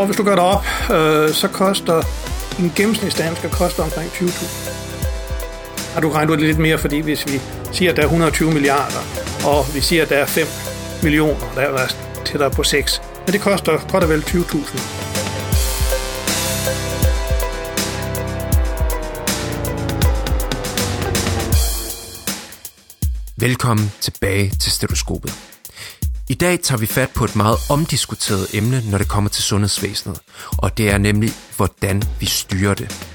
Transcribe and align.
tror, 0.00 0.06
hvis 0.06 0.16
du 0.16 0.24
gør 0.24 0.34
det 0.34 0.44
op, 0.44 0.64
øh, 0.90 1.30
så 1.30 1.48
koster 1.48 2.02
en 2.58 2.72
gennemsnitsdansker 2.76 3.48
koster 3.48 3.82
omkring 3.82 4.10
20.000. 4.10 5.94
Har 5.94 6.00
du 6.00 6.10
regnet 6.10 6.32
ud 6.32 6.36
lidt 6.36 6.58
mere, 6.58 6.78
fordi 6.78 7.00
hvis 7.00 7.26
vi 7.26 7.40
siger, 7.72 7.90
at 7.90 7.96
der 7.96 8.02
er 8.02 8.06
120 8.06 8.52
milliarder, 8.52 9.02
og 9.46 9.74
vi 9.74 9.80
siger, 9.80 10.02
at 10.02 10.08
der 10.08 10.16
er 10.16 10.26
5 10.26 10.46
millioner, 11.02 11.52
der 11.54 11.62
er 11.62 11.88
tættere 12.24 12.50
på 12.50 12.62
6, 12.62 13.02
men 13.26 13.32
det 13.32 13.40
koster 13.40 13.78
godt 13.90 14.04
og 14.04 14.10
vel 14.10 14.20
20.000. 14.20 14.80
Velkommen 23.36 23.92
tilbage 24.00 24.50
til 24.60 24.72
stetoskopet. 24.72 25.49
I 26.30 26.34
dag 26.34 26.60
tager 26.60 26.78
vi 26.78 26.86
fat 26.86 27.10
på 27.10 27.24
et 27.24 27.36
meget 27.36 27.58
omdiskuteret 27.70 28.46
emne, 28.54 28.82
når 28.90 28.98
det 28.98 29.08
kommer 29.08 29.30
til 29.30 29.42
sundhedsvæsenet, 29.42 30.18
og 30.58 30.78
det 30.78 30.90
er 30.90 30.98
nemlig, 30.98 31.32
hvordan 31.56 32.02
vi 32.20 32.26
styrer 32.26 32.74
det. 32.74 33.06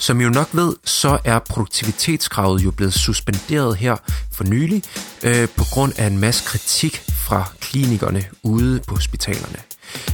Som 0.00 0.20
I 0.20 0.24
jo 0.24 0.30
nok 0.30 0.48
ved, 0.52 0.76
så 0.84 1.18
er 1.24 1.38
produktivitetskravet 1.38 2.64
jo 2.64 2.70
blevet 2.70 2.94
suspenderet 2.94 3.76
her 3.76 3.96
for 4.32 4.44
nylig, 4.44 4.82
øh, 5.22 5.48
på 5.48 5.64
grund 5.72 5.92
af 5.98 6.06
en 6.06 6.18
masse 6.18 6.44
kritik 6.44 7.02
fra 7.12 7.52
klinikerne 7.60 8.24
ude 8.42 8.80
på 8.86 8.94
hospitalerne. 8.94 9.58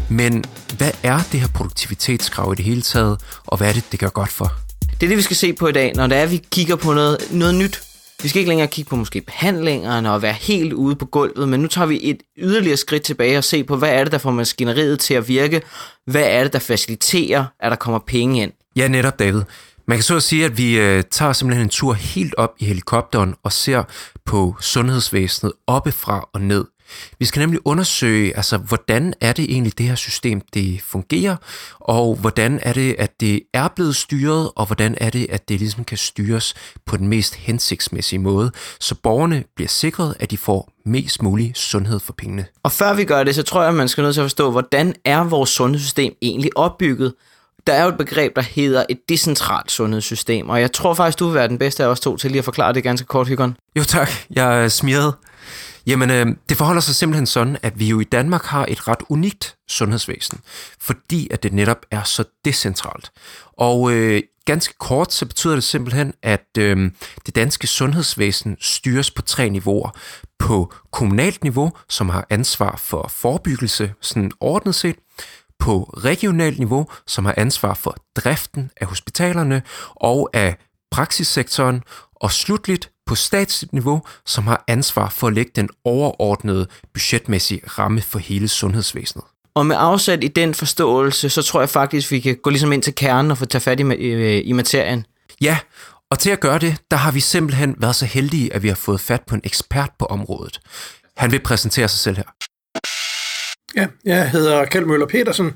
Men 0.08 0.44
hvad 0.76 0.90
er 1.02 1.20
det 1.32 1.40
her 1.40 1.48
produktivitetskrav 1.48 2.52
i 2.52 2.56
det 2.56 2.64
hele 2.64 2.82
taget, 2.82 3.20
og 3.46 3.58
hvad 3.58 3.68
er 3.68 3.72
det, 3.72 3.84
det 3.92 4.00
gør 4.00 4.08
godt 4.08 4.32
for? 4.32 4.52
Det 4.80 5.06
er 5.06 5.08
det, 5.08 5.16
vi 5.16 5.22
skal 5.22 5.36
se 5.36 5.52
på 5.52 5.68
i 5.68 5.72
dag, 5.72 5.92
når 5.94 6.06
det 6.06 6.18
er, 6.18 6.26
vi 6.26 6.44
kigger 6.50 6.76
på 6.76 6.92
noget, 6.92 7.18
noget 7.30 7.54
nyt 7.54 7.82
vi 8.22 8.28
skal 8.28 8.38
ikke 8.38 8.48
længere 8.48 8.68
kigge 8.68 8.88
på 8.88 8.96
måske 8.96 9.20
behandlingerne 9.20 10.12
og 10.12 10.22
være 10.22 10.32
helt 10.32 10.72
ude 10.72 10.96
på 10.96 11.06
gulvet, 11.06 11.48
men 11.48 11.60
nu 11.60 11.66
tager 11.66 11.86
vi 11.86 12.00
et 12.02 12.22
yderligere 12.38 12.76
skridt 12.76 13.02
tilbage 13.02 13.38
og 13.38 13.44
se 13.44 13.64
på, 13.64 13.76
hvad 13.76 13.90
er 13.90 14.04
det, 14.04 14.12
der 14.12 14.18
får 14.18 14.30
maskineriet 14.30 15.00
til 15.00 15.14
at 15.14 15.28
virke? 15.28 15.62
Hvad 16.06 16.24
er 16.24 16.42
det, 16.42 16.52
der 16.52 16.58
faciliterer, 16.58 17.44
at 17.60 17.70
der 17.70 17.76
kommer 17.76 17.98
penge 18.06 18.42
ind? 18.42 18.52
Ja, 18.76 18.88
netop 18.88 19.18
David. 19.18 19.42
Man 19.86 19.98
kan 19.98 20.02
så 20.02 20.16
at 20.16 20.22
sige, 20.22 20.44
at 20.44 20.58
vi 20.58 20.78
øh, 20.78 21.02
tager 21.10 21.32
simpelthen 21.32 21.66
en 21.66 21.70
tur 21.70 21.92
helt 21.92 22.34
op 22.38 22.54
i 22.58 22.64
helikopteren 22.64 23.34
og 23.42 23.52
ser 23.52 23.82
på 24.26 24.56
sundhedsvæsenet 24.60 25.52
oppefra 25.66 26.28
og 26.32 26.40
ned. 26.40 26.64
Vi 27.18 27.24
skal 27.24 27.40
nemlig 27.40 27.60
undersøge, 27.64 28.36
altså, 28.36 28.58
hvordan 28.58 29.14
er 29.20 29.32
det 29.32 29.44
egentlig, 29.44 29.78
det 29.78 29.86
her 29.86 29.94
system 29.94 30.40
det 30.54 30.80
fungerer, 30.82 31.36
og 31.80 32.16
hvordan 32.16 32.60
er 32.62 32.72
det, 32.72 32.96
at 32.98 33.20
det 33.20 33.42
er 33.54 33.68
blevet 33.68 33.96
styret, 33.96 34.50
og 34.56 34.66
hvordan 34.66 34.94
er 35.00 35.10
det, 35.10 35.26
at 35.30 35.48
det 35.48 35.58
ligesom 35.58 35.84
kan 35.84 35.98
styres 35.98 36.54
på 36.86 36.96
den 36.96 37.08
mest 37.08 37.34
hensigtsmæssige 37.34 38.18
måde, 38.18 38.50
så 38.80 38.94
borgerne 38.94 39.44
bliver 39.56 39.68
sikret, 39.68 40.14
at 40.20 40.30
de 40.30 40.38
får 40.38 40.72
mest 40.84 41.22
mulig 41.22 41.52
sundhed 41.54 42.00
for 42.00 42.12
pengene. 42.12 42.46
Og 42.62 42.72
før 42.72 42.94
vi 42.94 43.04
gør 43.04 43.24
det, 43.24 43.34
så 43.34 43.42
tror 43.42 43.60
jeg, 43.60 43.68
at 43.68 43.74
man 43.74 43.88
skal 43.88 44.02
nødt 44.02 44.14
til 44.14 44.20
at 44.20 44.24
forstå, 44.24 44.50
hvordan 44.50 44.94
er 45.04 45.24
vores 45.24 45.50
sundhedssystem 45.50 46.14
egentlig 46.22 46.56
opbygget? 46.56 47.14
Der 47.66 47.72
er 47.72 47.82
jo 47.82 47.88
et 47.88 47.98
begreb, 47.98 48.36
der 48.36 48.42
hedder 48.42 48.84
et 48.88 48.98
decentralt 49.08 49.72
sundhedssystem, 49.72 50.48
og 50.48 50.60
jeg 50.60 50.72
tror 50.72 50.94
faktisk, 50.94 51.18
du 51.18 51.26
vil 51.26 51.34
være 51.34 51.48
den 51.48 51.58
bedste 51.58 51.84
af 51.84 51.88
os 51.88 52.00
to 52.00 52.16
til 52.16 52.30
lige 52.30 52.38
at 52.38 52.44
forklare 52.44 52.72
det 52.72 52.82
ganske 52.82 53.06
kort, 53.06 53.28
Hygon. 53.28 53.56
Jo 53.76 53.84
tak, 53.84 54.10
jeg 54.30 54.64
er 54.64 54.68
smiret. 54.68 55.14
Jamen, 55.86 56.10
øh, 56.10 56.26
det 56.48 56.56
forholder 56.56 56.80
sig 56.80 56.94
simpelthen 56.94 57.26
sådan, 57.26 57.56
at 57.62 57.78
vi 57.78 57.88
jo 57.88 58.00
i 58.00 58.04
Danmark 58.04 58.44
har 58.44 58.66
et 58.68 58.88
ret 58.88 59.02
unikt 59.08 59.56
sundhedsvæsen, 59.68 60.40
fordi 60.80 61.28
at 61.30 61.42
det 61.42 61.52
netop 61.52 61.86
er 61.90 62.02
så 62.02 62.24
decentralt. 62.44 63.12
Og 63.52 63.92
øh, 63.92 64.22
ganske 64.44 64.74
kort, 64.78 65.12
så 65.12 65.26
betyder 65.26 65.54
det 65.54 65.64
simpelthen, 65.64 66.14
at 66.22 66.48
øh, 66.58 66.90
det 67.26 67.34
danske 67.34 67.66
sundhedsvæsen 67.66 68.56
styres 68.60 69.10
på 69.10 69.22
tre 69.22 69.48
niveauer. 69.48 69.90
På 70.38 70.72
kommunalt 70.92 71.42
niveau, 71.42 71.72
som 71.88 72.08
har 72.08 72.26
ansvar 72.30 72.76
for 72.76 73.08
forebyggelse, 73.08 73.94
sådan 74.00 74.32
ordnet 74.40 74.74
set, 74.74 74.96
på 75.58 75.82
regionalt 75.82 76.58
niveau, 76.58 76.86
som 77.06 77.24
har 77.24 77.34
ansvar 77.36 77.74
for 77.74 77.96
driften 78.16 78.70
af 78.80 78.86
hospitalerne 78.86 79.62
og 79.94 80.30
af 80.32 80.56
praksissektoren, 80.92 81.82
og 82.16 82.32
slutligt 82.32 82.90
på 83.06 83.14
statsligt 83.14 83.72
niveau, 83.72 84.02
som 84.26 84.46
har 84.46 84.64
ansvar 84.68 85.08
for 85.08 85.26
at 85.26 85.32
lægge 85.32 85.52
den 85.56 85.68
overordnede 85.84 86.66
budgetmæssige 86.94 87.60
ramme 87.66 88.02
for 88.02 88.18
hele 88.18 88.48
sundhedsvæsenet. 88.48 89.24
Og 89.54 89.66
med 89.66 89.76
afsæt 89.78 90.24
i 90.24 90.28
den 90.28 90.54
forståelse, 90.54 91.30
så 91.30 91.42
tror 91.42 91.60
jeg 91.60 91.68
faktisk, 91.68 92.10
vi 92.10 92.20
kan 92.20 92.36
gå 92.42 92.50
ligesom 92.50 92.72
ind 92.72 92.82
til 92.82 92.94
kernen 92.94 93.30
og 93.30 93.38
få 93.38 93.44
tage 93.44 93.62
fat 93.62 93.80
i, 93.80 93.94
i, 93.94 94.40
i 94.40 94.52
materien. 94.52 95.06
Ja, 95.40 95.58
og 96.10 96.18
til 96.18 96.30
at 96.30 96.40
gøre 96.40 96.58
det, 96.58 96.76
der 96.90 96.96
har 96.96 97.12
vi 97.12 97.20
simpelthen 97.20 97.74
været 97.78 97.96
så 97.96 98.06
heldige, 98.06 98.54
at 98.54 98.62
vi 98.62 98.68
har 98.68 98.74
fået 98.74 99.00
fat 99.00 99.22
på 99.26 99.34
en 99.34 99.40
ekspert 99.44 99.90
på 99.98 100.04
området. 100.04 100.60
Han 101.16 101.32
vil 101.32 101.40
præsentere 101.40 101.88
sig 101.88 101.98
selv 101.98 102.16
her. 102.16 102.24
Ja, 103.76 103.86
jeg 104.04 104.30
hedder 104.30 104.64
Kjeld 104.64 104.84
Møller 104.84 105.06
Petersen, 105.06 105.52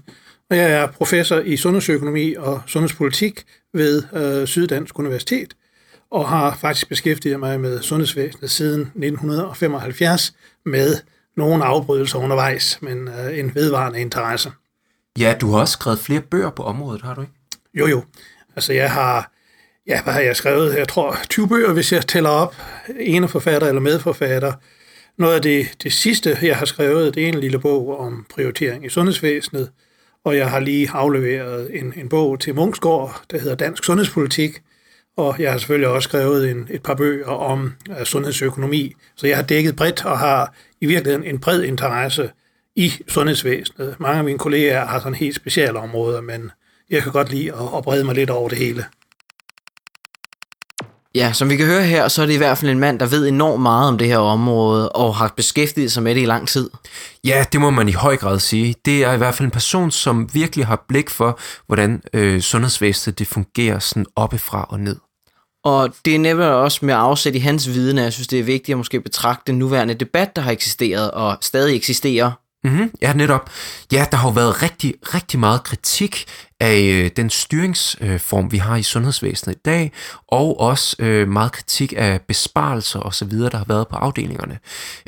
og 0.50 0.56
jeg 0.56 0.70
er 0.70 0.86
professor 0.86 1.38
i 1.38 1.56
sundhedsøkonomi 1.56 2.34
og 2.34 2.62
sundhedspolitik 2.66 3.44
ved 3.76 4.02
øh, 4.12 4.46
Syddansk 4.46 4.98
Universitet– 4.98 5.54
og 6.10 6.28
har 6.28 6.56
faktisk 6.60 6.88
beskæftiget 6.88 7.40
mig 7.40 7.60
med 7.60 7.82
sundhedsvæsenet 7.82 8.50
siden 8.50 8.80
1975 8.80 10.34
med 10.64 10.96
nogle 11.36 11.64
afbrydelser 11.64 12.18
undervejs, 12.18 12.78
men 12.82 13.08
øh, 13.08 13.38
en 13.38 13.54
vedvarende 13.54 14.00
interesse. 14.00 14.52
Ja, 15.18 15.34
du 15.40 15.50
har 15.50 15.60
også 15.60 15.72
skrevet 15.72 15.98
flere 15.98 16.20
bøger 16.20 16.50
på 16.50 16.62
området, 16.62 17.02
har 17.02 17.14
du 17.14 17.20
ikke? 17.20 17.32
Jo, 17.74 17.86
jo. 17.86 18.04
Altså, 18.56 18.72
jeg 18.72 18.90
har, 18.90 19.32
ja, 19.86 20.02
hvad 20.02 20.12
har 20.12 20.20
jeg 20.20 20.36
skrevet? 20.36 20.76
Jeg 20.76 20.88
tror 20.88 21.16
20 21.30 21.48
bøger, 21.48 21.72
hvis 21.72 21.92
jeg 21.92 22.06
tæller 22.06 22.30
op. 22.30 22.56
Ene 23.00 23.28
forfatter 23.28 23.68
eller 23.68 23.80
medforfatter. 23.80 24.52
Noget 25.18 25.34
af 25.34 25.42
det, 25.42 25.68
det 25.82 25.92
sidste, 25.92 26.38
jeg 26.42 26.56
har 26.56 26.66
skrevet, 26.66 27.14
det 27.14 27.24
er 27.24 27.28
en 27.28 27.40
lille 27.40 27.58
bog 27.58 28.00
om 28.00 28.26
prioritering 28.30 28.86
i 28.86 28.88
sundhedsvæsenet, 28.88 29.70
og 30.26 30.36
jeg 30.36 30.50
har 30.50 30.60
lige 30.60 30.90
afleveret 30.92 31.78
en, 31.78 31.92
en 31.96 32.08
bog 32.08 32.40
til 32.40 32.54
Munksgaard, 32.54 33.22
der 33.30 33.38
hedder 33.38 33.54
Dansk 33.54 33.84
Sundhedspolitik, 33.84 34.62
og 35.16 35.36
jeg 35.38 35.50
har 35.50 35.58
selvfølgelig 35.58 35.88
også 35.88 36.08
skrevet 36.08 36.50
en, 36.50 36.68
et 36.70 36.82
par 36.82 36.94
bøger 36.94 37.26
om 37.26 37.72
uh, 37.90 38.04
sundhedsøkonomi, 38.04 38.94
så 39.16 39.26
jeg 39.26 39.36
har 39.36 39.42
dækket 39.42 39.76
bredt 39.76 40.04
og 40.04 40.18
har 40.18 40.54
i 40.80 40.86
virkeligheden 40.86 41.26
en 41.26 41.38
bred 41.38 41.62
interesse 41.62 42.30
i 42.76 42.92
sundhedsvæsenet. 43.08 43.96
Mange 44.00 44.18
af 44.18 44.24
mine 44.24 44.38
kolleger 44.38 44.86
har 44.86 44.98
sådan 44.98 45.14
helt 45.14 45.36
specielle 45.36 45.78
områder, 45.78 46.20
men 46.20 46.50
jeg 46.90 47.02
kan 47.02 47.12
godt 47.12 47.30
lide 47.30 47.52
at, 47.52 47.76
at 47.76 47.84
brede 47.84 48.04
mig 48.04 48.14
lidt 48.14 48.30
over 48.30 48.48
det 48.48 48.58
hele. 48.58 48.84
Ja, 51.16 51.32
som 51.32 51.50
vi 51.50 51.56
kan 51.56 51.66
høre 51.66 51.82
her, 51.82 52.08
så 52.08 52.22
er 52.22 52.26
det 52.26 52.34
i 52.34 52.36
hvert 52.36 52.58
fald 52.58 52.70
en 52.70 52.78
mand, 52.78 52.98
der 52.98 53.06
ved 53.06 53.28
enormt 53.28 53.62
meget 53.62 53.88
om 53.88 53.98
det 53.98 54.06
her 54.06 54.18
område, 54.18 54.92
og 54.92 55.16
har 55.16 55.32
beskæftiget 55.36 55.92
sig 55.92 56.02
med 56.02 56.14
det 56.14 56.22
i 56.22 56.24
lang 56.24 56.48
tid. 56.48 56.70
Ja, 57.24 57.44
det 57.52 57.60
må 57.60 57.70
man 57.70 57.88
i 57.88 57.92
høj 57.92 58.16
grad 58.16 58.38
sige. 58.38 58.74
Det 58.84 59.04
er 59.04 59.12
i 59.12 59.16
hvert 59.16 59.34
fald 59.34 59.46
en 59.46 59.50
person, 59.50 59.90
som 59.90 60.28
virkelig 60.32 60.66
har 60.66 60.84
blik 60.88 61.10
for, 61.10 61.38
hvordan 61.66 62.02
øh, 62.12 62.40
sundhedsvæsenet 62.40 63.18
det 63.18 63.26
fungerer 63.26 63.78
sådan 63.78 64.06
oppefra 64.16 64.66
og 64.68 64.80
ned. 64.80 64.96
Og 65.64 65.94
det 66.04 66.14
er 66.14 66.18
nemlig 66.18 66.46
også 66.46 66.78
med 66.82 66.94
afsæt 66.94 67.34
i 67.34 67.38
hans 67.38 67.68
viden, 67.68 67.98
at 67.98 68.04
jeg 68.04 68.12
synes, 68.12 68.28
det 68.28 68.38
er 68.38 68.44
vigtigt 68.44 68.74
at 68.74 68.78
måske 68.78 69.00
betragte 69.00 69.52
den 69.52 69.58
nuværende 69.58 69.94
debat, 69.94 70.36
der 70.36 70.42
har 70.42 70.50
eksisteret 70.50 71.10
og 71.10 71.38
stadig 71.40 71.76
eksisterer. 71.76 72.32
Mm-hmm. 72.64 72.90
Ja, 73.02 73.12
netop. 73.12 73.50
Ja, 73.92 74.06
der 74.10 74.16
har 74.16 74.28
jo 74.28 74.32
været 74.32 74.62
rigtig, 74.62 74.94
rigtig 75.14 75.40
meget 75.40 75.62
kritik 75.64 76.24
af 76.60 76.80
øh, 76.82 77.10
den 77.16 77.30
styringsform, 77.30 78.44
øh, 78.44 78.52
vi 78.52 78.56
har 78.56 78.76
i 78.76 78.82
sundhedsvæsenet 78.82 79.54
i 79.54 79.58
dag, 79.64 79.92
og 80.28 80.60
også 80.60 80.96
øh, 80.98 81.28
meget 81.28 81.52
kritik 81.52 81.94
af 81.96 82.20
besparelser 82.22 82.98
og 82.98 83.14
så 83.14 83.24
videre, 83.24 83.50
der 83.50 83.58
har 83.58 83.64
været 83.68 83.88
på 83.88 83.96
afdelingerne. 83.96 84.58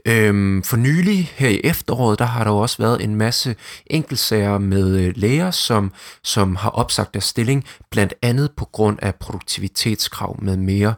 Øhm, 0.07 0.63
for 0.63 0.77
nylig 0.77 1.33
her 1.35 1.49
i 1.49 1.61
efteråret, 1.65 2.19
der 2.19 2.25
har 2.25 2.45
der 2.45 2.51
jo 2.51 2.59
også 2.59 2.77
været 2.79 3.05
en 3.05 3.15
masse 3.15 3.57
enkeltsager 3.87 4.59
med 4.59 4.97
øh, 4.97 5.13
læger, 5.17 5.51
som, 5.51 5.93
som 6.25 6.57
har 6.57 6.71
opsagt 6.71 7.15
deres 7.15 7.25
stilling, 7.25 7.65
blandt 7.91 8.15
andet 8.23 8.51
på 8.57 8.65
grund 8.65 8.99
af 9.03 9.15
produktivitetskrav 9.15 10.37
med 10.43 10.57
mere. 10.57 10.95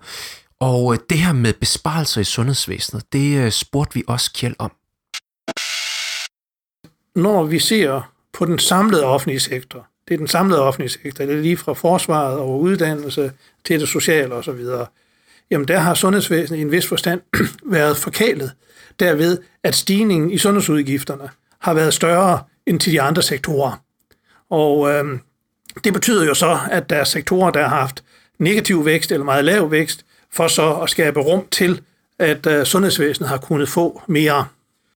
Og 0.61 0.93
øh, 0.93 0.99
det 1.11 1.19
her 1.19 1.33
med 1.33 1.53
besparelser 1.53 2.21
i 2.21 2.25
sundhedsvæsenet, 2.25 3.13
det 3.13 3.37
øh, 3.37 3.51
spurgte 3.51 3.95
vi 3.95 4.03
også 4.07 4.33
Kjeld 4.33 4.55
om. 4.59 4.73
Når 7.17 7.45
vi 7.45 7.59
ser 7.59 8.13
på 8.33 8.45
den 8.45 8.59
samlede 8.59 9.05
offentlige 9.05 9.41
sektor, 9.41 9.90
det 10.11 10.15
er 10.15 10.19
den 10.19 10.29
samlede 10.29 10.63
offentlige 10.63 10.91
sektor, 10.91 11.25
det 11.25 11.35
er 11.35 11.41
lige 11.41 11.57
fra 11.57 11.73
forsvaret 11.73 12.39
over 12.39 12.59
uddannelse 12.59 13.33
til 13.65 13.81
det 13.81 13.89
sociale 13.89 14.35
osv., 14.35 14.67
jamen 15.51 15.69
der 15.69 15.79
har 15.79 15.95
sundhedsvæsenet 15.95 16.59
i 16.59 16.63
en 16.63 16.73
vis 16.73 16.87
forstand 16.87 17.21
været 17.77 17.97
forkælet 17.97 18.53
derved, 19.01 19.39
at 19.63 19.75
stigningen 19.75 20.31
i 20.31 20.39
sundhedsudgifterne 20.39 21.29
har 21.59 21.75
været 21.75 21.95
større 21.95 22.43
end 22.67 22.81
til 22.81 22.93
de 22.93 23.01
andre 23.01 23.23
sektorer. 23.23 23.83
Og 24.51 24.91
øh, 24.91 25.19
det 25.85 25.93
betyder 25.93 26.25
jo 26.25 26.35
så, 26.35 26.59
at 26.71 26.91
der 26.91 26.97
er 26.97 27.05
sektorer, 27.05 27.51
der 27.51 27.69
har 27.69 27.81
haft 27.81 28.05
negativ 28.39 28.85
vækst 28.85 29.13
eller 29.13 29.25
meget 29.25 29.45
lav 29.45 29.71
vækst, 29.71 30.05
for 30.33 30.49
så 30.49 30.75
at 30.75 30.91
skabe 30.91 31.21
rum 31.21 31.47
til, 31.51 31.81
at 32.19 32.47
øh, 32.47 32.65
sundhedsvæsenet 32.65 33.29
har 33.29 33.39
kunnet 33.39 33.69
få 33.69 34.03
mere. 34.07 34.47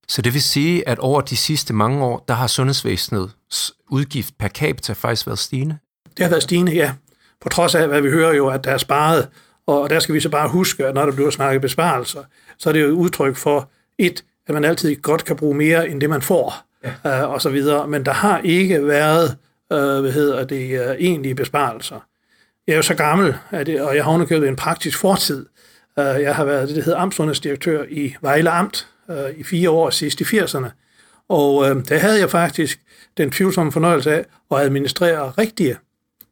Så 0.08 0.22
det 0.22 0.34
vil 0.34 0.42
sige, 0.42 0.88
at 0.88 0.98
over 0.98 1.20
de 1.20 1.36
sidste 1.36 1.72
mange 1.74 2.04
år, 2.04 2.24
der 2.28 2.34
har 2.34 2.46
sundhedsvæsenets 2.46 3.72
udgift 3.90 4.38
per 4.38 4.48
capita 4.48 4.92
faktisk 4.92 5.26
været 5.26 5.38
stigende? 5.38 5.78
Det 6.16 6.24
har 6.24 6.30
været 6.30 6.42
stigende, 6.42 6.72
ja. 6.74 6.92
På 7.40 7.48
trods 7.48 7.74
af, 7.74 7.88
hvad 7.88 8.00
vi 8.00 8.10
hører 8.10 8.34
jo, 8.34 8.48
at 8.48 8.64
der 8.64 8.70
er 8.70 8.78
sparet, 8.78 9.28
og 9.66 9.90
der 9.90 9.98
skal 10.00 10.14
vi 10.14 10.20
så 10.20 10.28
bare 10.28 10.48
huske, 10.48 10.86
at 10.86 10.94
når 10.94 11.06
der 11.06 11.12
bliver 11.12 11.30
snakket 11.30 11.62
besparelser, 11.62 12.22
så 12.58 12.68
er 12.68 12.72
det 12.72 12.82
jo 12.82 12.86
et 12.86 12.90
udtryk 12.92 13.36
for, 13.36 13.70
et, 13.98 14.24
at 14.46 14.54
man 14.54 14.64
altid 14.64 14.96
godt 14.96 15.24
kan 15.24 15.36
bruge 15.36 15.54
mere 15.54 15.88
end 15.88 16.00
det, 16.00 16.10
man 16.10 16.22
får. 16.22 16.54
ja. 17.04 17.22
øh, 17.22 17.30
og 17.30 17.42
så 17.42 17.50
videre. 17.50 17.88
Men 17.88 18.04
der 18.04 18.12
har 18.12 18.38
ikke 18.38 18.86
været, 18.86 19.36
øh, 19.72 20.00
hvad 20.00 20.12
hedder 20.12 20.44
det, 20.44 20.80
øh, 20.80 20.96
egentlige 20.98 21.34
besparelser. 21.34 22.00
Jeg 22.66 22.72
er 22.72 22.76
jo 22.76 22.82
så 22.82 22.94
gammel, 22.94 23.34
at 23.50 23.66
det, 23.66 23.80
og 23.80 23.96
jeg 23.96 24.04
har 24.04 24.12
underkøbet 24.12 24.48
en 24.48 24.56
praktisk 24.56 24.98
fortid. 24.98 25.46
Øh, 25.98 26.04
jeg 26.04 26.34
har 26.36 26.44
været 26.44 26.68
det, 26.68 26.76
der 26.76 26.82
hedder 26.82 26.98
amtsundhedsdirektør 26.98 27.84
i 27.90 28.14
Vejle 28.20 28.50
Amt 28.50 28.88
øh, 29.10 29.30
i 29.36 29.42
fire 29.42 29.70
år 29.70 29.90
sidst 29.90 30.20
i 30.20 30.24
80'erne. 30.24 30.68
Og 31.28 31.70
øh, 31.70 31.88
der 31.88 31.98
havde 31.98 32.20
jeg 32.20 32.30
faktisk 32.30 32.80
den 33.16 33.30
tvivlsomme 33.30 33.72
fornøjelse 33.72 34.14
af 34.14 34.24
at 34.50 34.58
administrere 34.58 35.30
rigtige 35.30 35.76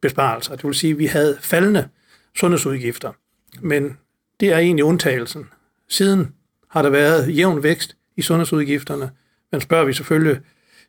besparelser. 0.01 0.57
Det 0.57 0.65
vil 0.65 0.75
sige, 0.75 0.91
at 0.91 0.99
vi 0.99 1.07
havde 1.07 1.39
faldende 1.41 1.89
sundhedsudgifter. 2.37 3.13
Men 3.61 3.99
det 4.41 4.53
er 4.53 4.59
egentlig 4.59 4.85
undtagelsen. 4.85 5.49
Siden 5.89 6.35
har 6.71 6.83
der 6.83 6.91
været 6.91 7.37
jævn 7.37 7.63
vækst 7.63 7.97
i 8.17 8.23
sundhedsudgifterne, 8.23 9.11
men 9.53 9.61
spørger 9.61 9.85
vi 9.85 9.93
selvfølgelig 9.93 10.41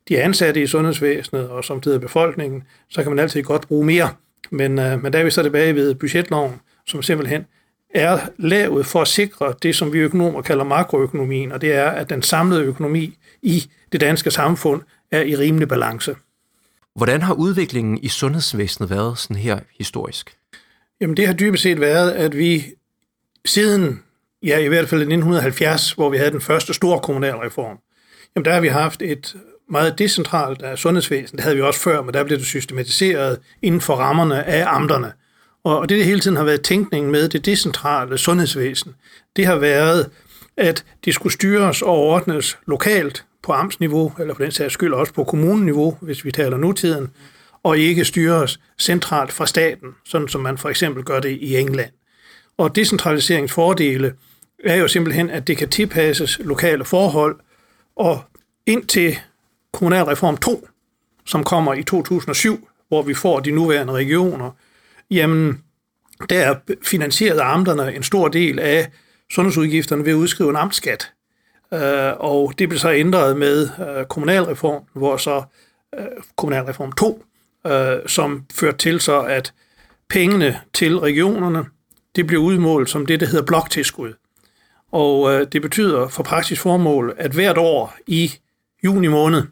de 0.10 0.22
ansatte 0.22 0.64
i 0.64 0.68
sundhedsvæsenet 0.68 1.50
og 1.50 1.66
samtidig 1.66 2.02
befolkningen, 2.02 2.64
så 2.90 3.04
kan 3.04 3.12
man 3.12 3.20
altid 3.20 3.44
godt 3.44 3.68
bruge 3.68 3.86
mere. 3.86 4.10
Men, 4.52 4.80
øh, 4.80 5.04
men 5.04 5.14
der 5.14 5.20
er 5.20 5.24
vi 5.24 5.32
så 5.32 5.44
tilbage 5.44 5.76
ved 5.76 5.96
budgetloven, 5.96 6.62
som 6.86 7.02
simpelthen 7.02 7.46
er 7.94 8.20
lavet 8.38 8.86
for 8.86 9.02
at 9.02 9.08
sikre 9.08 9.54
det, 9.64 9.76
som 9.76 9.94
vi 9.94 10.00
økonomer 10.00 10.42
kalder 10.42 10.64
makroøkonomien, 10.64 11.52
og 11.52 11.62
det 11.62 11.74
er, 11.74 11.90
at 11.90 12.10
den 12.10 12.24
samlede 12.24 12.64
økonomi 12.64 13.18
i 13.42 13.70
det 13.92 14.02
danske 14.02 14.32
samfund 14.32 14.82
er 15.12 15.22
i 15.22 15.36
rimelig 15.36 15.68
balance. 15.68 16.16
Hvordan 16.96 17.22
har 17.22 17.34
udviklingen 17.34 17.98
i 17.98 18.08
sundhedsvæsenet 18.08 18.90
været 18.90 19.20
sådan 19.20 19.38
her 19.38 19.60
historisk? 19.78 20.38
Jamen 21.02 21.18
det 21.18 21.28
har 21.28 21.34
dybest 21.34 21.64
set 21.64 21.80
været, 21.80 22.12
at 22.12 22.38
vi 22.38 22.66
siden, 23.46 24.04
ja 24.44 24.58
i 24.58 24.68
hvert 24.68 24.90
fald 24.90 25.02
1970, 25.02 25.92
hvor 25.92 26.10
vi 26.10 26.18
havde 26.18 26.32
den 26.32 26.42
første 26.42 26.74
store 26.74 27.00
kommunalreform, 27.00 27.78
jamen 28.36 28.46
der 28.46 28.54
har 28.54 28.62
vi 28.62 28.68
haft 28.68 29.02
et 29.02 29.36
meget 29.70 30.00
decentralt 30.00 30.62
af 30.62 30.78
sundhedsvæsen. 30.78 31.38
Det 31.38 31.44
havde 31.44 31.56
vi 31.56 31.62
også 31.62 31.80
før, 31.80 32.02
men 32.02 32.14
der 32.14 32.24
blev 32.24 32.38
det 32.38 32.46
systematiseret 32.46 33.40
inden 33.62 33.82
for 33.82 33.96
rammerne 33.96 34.44
af 34.44 34.66
amterne. 34.68 35.12
Og 35.64 35.90
det, 35.90 35.98
der 35.98 36.04
hele 36.04 36.20
tiden 36.20 36.38
har 36.38 36.44
været 36.44 36.62
tænkningen 36.62 37.12
med 37.12 37.30
det 37.30 37.46
decentrale 37.46 38.18
sundhedsvæsen, 38.18 38.96
det 39.36 39.46
har 39.46 39.56
været, 39.56 40.10
at 40.58 40.86
det 41.06 41.14
skulle 41.14 41.34
styres 41.34 41.82
og 41.82 41.98
ordnes 41.98 42.58
lokalt 42.68 43.26
på 43.44 43.52
amtsniveau, 43.52 44.14
eller 44.20 44.34
for 44.34 44.44
den 44.44 44.52
sags 44.52 44.74
skyld 44.74 44.94
også 44.94 45.14
på 45.14 45.24
kommuneniveau, 45.24 45.98
hvis 46.02 46.26
vi 46.26 46.32
taler 46.32 46.58
nutiden, 46.58 47.10
og 47.64 47.78
ikke 47.78 48.06
styres 48.06 48.60
centralt 48.80 49.32
fra 49.32 49.46
staten, 49.46 49.90
sådan 50.06 50.28
som 50.28 50.42
man 50.42 50.58
for 50.58 50.70
eksempel 50.70 51.04
gør 51.04 51.20
det 51.20 51.30
i 51.30 51.58
England. 51.58 51.92
Og 52.58 52.76
decentraliseringsfordele 52.76 54.14
er 54.64 54.76
jo 54.76 54.88
simpelthen, 54.88 55.30
at 55.30 55.48
det 55.48 55.58
kan 55.58 55.70
tilpasses 55.70 56.40
lokale 56.44 56.86
forhold, 56.86 57.40
og 57.96 58.22
indtil 58.66 59.18
kommunalreform 59.74 60.38
2, 60.38 60.68
som 61.26 61.44
kommer 61.44 61.74
i 61.74 61.84
2007, 61.84 62.70
hvor 62.88 63.02
vi 63.02 63.14
får 63.14 63.40
de 63.40 63.52
nuværende 63.52 63.94
regioner, 63.94 64.52
jamen 65.12 65.64
der 66.30 66.56
finansierede 66.84 67.42
amterne 67.42 67.96
en 67.96 68.04
stor 68.04 68.28
del 68.28 68.60
af 68.60 68.92
sundhedsudgifterne 69.32 70.06
ved 70.06 70.12
at 70.12 70.16
udskrive 70.16 70.50
en 70.50 70.56
amtsskat. 70.56 71.12
Øh, 71.74 72.14
og 72.20 72.54
det 72.60 72.70
blev 72.70 72.80
så 72.80 72.92
ændret 72.92 73.38
med 73.38 73.70
øh, 73.80 74.06
kommunalreform, 74.06 74.84
hvor 74.94 75.18
så 75.18 75.44
øh, 76.00 76.06
kommunalreform 76.36 76.92
2, 76.92 77.26
øh, 77.68 77.98
som 78.08 78.46
førte 78.54 78.78
til 78.78 79.00
så, 79.00 79.22
at 79.22 79.54
pengene 80.10 80.60
til 80.74 81.00
regionerne, 81.00 81.66
det 82.16 82.28
blev 82.28 82.40
udmålt 82.40 82.90
som 82.90 83.06
det, 83.06 83.20
der 83.20 83.26
hedder 83.26 83.46
bloktilskud. 83.46 84.14
Og 84.92 85.34
øh, 85.34 85.48
det 85.52 85.62
betyder 85.62 86.08
for 86.08 86.24
praktisk 86.24 86.62
formål, 86.62 87.16
at 87.18 87.32
hvert 87.32 87.58
år 87.58 87.96
i 88.08 88.32
juni 88.84 89.08
måned, 89.08 89.44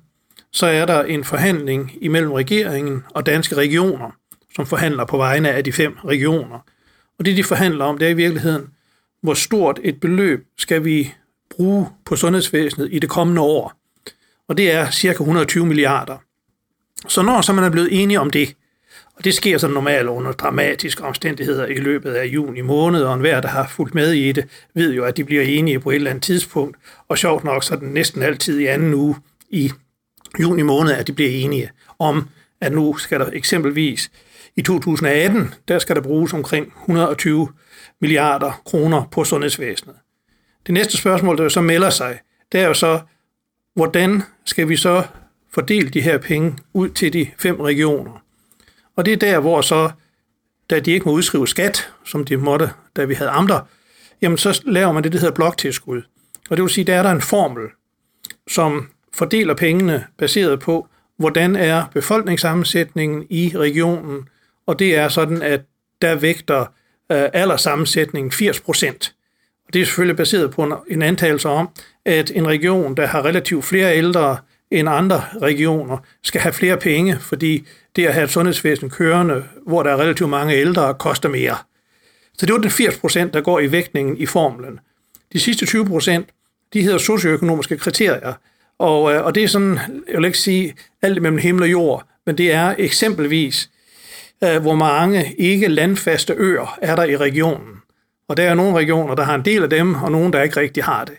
så 0.52 0.66
er 0.66 0.86
der 0.86 1.04
en 1.04 1.24
forhandling 1.24 1.92
imellem 2.02 2.32
regeringen 2.32 3.04
og 3.10 3.26
danske 3.26 3.56
regioner, 3.56 4.12
som 4.56 4.66
forhandler 4.66 5.06
på 5.06 5.18
vegne 5.18 5.50
af 5.52 5.64
de 5.64 5.74
fem 5.74 5.98
regioner. 6.06 6.60
Og 7.20 7.26
det, 7.26 7.38
de 7.38 7.44
forhandler 7.44 7.86
om, 7.86 7.98
det 7.98 8.06
er 8.06 8.10
i 8.10 8.14
virkeligheden, 8.14 8.68
hvor 9.22 9.34
stort 9.34 9.80
et 9.84 10.00
beløb 10.00 10.48
skal 10.58 10.86
vi 10.86 11.14
bruge 11.50 11.88
på 12.06 12.16
sundhedsvæsenet 12.16 12.90
i 12.92 13.00
det 13.00 13.10
kommende 13.10 13.42
år. 13.42 13.74
Og 14.48 14.58
det 14.58 14.72
er 14.72 14.92
cirka 14.92 15.24
120 15.24 15.66
milliarder. 15.66 16.18
Så 17.08 17.22
når 17.22 17.42
så 17.42 17.54
man 17.54 17.64
er 17.64 17.70
blevet 17.70 18.02
enige 18.02 18.20
om 18.20 18.30
det, 18.30 18.56
og 19.16 19.24
det 19.24 19.34
sker 19.34 19.58
så 19.58 19.68
normalt 19.68 20.08
under 20.08 20.32
dramatiske 20.32 21.04
omstændigheder 21.04 21.66
i 21.66 21.76
løbet 21.76 22.12
af 22.12 22.26
juni 22.26 22.62
måned, 22.62 23.04
og 23.04 23.14
enhver, 23.14 23.42
der 23.42 23.48
har 23.48 23.68
fulgt 23.68 23.96
med 23.96 24.12
i 24.12 24.32
det, 24.32 24.48
ved 24.74 24.94
jo, 24.94 25.04
at 25.04 25.18
de 25.18 25.24
bliver 25.24 25.44
enige 25.44 25.80
på 25.80 25.90
et 25.90 25.96
eller 25.96 26.10
andet 26.10 26.24
tidspunkt, 26.24 26.78
og 27.08 27.18
sjovt 27.18 27.44
nok, 27.44 27.64
så 27.64 27.74
er 27.74 27.80
den 27.80 27.90
næsten 27.90 28.24
altid 28.24 28.60
i 28.60 28.66
anden 28.66 28.94
uge 28.94 29.16
i 29.50 29.72
juni 30.40 30.62
måned, 30.62 30.92
at 30.92 31.08
de 31.08 31.14
bliver 31.14 31.32
enige 31.32 31.70
om, 32.00 32.28
at 32.62 32.72
nu 32.72 32.98
skal 32.98 33.20
der 33.20 33.30
eksempelvis 33.34 34.12
i 34.56 34.62
2018, 34.62 35.54
der 35.68 35.80
skal 35.80 35.96
der 35.96 36.02
bruges 36.02 36.34
omkring 36.34 36.74
120 36.82 37.50
milliarder 38.02 38.62
kroner 38.66 39.04
på 39.12 39.24
sundhedsvæsenet. 39.24 39.96
Det 40.66 40.74
næste 40.74 40.98
spørgsmål, 40.98 41.38
der 41.38 41.44
jo 41.44 41.50
så 41.50 41.62
melder 41.62 41.90
sig, 41.90 42.20
det 42.52 42.60
er 42.60 42.68
jo 42.68 42.74
så, 42.74 43.00
hvordan 43.76 44.24
skal 44.46 44.70
vi 44.70 44.76
så 44.76 45.04
fordele 45.54 45.90
de 45.90 46.02
her 46.02 46.18
penge 46.18 46.58
ud 46.74 46.90
til 46.90 47.14
de 47.14 47.28
fem 47.38 47.60
regioner? 47.60 48.24
Og 48.96 49.06
det 49.06 49.14
er 49.14 49.18
der, 49.18 49.40
hvor 49.40 49.62
så, 49.62 49.92
da 50.70 50.80
de 50.80 50.92
ikke 50.92 51.06
må 51.06 51.12
udskrive 51.12 51.48
skat, 51.48 51.92
som 52.06 52.26
de 52.26 52.38
måtte, 52.38 52.70
da 52.96 53.06
vi 53.06 53.14
havde 53.14 53.30
amter, 53.30 53.60
jamen 54.22 54.38
så 54.38 54.62
laver 54.66 54.92
man 54.92 55.04
det, 55.04 55.12
der 55.12 55.20
hedder 55.20 55.36
bloktilskud. 55.36 56.02
Og 56.50 56.58
det 56.58 56.64
vil 56.64 56.70
sige, 56.70 56.86
der 56.86 56.96
er 56.96 57.04
der 57.04 57.12
en 57.12 57.22
formel, 57.22 57.68
som 58.48 58.90
fordeler 59.14 59.54
pengene 59.54 60.06
baseret 60.18 60.60
på, 60.60 60.88
hvordan 61.18 61.56
er 61.56 61.86
befolkningssammensætningen 61.94 63.26
i 63.30 63.52
regionen, 63.56 64.28
og 64.68 64.80
det 64.80 64.96
er 64.96 65.10
sådan, 65.10 65.42
at 65.42 65.62
der 66.02 66.16
vægter 66.16 66.62
øh, 67.12 67.30
alderssammensætningen 67.34 68.32
80 68.32 68.60
procent. 68.60 69.16
Og 69.68 69.74
det 69.74 69.82
er 69.82 69.86
selvfølgelig 69.86 70.18
baseret 70.18 70.52
på 70.52 70.64
en, 70.64 70.74
en 70.88 71.02
antagelse 71.02 71.50
om, 71.50 71.70
at 72.06 72.32
en 72.36 72.48
region, 72.48 72.96
der 72.96 73.06
har 73.06 73.26
relativt 73.26 73.66
flere 73.66 73.98
ældre 73.98 74.38
end 74.72 74.90
andre 74.90 75.24
regioner, 75.42 75.98
skal 76.24 76.42
have 76.42 76.54
flere 76.54 76.78
penge, 76.78 77.18
fordi 77.20 77.68
det 77.96 78.06
at 78.06 78.14
have 78.14 78.24
et 78.24 78.32
sundhedsvæsen 78.32 78.90
kørende, 78.90 79.44
hvor 79.68 79.84
der 79.84 79.92
er 79.92 79.98
relativt 79.98 80.30
mange 80.30 80.56
ældre, 80.56 80.94
koster 80.94 81.30
mere. 81.30 81.56
Så 82.38 82.46
det 82.46 82.54
var 82.54 82.60
den 82.60 82.72
80 82.72 82.98
procent, 82.98 83.34
der 83.34 83.42
går 83.42 83.60
i 83.60 83.72
vægtningen 83.72 84.18
i 84.18 84.26
formlen. 84.26 84.80
De 85.34 85.40
sidste 85.40 85.66
20 85.66 85.86
procent, 85.86 86.30
de 86.74 86.82
hedder 86.82 86.98
socioøkonomiske 86.98 87.78
kriterier, 87.78 88.34
og, 88.80 89.14
øh, 89.14 89.26
og 89.26 89.36
det 89.36 89.44
er 89.44 89.48
sådan, 89.48 89.80
jeg 90.08 90.18
vil 90.18 90.26
ikke 90.26 90.38
sige 90.38 90.76
alt 91.02 91.22
mellem 91.22 91.38
himmel 91.38 91.64
og 91.64 91.72
jord, 91.72 92.08
men 92.26 92.38
det 92.38 92.54
er 92.54 92.76
eksempelvis, 92.78 93.70
øh, 93.74 93.81
hvor 94.42 94.76
mange 94.76 95.36
ikke 95.38 95.68
landfaste 95.68 96.34
øer 96.38 96.78
er 96.82 96.96
der 96.96 97.04
i 97.04 97.18
regionen. 97.18 97.82
Og 98.28 98.38
der 98.38 98.44
er 98.44 98.54
nogle 98.54 98.78
regioner, 98.78 99.16
der 99.16 99.24
har 99.24 99.36
en 99.36 99.46
del 99.46 99.64
af 99.64 99.70
dem, 99.70 99.96
og 99.96 100.12
nogle, 100.12 100.34
der 100.34 100.42
ikke 100.42 100.60
rigtig 100.60 100.84
har 100.84 101.06
det. 101.06 101.14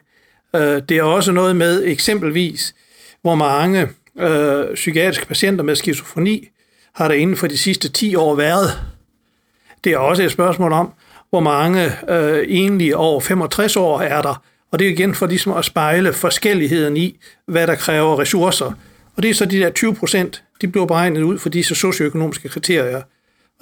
Øh, 0.57 0.83
det 0.89 0.91
er 0.91 1.03
også 1.03 1.33
noget 1.33 1.57
med 1.57 1.85
eksempelvis, 1.85 2.75
hvor 3.23 3.35
mange 3.35 3.89
øh, 4.21 4.75
psykiatriske 4.75 5.27
patienter 5.27 5.65
med 5.65 5.77
skizofreni 5.77 6.49
har 6.95 7.09
der 7.09 7.15
inden 7.15 7.37
for 7.37 7.47
de 7.47 7.59
sidste 7.59 7.89
10 7.89 8.15
år 8.15 8.35
været. 8.35 8.81
Det 9.85 9.93
er 9.93 9.99
også 9.99 10.23
et 10.23 10.33
spørgsmål 10.33 10.73
om, 10.73 10.93
hvor 11.31 11.41
mange 11.41 11.93
øh, 12.09 12.39
egentlig 12.49 12.97
over 12.97 13.21
65 13.21 13.77
år 13.77 14.01
er 14.01 14.23
der. 14.23 14.43
Og 14.71 14.79
det 14.79 14.87
er 14.87 14.91
igen 14.91 15.15
for 15.15 15.27
ligesom 15.27 15.53
at 15.53 15.65
spejle 15.65 16.13
forskelligheden 16.13 16.97
i, 16.97 17.19
hvad 17.47 17.67
der 17.67 17.75
kræver 17.75 18.19
ressourcer. 18.21 18.73
Og 19.17 19.23
det 19.23 19.31
er 19.31 19.35
så 19.35 19.45
de 19.45 19.59
der 19.59 19.71
20 19.71 19.95
procent, 19.95 20.45
de 20.61 20.69
bliver 20.69 20.87
beregnet 20.87 21.23
ud 21.23 21.39
for 21.39 21.49
disse 21.49 21.75
socioøkonomiske 21.75 22.49
kriterier. 22.49 23.03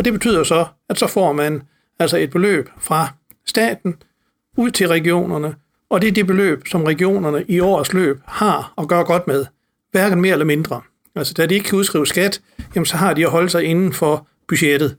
Og 0.01 0.05
det 0.05 0.13
betyder 0.13 0.45
så, 0.45 0.67
at 0.89 0.99
så 0.99 1.07
får 1.07 1.33
man 1.33 1.63
altså 1.99 2.17
et 2.17 2.31
beløb 2.31 2.69
fra 2.79 3.09
staten 3.47 3.97
ud 4.57 4.71
til 4.71 4.89
regionerne, 4.89 5.55
og 5.91 6.03
det 6.03 6.09
er 6.09 6.13
det 6.13 6.27
beløb, 6.27 6.69
som 6.69 6.85
regionerne 6.85 7.45
i 7.49 7.61
årets 7.61 7.93
løb 7.93 8.21
har 8.27 8.75
at 8.79 8.89
gøre 8.89 9.05
godt 9.05 9.27
med, 9.27 9.47
hverken 9.91 10.21
mere 10.21 10.33
eller 10.33 10.45
mindre. 10.45 10.81
Altså, 11.17 11.35
da 11.35 11.47
de 11.47 11.55
ikke 11.55 11.69
kan 11.69 11.79
udskrive 11.79 12.07
skat, 12.07 12.41
jamen, 12.75 12.87
så 12.87 12.97
har 12.97 13.15
de 13.15 13.25
at 13.25 13.31
holde 13.31 13.49
sig 13.49 13.65
inden 13.65 13.93
for 13.93 14.29
budgettet. 14.49 14.97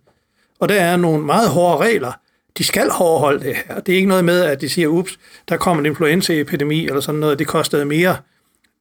Og 0.59 0.69
der 0.69 0.81
er 0.81 0.97
nogle 0.97 1.25
meget 1.25 1.49
hårde 1.49 1.85
regler. 1.85 2.11
De 2.57 2.63
skal 2.63 2.89
overholde 2.99 3.43
det 3.43 3.55
her. 3.55 3.79
Det 3.79 3.91
er 3.91 3.95
ikke 3.95 4.09
noget 4.09 4.25
med, 4.25 4.41
at 4.41 4.61
de 4.61 4.69
siger, 4.69 4.87
ups, 4.87 5.19
der 5.49 5.57
kommer 5.57 5.81
en 5.81 5.85
influenzaepidemi 5.85 6.85
eller 6.85 6.99
sådan 6.99 7.19
noget, 7.19 7.39
det 7.39 7.47
kostede 7.47 7.85
mere. 7.85 8.17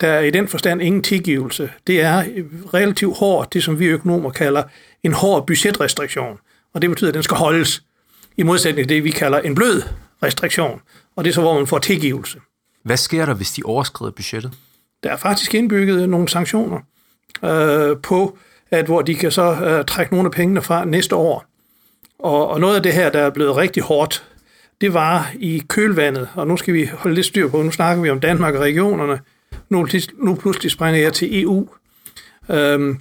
Der 0.00 0.09
er 0.09 0.21
i 0.21 0.30
den 0.30 0.49
forstand 0.49 0.83
ingen 0.83 1.02
tilgivelse. 1.02 1.71
Det 1.87 2.00
er 2.00 2.25
relativt 2.75 3.16
hårdt, 3.19 3.52
det 3.52 3.64
som 3.64 3.78
vi 3.78 3.87
økonomer 3.87 4.30
kalder 4.30 4.62
en 5.02 5.12
hård 5.12 5.47
budgetrestriktion. 5.47 6.38
Og 6.75 6.83
det 6.83 6.90
betyder, 6.90 7.11
at 7.11 7.14
den 7.14 7.23
skal 7.23 7.37
holdes 7.37 7.83
i 8.37 8.42
modsætning 8.42 8.88
til 8.88 8.97
det, 8.97 9.04
vi 9.04 9.11
kalder 9.11 9.38
en 9.38 9.54
blød 9.54 9.83
restriktion, 10.23 10.80
og 11.16 11.25
det 11.25 11.30
er 11.30 11.35
så, 11.35 11.40
hvor 11.40 11.54
man 11.54 11.66
får 11.66 11.78
tilgivelse. 11.78 12.40
Hvad 12.83 12.97
sker 12.97 13.26
der, 13.26 13.35
hvis 13.35 13.52
de 13.52 13.62
overskrider 13.64 14.12
budgettet? 14.12 14.52
Der 15.02 15.11
er 15.11 15.16
faktisk 15.16 15.54
indbygget 15.54 16.09
nogle 16.09 16.28
sanktioner 16.28 16.78
øh, 17.45 17.97
på, 18.02 18.38
at 18.71 18.85
hvor 18.85 19.02
de 19.02 19.14
kan 19.14 19.30
så 19.30 19.54
øh, 19.54 19.85
trække 19.85 20.14
nogle 20.14 20.26
af 20.26 20.33
pengene 20.33 20.62
fra 20.62 20.85
næste 20.85 21.16
år. 21.16 21.45
Og, 22.19 22.49
og 22.49 22.61
noget 22.61 22.76
af 22.76 22.83
det 22.83 22.92
her, 22.92 23.11
der 23.11 23.21
er 23.21 23.30
blevet 23.30 23.57
rigtig 23.57 23.83
hårdt, 23.83 24.25
det 24.80 24.95
var 24.95 25.33
i 25.38 25.62
kølvandet, 25.69 26.28
og 26.35 26.47
nu 26.47 26.57
skal 26.57 26.75
vi 26.75 26.90
holde 26.92 27.14
lidt 27.14 27.26
styr 27.26 27.49
på, 27.49 27.62
nu 27.62 27.71
snakker 27.71 28.02
vi 28.02 28.11
om 28.11 28.21
Danmark 28.21 28.54
og 28.54 28.61
regionerne, 28.61 29.21
nu, 29.69 29.87
nu 30.14 30.35
pludselig 30.35 30.71
springer 30.71 31.00
jeg 31.00 31.12
til 31.12 31.42
EU. 31.42 31.69
Øhm, 32.50 33.00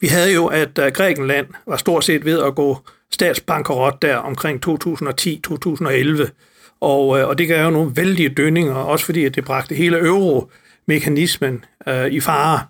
vi 0.00 0.06
havde 0.06 0.34
jo, 0.34 0.46
at 0.46 0.78
øh, 0.78 0.92
Grækenland 0.92 1.46
var 1.66 1.76
stort 1.76 2.04
set 2.04 2.24
ved 2.24 2.42
at 2.42 2.54
gå 2.54 2.78
statsbankerot 3.10 4.02
der 4.02 4.16
omkring 4.16 4.66
2010-2011, 4.66 6.30
og, 6.80 7.18
øh, 7.18 7.28
og 7.28 7.38
det 7.38 7.48
gav 7.48 7.64
jo 7.64 7.70
nogle 7.70 7.92
vældige 7.96 8.28
dønninger, 8.28 8.74
også 8.74 9.04
fordi 9.04 9.24
at 9.24 9.34
det 9.34 9.44
bragte 9.44 9.74
hele 9.74 9.98
euromekanismen 9.98 11.64
øh, 11.88 12.06
i 12.06 12.20
fare. 12.20 12.66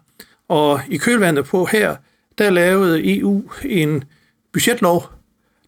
Og 0.48 0.80
i 0.88 0.96
kølvandet 0.96 1.44
på 1.44 1.64
her, 1.64 1.96
der 2.38 2.50
lavede 2.50 3.18
EU 3.18 3.42
en 3.64 4.04
budgetlov, 4.52 5.10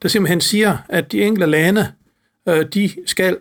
der 0.03 0.09
simpelthen 0.09 0.41
siger, 0.41 0.77
at 0.89 1.13
de 1.13 1.23
enkelte 1.23 1.47
lande, 1.47 1.93
øh, 2.49 2.67
de 2.75 2.91
skal 3.07 3.37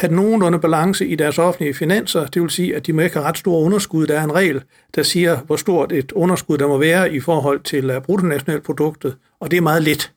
have 0.00 0.14
nogenlunde 0.14 0.58
balance 0.58 1.06
i 1.06 1.14
deres 1.14 1.38
offentlige 1.38 1.74
finanser. 1.74 2.26
Det 2.26 2.42
vil 2.42 2.50
sige, 2.50 2.76
at 2.76 2.86
de 2.86 2.92
må 2.92 3.00
ikke 3.00 3.16
have 3.16 3.26
ret 3.26 3.38
store 3.38 3.62
underskud. 3.62 4.06
Der 4.06 4.20
er 4.20 4.24
en 4.24 4.34
regel, 4.34 4.62
der 4.94 5.02
siger, 5.02 5.36
hvor 5.36 5.56
stort 5.56 5.92
et 5.92 6.12
underskud 6.12 6.58
der 6.58 6.68
må 6.68 6.78
være 6.78 7.12
i 7.12 7.20
forhold 7.20 7.60
til 7.60 7.90
øh, 7.90 8.02
bruttonationalproduktet, 8.02 9.16
og 9.40 9.50
det 9.50 9.56
er 9.56 9.60
meget 9.60 9.82
lidt. 9.82 10.12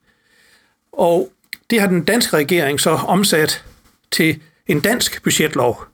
Og 0.91 1.29
det 1.69 1.81
har 1.81 1.87
den 1.87 2.03
danske 2.03 2.37
regering 2.37 2.79
så 2.79 2.89
omsat 2.89 3.65
til 4.11 4.39
en 4.67 4.79
dansk 4.79 5.23
budgetlov. 5.23 5.85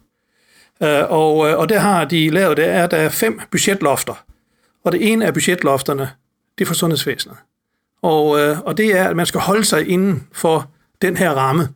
Øh, 0.84 1.04
og, 1.10 1.50
øh, 1.50 1.58
og 1.58 1.70
der 1.70 1.80
har 1.80 2.06
de 2.06 2.30
lavet, 2.30 2.58
det 2.58 2.68
er, 2.68 2.88
der 2.88 2.98
er 2.98 3.10
fem 3.10 3.40
budgetlofter. 3.52 4.24
Og 4.84 4.92
det 4.92 5.12
ene 5.12 5.26
af 5.26 5.34
budgetlofterne, 5.34 6.10
det 6.58 6.64
er 6.64 6.68
for 6.68 6.74
sundhedsvæsenet. 6.74 7.38
Og, 8.02 8.30
og 8.66 8.78
det 8.78 8.98
er, 8.98 9.10
at 9.10 9.16
man 9.16 9.26
skal 9.26 9.42
holde 9.42 9.66
sig 9.66 9.90
inden 9.90 10.28
for 10.32 10.70
den 11.02 11.18
her 11.18 11.32
ramme 11.32 11.70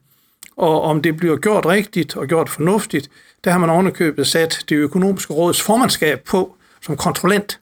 og 0.56 0.82
om 0.82 1.02
det 1.02 1.18
bliver 1.18 1.38
gjort 1.38 1.66
rigtigt 1.66 2.18
og 2.18 2.28
gjort 2.28 2.50
fornuftigt, 2.50 3.10
der 3.44 3.52
har 3.52 3.60
man 3.60 3.70
ovenikøbet 3.70 4.28
sat 4.28 4.64
det 4.70 4.76
økonomiske 4.76 5.34
råds 5.34 5.62
formandskab 5.62 6.24
på 6.24 6.56
som 6.82 6.98
kontrollent. 6.98 7.60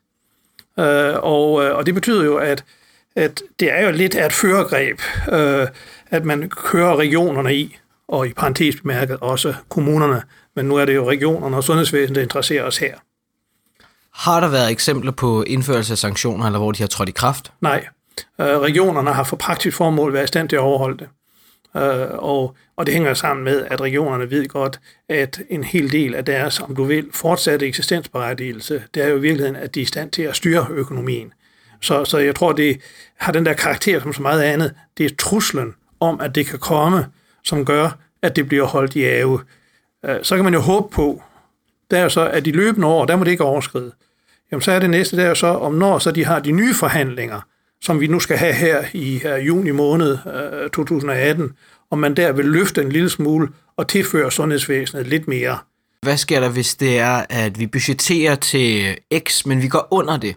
Øh, 0.80 1.14
og, 1.16 1.64
øh, 1.64 1.76
og 1.76 1.86
det 1.86 1.94
betyder 1.94 2.24
jo, 2.24 2.38
at, 2.38 2.64
at 3.16 3.42
det 3.60 3.72
er 3.72 3.86
jo 3.86 3.92
lidt 3.92 4.16
af 4.16 4.26
et 4.26 4.34
førergreb, 4.34 5.00
øh, 5.32 5.68
at 6.10 6.26
man 6.26 6.50
kører 6.50 6.96
regionerne 6.96 7.56
i, 7.56 7.78
og 8.08 8.28
i 8.28 8.34
parentes 8.34 8.82
bemærket 8.82 9.18
også 9.22 9.54
kommunerne, 9.70 10.24
men 10.56 10.66
nu 10.66 10.76
er 10.76 10.86
det 10.86 10.96
jo 10.96 11.10
regionerne 11.10 11.58
og 11.58 11.64
sundhedsvæsenet, 11.64 12.16
der 12.16 12.22
interesserer 12.22 12.64
os 12.64 12.78
her. 12.78 12.96
Har 14.14 14.40
der 14.40 14.48
været 14.50 14.72
eksempler 14.72 15.12
på 15.12 15.44
indførelse 15.44 15.94
af 15.94 15.98
sanktioner, 15.98 16.46
eller 16.46 16.60
hvor 16.60 16.72
de 16.72 16.84
har 16.84 16.88
trådt 16.88 17.10
i 17.10 17.12
kraft? 17.12 17.52
Nej. 17.62 17.88
regionerne 18.40 19.14
har 19.14 19.24
for 19.24 19.36
praktisk 19.36 19.78
formål 19.78 20.14
været 20.14 20.24
i 20.24 20.28
stand 20.28 20.50
til 20.50 20.56
at 20.56 20.60
overholde 20.60 20.98
det. 20.98 21.08
Øh, 21.78 22.08
og, 22.12 22.56
og 22.76 22.86
det 22.86 22.94
hænger 22.94 23.14
sammen 23.14 23.44
med, 23.44 23.66
at 23.66 23.82
regionerne 23.82 24.32
ved 24.32 24.48
godt, 24.48 24.80
at 25.10 25.42
en 25.50 25.64
hel 25.64 25.92
del 25.92 26.16
af 26.16 26.26
deres, 26.26 26.60
om 26.60 26.76
du 26.76 26.84
vil, 26.84 27.08
fortsatte 27.14 27.68
eksistensberettigelse, 27.68 28.84
det 28.94 29.04
er 29.04 29.08
jo 29.08 29.18
i 29.18 29.22
virkeligheden, 29.22 29.56
at 29.56 29.76
de 29.76 29.80
er 29.80 29.84
i 29.84 29.86
stand 29.86 30.12
til 30.12 30.22
at 30.22 30.36
styre 30.36 30.68
økonomien. 30.70 31.34
Så, 31.82 32.06
så 32.06 32.18
jeg 32.18 32.36
tror, 32.36 32.52
det 32.52 32.82
har 33.18 33.32
den 33.32 33.46
der 33.46 33.54
karakter 33.54 34.00
som 34.00 34.14
så 34.14 34.22
meget 34.22 34.42
andet. 34.42 34.74
Det 34.98 35.06
er 35.06 35.10
truslen 35.20 35.76
om, 36.00 36.22
at 36.22 36.36
det 36.36 36.46
kan 36.46 36.60
komme, 36.60 37.06
som 37.44 37.66
gør, 37.66 37.98
at 38.22 38.36
det 38.36 38.48
bliver 38.48 38.66
holdt 38.66 38.96
i 38.96 39.04
ave. 39.04 39.40
Øh, 40.06 40.16
så 40.24 40.36
kan 40.36 40.44
man 40.44 40.54
jo 40.54 40.60
håbe 40.60 40.90
på, 40.90 41.24
der 41.92 41.98
er 41.98 42.04
jo 42.04 42.10
så, 42.10 42.30
at 42.30 42.46
de 42.46 42.52
løbende 42.52 42.88
år, 42.88 43.06
der 43.06 43.16
må 43.16 43.24
det 43.24 43.32
ikke 43.32 43.44
overskride. 43.44 43.92
Jamen 44.52 44.62
så 44.62 44.72
er 44.72 44.80
det 44.80 44.90
næste, 44.90 45.18
der 45.18 45.24
er 45.24 45.28
jo 45.28 45.36
så, 45.36 45.48
om 45.48 45.74
når 45.74 46.00
så 46.00 46.12
de 46.12 46.26
har 46.26 46.40
de 46.40 46.52
nye 46.52 46.74
forhandlinger, 46.74 47.42
som 47.82 48.00
vi 48.00 48.08
nu 48.08 48.20
skal 48.20 48.38
have 48.38 48.54
her 48.54 48.86
i 48.94 49.22
uh, 49.26 49.48
juni 49.48 49.72
måned 49.72 50.18
uh, 50.26 50.70
2018, 50.74 51.52
om 51.92 52.00
man 52.00 52.16
der 52.16 52.32
vil 52.32 52.46
løfte 52.46 52.82
en 52.82 52.92
lille 52.92 53.10
smule 53.10 53.48
og 53.78 53.88
tilføre 53.88 54.32
sundhedsvæsenet 54.32 55.08
lidt 55.08 55.28
mere. 55.28 55.58
Hvad 56.02 56.18
sker 56.18 56.40
der, 56.40 56.50
hvis 56.50 56.76
det 56.76 57.00
er, 57.00 57.26
at 57.30 57.60
vi 57.60 57.68
budgetterer 57.68 58.36
til 58.36 58.98
X, 59.20 59.46
men 59.46 59.62
vi 59.62 59.68
går 59.68 59.88
under 59.92 60.18
det? 60.18 60.36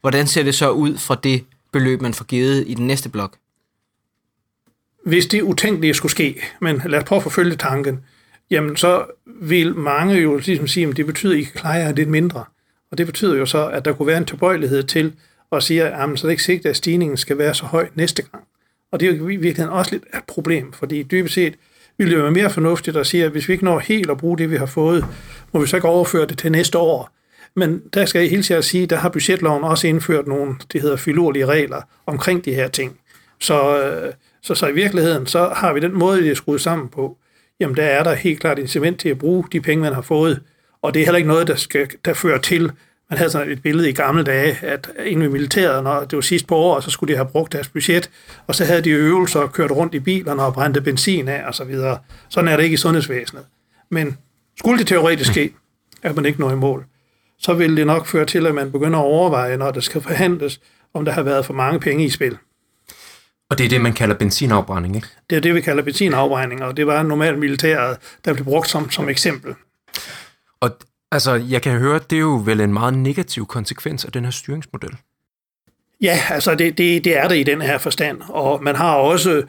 Hvordan 0.00 0.26
ser 0.26 0.42
det 0.42 0.54
så 0.54 0.70
ud 0.70 0.98
fra 0.98 1.14
det 1.22 1.44
beløb, 1.72 2.00
man 2.00 2.14
får 2.14 2.24
givet 2.24 2.64
i 2.66 2.74
den 2.74 2.86
næste 2.86 3.08
blok? 3.08 3.36
Hvis 5.06 5.26
det 5.26 5.42
utænkelige 5.42 5.94
skulle 5.94 6.12
ske, 6.12 6.42
men 6.60 6.82
lad 6.86 6.98
os 6.98 7.04
prøve 7.04 7.16
at 7.16 7.22
forfølge 7.22 7.56
tanken, 7.56 8.00
jamen 8.50 8.76
så 8.76 9.04
vil 9.40 9.74
mange 9.76 10.14
jo 10.14 10.36
ligesom 10.36 10.66
sige, 10.66 10.88
at 10.88 10.96
det 10.96 11.06
betyder, 11.06 11.32
at 11.32 11.38
I 11.38 11.42
kan 11.42 11.52
klare 11.60 11.74
jer 11.74 11.92
lidt 11.92 12.08
mindre. 12.08 12.44
Og 12.90 12.98
det 12.98 13.06
betyder 13.06 13.36
jo 13.36 13.46
så, 13.46 13.68
at 13.68 13.84
der 13.84 13.92
kunne 13.92 14.06
være 14.06 14.18
en 14.18 14.24
tilbøjelighed 14.24 14.82
til, 14.82 15.12
og 15.54 15.62
siger, 15.62 15.96
ah, 15.96 16.12
at 16.12 16.18
så 16.18 16.26
er 16.26 16.28
det 16.28 16.32
ikke 16.32 16.42
sikkert, 16.42 16.70
at 16.70 16.76
stigningen 16.76 17.16
skal 17.16 17.38
være 17.38 17.54
så 17.54 17.64
høj 17.64 17.88
næste 17.94 18.22
gang. 18.22 18.44
Og 18.92 19.00
det 19.00 19.08
er 19.08 19.16
jo 19.16 19.28
i 19.28 19.36
virkeligheden 19.36 19.78
også 19.78 19.92
lidt 19.92 20.02
et 20.14 20.24
problem, 20.28 20.72
fordi 20.72 21.02
dybest 21.02 21.34
set 21.34 21.54
ville 21.98 22.14
det 22.14 22.22
være 22.22 22.32
mere 22.32 22.50
fornuftigt 22.50 22.96
at 22.96 23.06
sige, 23.06 23.24
at 23.24 23.30
hvis 23.30 23.48
vi 23.48 23.52
ikke 23.52 23.64
når 23.64 23.78
helt 23.78 24.10
at 24.10 24.18
bruge 24.18 24.38
det, 24.38 24.50
vi 24.50 24.56
har 24.56 24.66
fået, 24.66 25.04
må 25.52 25.60
vi 25.60 25.66
så 25.66 25.76
ikke 25.76 25.88
overføre 25.88 26.26
det 26.26 26.38
til 26.38 26.52
næste 26.52 26.78
år. 26.78 27.10
Men 27.56 27.82
der 27.94 28.04
skal 28.04 28.20
jeg 28.20 28.30
helt 28.30 28.44
sikkert 28.44 28.64
sige, 28.64 28.86
der 28.86 28.96
har 28.96 29.08
budgetloven 29.08 29.64
også 29.64 29.86
indført 29.86 30.26
nogle, 30.26 30.54
det 30.72 30.82
hedder 30.82 30.96
filurlige 30.96 31.46
regler 31.46 31.82
omkring 32.06 32.44
de 32.44 32.54
her 32.54 32.68
ting. 32.68 32.98
Så, 33.40 33.82
øh, 33.82 34.12
så, 34.42 34.54
så 34.54 34.66
i 34.66 34.72
virkeligheden, 34.72 35.26
så 35.26 35.48
har 35.56 35.72
vi 35.72 35.80
den 35.80 35.92
måde, 35.92 36.22
det 36.22 36.30
er 36.30 36.34
skruet 36.34 36.60
sammen 36.60 36.88
på. 36.88 37.18
Jamen, 37.60 37.76
der 37.76 37.82
er 37.82 38.02
der 38.02 38.14
helt 38.14 38.40
klart 38.40 38.58
incitament 38.58 39.00
til 39.00 39.08
at 39.08 39.18
bruge 39.18 39.44
de 39.52 39.60
penge, 39.60 39.82
man 39.82 39.92
har 39.92 40.02
fået. 40.02 40.40
Og 40.82 40.94
det 40.94 41.00
er 41.00 41.06
heller 41.06 41.16
ikke 41.16 41.28
noget, 41.28 41.46
der, 41.46 41.56
skal, 41.56 41.88
der 42.04 42.14
fører 42.14 42.38
til, 42.38 42.72
man 43.10 43.18
havde 43.18 43.30
sådan 43.30 43.52
et 43.52 43.62
billede 43.62 43.88
i 43.88 43.92
gamle 43.92 44.24
dage, 44.24 44.58
at 44.62 44.90
inden 45.06 45.24
i 45.24 45.28
militæret, 45.28 45.84
når 45.84 46.04
det 46.04 46.16
var 46.16 46.22
sidst 46.22 46.46
på 46.46 46.56
året, 46.56 46.84
så 46.84 46.90
skulle 46.90 47.12
de 47.12 47.16
have 47.16 47.28
brugt 47.28 47.52
deres 47.52 47.68
budget, 47.68 48.10
og 48.46 48.54
så 48.54 48.64
havde 48.64 48.82
de 48.82 48.90
øvelser 48.90 49.40
og 49.40 49.52
kørt 49.52 49.70
rundt 49.70 49.94
i 49.94 50.00
bilerne 50.00 50.42
og 50.42 50.54
brændte 50.54 50.80
benzin 50.80 51.28
af 51.28 51.46
og 51.46 51.54
så 51.54 51.64
videre. 51.64 51.98
Sådan 52.28 52.48
er 52.48 52.56
det 52.56 52.64
ikke 52.64 52.74
i 52.74 52.76
sundhedsvæsenet. 52.76 53.44
Men 53.90 54.18
skulle 54.58 54.78
det 54.78 54.86
teoretisk 54.86 55.30
ske, 55.30 55.54
at 56.02 56.16
man 56.16 56.24
ikke 56.24 56.40
når 56.40 56.52
i 56.52 56.56
mål, 56.56 56.84
så 57.38 57.54
vil 57.54 57.76
det 57.76 57.86
nok 57.86 58.06
føre 58.06 58.26
til, 58.26 58.46
at 58.46 58.54
man 58.54 58.72
begynder 58.72 58.98
at 58.98 59.04
overveje, 59.04 59.56
når 59.56 59.70
det 59.70 59.84
skal 59.84 60.00
forhandles, 60.00 60.60
om 60.94 61.04
der 61.04 61.12
har 61.12 61.22
været 61.22 61.46
for 61.46 61.54
mange 61.54 61.80
penge 61.80 62.04
i 62.04 62.10
spil. 62.10 62.38
Og 63.50 63.58
det 63.58 63.64
er 63.64 63.68
det, 63.68 63.80
man 63.80 63.92
kalder 63.92 64.14
benzinafbrænding, 64.14 64.96
ikke? 64.96 65.08
Det 65.30 65.36
er 65.36 65.40
det, 65.40 65.54
vi 65.54 65.60
kalder 65.60 65.82
benzinafbrænding, 65.82 66.62
og 66.62 66.76
det 66.76 66.86
var 66.86 67.02
normalt 67.02 67.38
militæret, 67.38 67.98
der 68.24 68.32
blev 68.32 68.44
brugt 68.44 68.68
som, 68.68 68.90
som 68.90 69.08
eksempel. 69.08 69.54
Og 70.60 70.70
Altså, 71.14 71.34
jeg 71.34 71.62
kan 71.62 71.78
høre, 71.78 71.96
at 71.96 72.10
det 72.10 72.16
er 72.16 72.20
jo 72.20 72.42
vel 72.44 72.60
en 72.60 72.72
meget 72.72 72.94
negativ 72.94 73.46
konsekvens 73.46 74.04
af 74.04 74.12
den 74.12 74.24
her 74.24 74.30
styringsmodel. 74.30 74.96
Ja, 76.00 76.18
altså 76.30 76.54
det, 76.54 76.78
det, 76.78 77.04
det 77.04 77.18
er 77.18 77.28
det 77.28 77.36
i 77.36 77.42
den 77.42 77.60
her 77.60 77.78
forstand, 77.78 78.20
og 78.28 78.62
man 78.62 78.76
har 78.76 78.94
også 78.94 79.42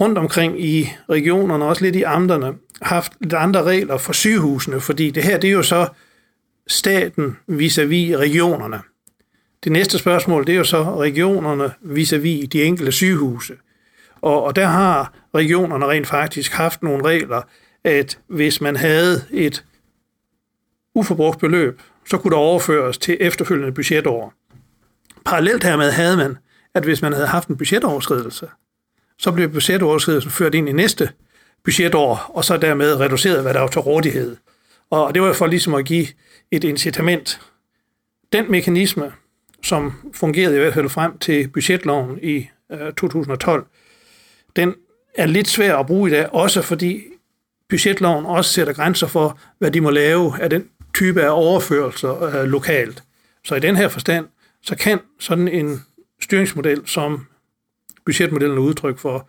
rundt 0.00 0.18
omkring 0.18 0.64
i 0.64 0.92
regionerne, 1.10 1.64
også 1.64 1.84
lidt 1.84 1.96
i 1.96 2.02
amterne, 2.02 2.52
haft 2.82 3.12
lidt 3.20 3.34
andre 3.34 3.62
regler 3.62 3.98
for 3.98 4.12
sygehusene, 4.12 4.80
fordi 4.80 5.10
det 5.10 5.22
her 5.22 5.38
det 5.38 5.48
er 5.48 5.52
jo 5.52 5.62
så 5.62 5.88
staten 6.66 7.36
vis-à-vis 7.46 8.16
regionerne. 8.16 8.80
Det 9.64 9.72
næste 9.72 9.98
spørgsmål, 9.98 10.46
det 10.46 10.52
er 10.52 10.56
jo 10.56 10.64
så 10.64 11.00
regionerne 11.00 11.70
vis-à-vis 11.82 12.48
de 12.48 12.62
enkelte 12.62 12.92
sygehuse. 12.92 13.54
Og, 14.20 14.44
og 14.44 14.56
der 14.56 14.66
har 14.66 15.12
regionerne 15.34 15.86
rent 15.86 16.06
faktisk 16.06 16.52
haft 16.52 16.82
nogle 16.82 17.04
regler, 17.04 17.42
at 17.84 18.18
hvis 18.28 18.60
man 18.60 18.76
havde 18.76 19.24
et 19.30 19.64
uforbrugt 20.94 21.40
beløb, 21.40 21.80
så 22.10 22.18
kunne 22.18 22.30
der 22.30 22.36
overføres 22.36 22.98
til 22.98 23.16
efterfølgende 23.20 23.72
budgetår. 23.72 24.34
Parallelt 25.24 25.64
hermed 25.64 25.90
havde 25.90 26.16
man, 26.16 26.36
at 26.74 26.84
hvis 26.84 27.02
man 27.02 27.12
havde 27.12 27.26
haft 27.26 27.48
en 27.48 27.56
budgetoverskridelse, 27.56 28.48
så 29.18 29.32
blev 29.32 29.48
budgetoverskridelsen 29.48 30.30
ført 30.30 30.54
ind 30.54 30.68
i 30.68 30.72
næste 30.72 31.10
budgetår, 31.64 32.30
og 32.34 32.44
så 32.44 32.56
dermed 32.56 33.00
reduceret, 33.00 33.42
hvad 33.42 33.54
der 33.54 33.60
var 33.60 33.68
til 33.68 33.80
rådighed. 33.80 34.36
Og 34.90 35.14
det 35.14 35.22
var 35.22 35.32
for 35.32 35.46
ligesom 35.46 35.74
at 35.74 35.84
give 35.84 36.06
et 36.50 36.64
incitament. 36.64 37.40
Den 38.32 38.50
mekanisme, 38.50 39.12
som 39.62 39.92
fungerede 40.12 40.56
i 40.56 40.58
hvert 40.58 40.74
fald 40.74 40.88
frem 40.88 41.18
til 41.18 41.48
budgetloven 41.48 42.18
i 42.22 42.48
øh, 42.72 42.92
2012, 42.92 43.66
den 44.56 44.74
er 45.14 45.26
lidt 45.26 45.48
svær 45.48 45.76
at 45.76 45.86
bruge 45.86 46.10
i 46.10 46.12
dag, 46.12 46.34
også 46.34 46.62
fordi 46.62 47.02
budgetloven 47.68 48.26
også 48.26 48.52
sætter 48.52 48.72
grænser 48.72 49.06
for, 49.06 49.38
hvad 49.58 49.70
de 49.70 49.80
må 49.80 49.90
lave 49.90 50.40
af 50.40 50.50
den 50.50 50.68
type 50.94 51.22
af 51.22 51.30
overførelser 51.30 52.22
øh, 52.22 52.44
lokalt. 52.44 53.02
Så 53.44 53.54
i 53.54 53.60
den 53.60 53.76
her 53.76 53.88
forstand, 53.88 54.26
så 54.62 54.76
kan 54.76 55.00
sådan 55.20 55.48
en 55.48 55.82
styringsmodel, 56.20 56.82
som 56.86 57.26
budgetmodellen 58.06 58.58
er 58.58 58.62
udtryk 58.62 58.98
for, 58.98 59.28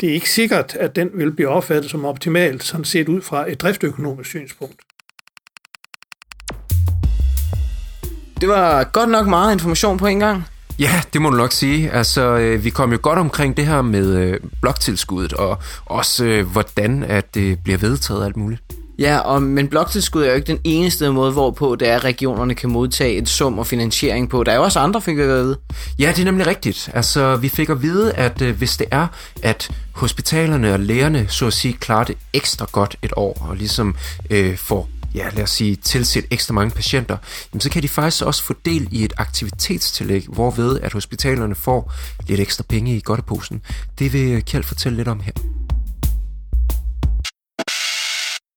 det 0.00 0.08
er 0.08 0.14
ikke 0.14 0.30
sikkert, 0.30 0.76
at 0.76 0.96
den 0.96 1.10
vil 1.14 1.32
blive 1.32 1.48
opfattet 1.48 1.90
som 1.90 2.04
optimalt, 2.04 2.64
sådan 2.64 2.84
set 2.84 3.08
ud 3.08 3.20
fra 3.20 3.50
et 3.50 3.60
driftøkonomisk 3.60 4.30
synspunkt. 4.30 4.80
Det 8.40 8.48
var 8.48 8.84
godt 8.84 9.10
nok 9.10 9.26
meget 9.26 9.52
information 9.52 9.98
på 9.98 10.06
en 10.06 10.18
gang. 10.18 10.44
Ja, 10.78 11.02
det 11.12 11.22
må 11.22 11.30
du 11.30 11.36
nok 11.36 11.52
sige. 11.52 11.90
Altså, 11.90 12.22
øh, 12.22 12.64
vi 12.64 12.70
kom 12.70 12.92
jo 12.92 12.98
godt 13.02 13.18
omkring 13.18 13.56
det 13.56 13.66
her 13.66 13.82
med 13.82 14.16
øh, 14.16 14.40
bloktilskuddet, 14.60 15.32
og 15.32 15.58
også 15.86 16.24
øh, 16.24 16.46
hvordan 16.46 17.02
at 17.02 17.34
det 17.34 17.58
bliver 17.64 17.78
vedtaget 17.78 18.24
alt 18.24 18.36
muligt. 18.36 18.62
Ja, 18.98 19.18
og, 19.18 19.42
men 19.42 19.68
bloktilskud 19.68 20.22
er 20.22 20.28
jo 20.28 20.34
ikke 20.34 20.46
den 20.46 20.60
eneste 20.64 21.12
måde, 21.12 21.32
hvorpå 21.32 21.76
det 21.76 21.88
er, 21.88 21.96
at 21.96 22.04
regionerne 22.04 22.54
kan 22.54 22.70
modtage 22.70 23.16
et 23.16 23.28
sum 23.28 23.58
og 23.58 23.66
finansiering 23.66 24.30
på. 24.30 24.44
Der 24.44 24.52
er 24.52 24.56
jo 24.56 24.62
også 24.62 24.78
andre, 24.78 25.00
fik 25.00 25.16
vi 25.16 25.22
at 25.22 25.28
vide. 25.28 25.58
Ja, 25.98 26.08
det 26.08 26.18
er 26.18 26.24
nemlig 26.24 26.46
rigtigt. 26.46 26.90
Altså, 26.94 27.36
vi 27.36 27.48
fik 27.48 27.68
at 27.68 27.82
vide, 27.82 28.12
at 28.12 28.42
øh, 28.42 28.56
hvis 28.56 28.76
det 28.76 28.86
er, 28.90 29.06
at 29.42 29.70
hospitalerne 29.92 30.72
og 30.72 30.80
lægerne, 30.80 31.26
så 31.28 31.46
at 31.46 31.52
sige, 31.52 31.74
klarer 31.74 32.04
det 32.04 32.16
ekstra 32.32 32.66
godt 32.72 32.96
et 33.02 33.12
år, 33.16 33.46
og 33.48 33.56
ligesom 33.56 33.94
øh, 34.30 34.56
får 34.56 34.88
ja, 35.14 35.28
lad 35.32 35.42
os 35.42 35.50
sige, 35.50 35.76
tilsætte 35.76 36.28
ekstra 36.30 36.54
mange 36.54 36.70
patienter, 36.70 37.16
jamen, 37.52 37.60
så 37.60 37.70
kan 37.70 37.82
de 37.82 37.88
faktisk 37.88 38.24
også 38.24 38.42
få 38.42 38.54
del 38.64 38.88
i 38.90 39.04
et 39.04 39.12
aktivitetstillæg, 39.16 40.26
hvorved 40.28 40.80
at 40.80 40.92
hospitalerne 40.92 41.54
får 41.54 41.92
lidt 42.28 42.40
ekstra 42.40 42.64
penge 42.68 42.96
i 42.96 43.00
godteposen. 43.04 43.62
Det 43.98 44.12
vil 44.12 44.44
Kjeld 44.44 44.64
fortælle 44.64 44.96
lidt 44.96 45.08
om 45.08 45.20
her. 45.20 45.32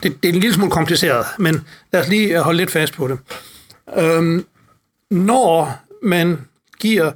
Det, 0.03 0.23
det 0.23 0.29
er 0.29 0.33
en 0.33 0.39
lille 0.39 0.53
smule 0.53 0.71
kompliceret, 0.71 1.25
men 1.39 1.67
lad 1.93 2.01
os 2.01 2.07
lige 2.07 2.39
holde 2.39 2.57
lidt 2.57 2.71
fast 2.71 2.93
på 2.93 3.07
det. 3.07 3.19
Øhm, 3.97 4.45
når 5.11 5.79
man 6.03 6.37
giver 6.79 7.11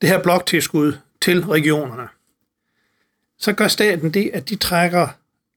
det 0.00 0.08
her 0.08 0.22
bloktilskud 0.22 0.92
til 1.20 1.44
regionerne, 1.44 2.08
så 3.38 3.52
gør 3.52 3.68
staten 3.68 4.14
det, 4.14 4.30
at 4.34 4.48
de 4.48 4.56
trækker 4.56 5.08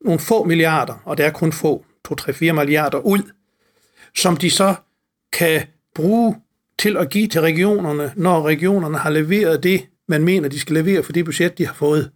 nogle 0.01 0.19
få 0.19 0.43
milliarder, 0.43 1.01
og 1.05 1.17
det 1.17 1.25
er 1.25 1.31
kun 1.31 1.51
få, 1.51 1.85
2-3-4 2.07 2.51
milliarder 2.51 2.97
ud, 2.97 3.31
som 4.15 4.37
de 4.37 4.51
så 4.51 4.75
kan 5.33 5.61
bruge 5.95 6.35
til 6.79 6.97
at 6.97 7.09
give 7.09 7.27
til 7.27 7.41
regionerne, 7.41 8.13
når 8.15 8.47
regionerne 8.47 8.97
har 8.97 9.09
leveret 9.09 9.63
det, 9.63 9.85
man 10.07 10.23
mener, 10.23 10.49
de 10.49 10.59
skal 10.59 10.73
levere 10.73 11.03
for 11.03 11.11
det 11.11 11.25
budget, 11.25 11.57
de 11.57 11.65
har 11.65 11.73
fået. 11.73 12.11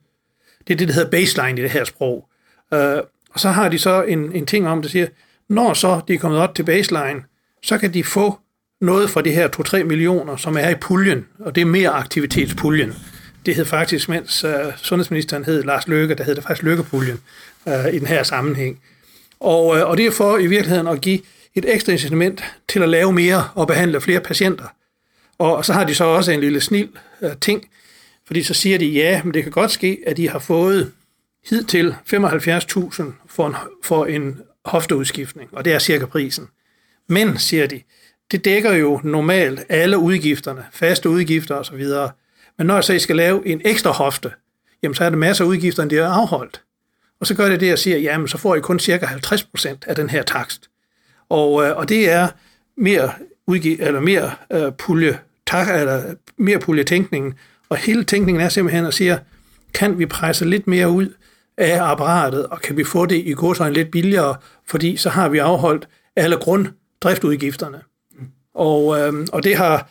Det 0.68 0.74
er 0.74 0.78
det, 0.78 0.88
der 0.88 0.94
hedder 0.94 1.10
baseline 1.10 1.60
i 1.60 1.64
det 1.64 1.72
her 1.72 1.84
sprog. 1.84 2.30
Øh, 2.74 2.98
og 3.30 3.40
så 3.40 3.50
har 3.50 3.70
de 3.70 3.80
så 3.80 4.04
en, 4.04 4.32
en 4.36 4.46
ting 4.46 4.68
om, 4.68 4.82
der 4.82 4.90
siger, 4.90 5.08
når 5.50 5.74
så 5.74 6.02
de 6.08 6.14
er 6.14 6.18
kommet 6.18 6.40
op 6.40 6.56
til 6.56 6.64
baseline, 6.64 7.24
så 7.64 7.78
kan 7.78 7.94
de 7.94 8.04
få 8.04 8.40
noget 8.82 9.10
fra 9.10 9.22
de 9.22 9.32
her 9.32 9.48
2-3 9.82 9.84
millioner, 9.84 10.38
som 10.38 10.58
er 10.58 10.70
i 10.70 10.76
puljen, 10.76 11.26
og 11.40 11.56
det 11.56 11.62
er 11.62 11.66
mere 11.66 11.90
aktivitetspuljen. 11.90 12.94
Det 13.46 13.56
hed 13.56 13.66
faktisk, 13.66 14.10
mens 14.10 14.44
uh, 14.44 14.52
sundhedsministeren 14.78 15.46
hed 15.46 15.64
Lars 15.64 15.88
Løkke, 15.88 16.16
der 16.16 16.24
hed 16.24 16.36
det 16.36 16.44
faktisk 16.44 16.64
Løkkepuljen 16.64 17.20
uh, 17.66 17.94
i 17.94 18.00
den 18.00 18.08
her 18.08 18.24
sammenhæng. 18.24 18.82
Og, 19.40 19.66
uh, 19.66 19.90
og 19.90 19.98
det 19.98 20.06
er 20.06 20.12
for 20.12 20.38
i 20.38 20.48
virkeligheden 20.48 20.88
at 20.88 21.02
give 21.02 21.20
et 21.56 21.66
ekstra 21.74 21.92
incitament 21.92 22.44
til 22.68 22.84
at 22.84 22.90
lave 22.90 23.14
mere 23.14 23.50
og 23.56 23.68
behandle 23.68 24.02
flere 24.02 24.20
patienter. 24.20 24.66
Og 25.38 25.66
så 25.66 25.74
har 25.74 25.84
de 25.84 25.96
så 25.96 26.04
også 26.04 26.32
en 26.32 26.40
lille 26.40 26.62
snil 26.62 26.90
uh, 27.22 27.30
ting, 27.42 27.70
fordi 28.28 28.44
så 28.44 28.54
siger 28.54 28.78
de, 28.78 28.86
ja, 28.86 29.22
men 29.24 29.34
det 29.34 29.44
kan 29.44 29.52
godt 29.52 29.72
ske, 29.72 30.00
at 30.08 30.18
de 30.18 30.30
har 30.30 30.40
fået 30.40 30.92
hidtil 31.46 31.96
75.000 32.14 33.04
for 33.28 33.48
en, 33.48 33.56
for 33.84 34.06
en 34.06 34.42
hofteudskiftning, 34.66 35.50
og 35.54 35.66
det 35.66 35.74
er 35.74 35.80
cirka 35.80 36.06
prisen. 36.06 36.48
Men, 37.08 37.38
siger 37.38 37.68
de, 37.68 37.82
det 38.32 38.46
dækker 38.46 38.74
jo 38.74 39.02
normalt 39.04 39.62
alle 39.70 39.98
udgifterne, 39.98 40.66
faste 40.72 41.10
udgifter 41.10 41.56
osv., 41.56 41.86
men 42.58 42.68
når 42.68 42.74
jeg 42.74 42.84
så 42.84 43.00
skal 43.00 43.16
lave 43.16 43.48
en 43.48 43.62
ekstra 43.66 43.92
hofte, 43.92 44.32
jamen 44.84 44.96
så 44.96 45.04
er 45.04 45.10
der 45.10 45.18
masser 45.18 45.46
af 45.46 45.50
udgifter, 45.50 45.86
de 45.86 45.98
er 45.98 46.08
afholdt. 46.08 46.62
Og 47.20 47.28
så 47.28 47.36
gør 47.36 47.50
det 47.50 47.60
det, 47.60 47.72
at 47.72 47.80
siger, 47.80 47.98
jamen 47.98 48.28
så 48.28 48.38
får 48.38 48.56
I 48.56 48.60
kun 48.60 48.80
cirka 48.80 49.06
50% 49.06 49.78
af 49.88 49.96
den 49.96 50.10
her 50.10 50.24
takst. 50.24 50.70
Og, 51.30 51.64
øh, 51.64 51.78
og 51.78 51.90
det 51.90 52.10
er 52.10 52.28
mere, 52.78 53.12
udgiv, 53.48 53.78
eller 53.80 54.00
mere 54.00 54.32
øh, 54.52 54.72
pulje, 54.72 55.20
tak, 55.48 55.68
eller 55.80 56.16
mere 56.38 56.60
puljetænkningen. 56.60 57.34
Og 57.70 57.78
hele 57.78 58.04
tænkningen 58.04 58.42
er 58.42 58.50
simpelthen 58.50 58.86
at 58.86 58.94
sige, 58.94 59.20
kan 59.74 60.00
vi 60.00 60.06
presse 60.06 60.46
lidt 60.46 60.68
mere 60.68 60.90
ud 60.90 61.14
af 61.60 61.84
apparatet, 61.84 62.46
og 62.46 62.62
kan 62.62 62.78
vi 62.78 62.84
få 62.84 63.06
det 63.06 63.16
i 63.26 63.32
godsøjne 63.32 63.74
lidt 63.74 63.92
billigere, 63.92 64.36
fordi 64.66 64.98
så 64.98 65.10
har 65.10 65.30
vi 65.30 65.38
afholdt 65.38 65.88
alle 66.16 66.38
grunddriftudgifterne. 66.38 67.82
Og, 68.54 69.00
øh, 69.00 69.28
og 69.34 69.44
det 69.44 69.56
har 69.56 69.90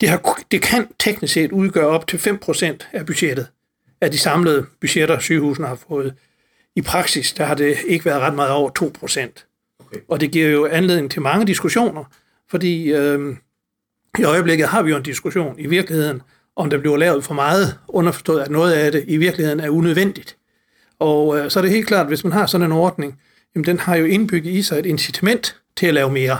det, 0.00 0.08
har, 0.08 0.42
det 0.50 0.62
kan 0.62 0.86
teknisk 0.98 1.34
set 1.34 1.52
udgøre 1.52 1.86
op 1.86 2.06
til 2.06 2.16
5% 2.16 2.88
af 2.92 3.06
budgettet, 3.06 3.46
af 4.00 4.10
de 4.10 4.18
samlede 4.18 4.66
budgetter, 4.80 5.18
sygehusene 5.18 5.66
har 5.66 5.78
fået. 5.88 6.14
I 6.76 6.82
praksis, 6.82 7.32
der 7.32 7.44
har 7.44 7.54
det 7.54 7.76
ikke 7.86 8.04
været 8.04 8.20
ret 8.20 8.34
meget 8.34 8.50
over 8.50 8.70
2%. 8.70 9.76
Okay. 9.80 10.00
Og 10.08 10.20
det 10.20 10.30
giver 10.30 10.48
jo 10.48 10.66
anledning 10.66 11.10
til 11.10 11.22
mange 11.22 11.46
diskussioner, 11.46 12.04
fordi 12.50 12.92
øh, 12.92 13.36
i 14.18 14.24
øjeblikket 14.24 14.68
har 14.68 14.82
vi 14.82 14.90
jo 14.90 14.96
en 14.96 15.02
diskussion 15.02 15.54
i 15.58 15.66
virkeligheden, 15.66 16.22
om 16.56 16.70
der 16.70 16.78
bliver 16.78 16.96
lavet 16.96 17.24
for 17.24 17.34
meget, 17.34 17.78
underforstået 17.88 18.40
at 18.40 18.50
noget 18.50 18.72
af 18.72 18.92
det 18.92 19.04
i 19.08 19.16
virkeligheden 19.16 19.60
er 19.60 19.68
unødvendigt. 19.68 20.36
Og 21.00 21.38
øh, 21.38 21.50
så 21.50 21.58
er 21.58 21.62
det 21.62 21.70
helt 21.70 21.86
klart, 21.86 22.00
at 22.00 22.06
hvis 22.06 22.24
man 22.24 22.32
har 22.32 22.46
sådan 22.46 22.66
en 22.66 22.72
ordning, 22.72 23.18
jamen 23.54 23.66
den 23.66 23.78
har 23.78 23.96
jo 23.96 24.04
indbygget 24.04 24.52
i 24.52 24.62
sig 24.62 24.78
et 24.78 24.86
incitament 24.86 25.56
til 25.76 25.86
at 25.86 25.94
lave 25.94 26.10
mere. 26.12 26.38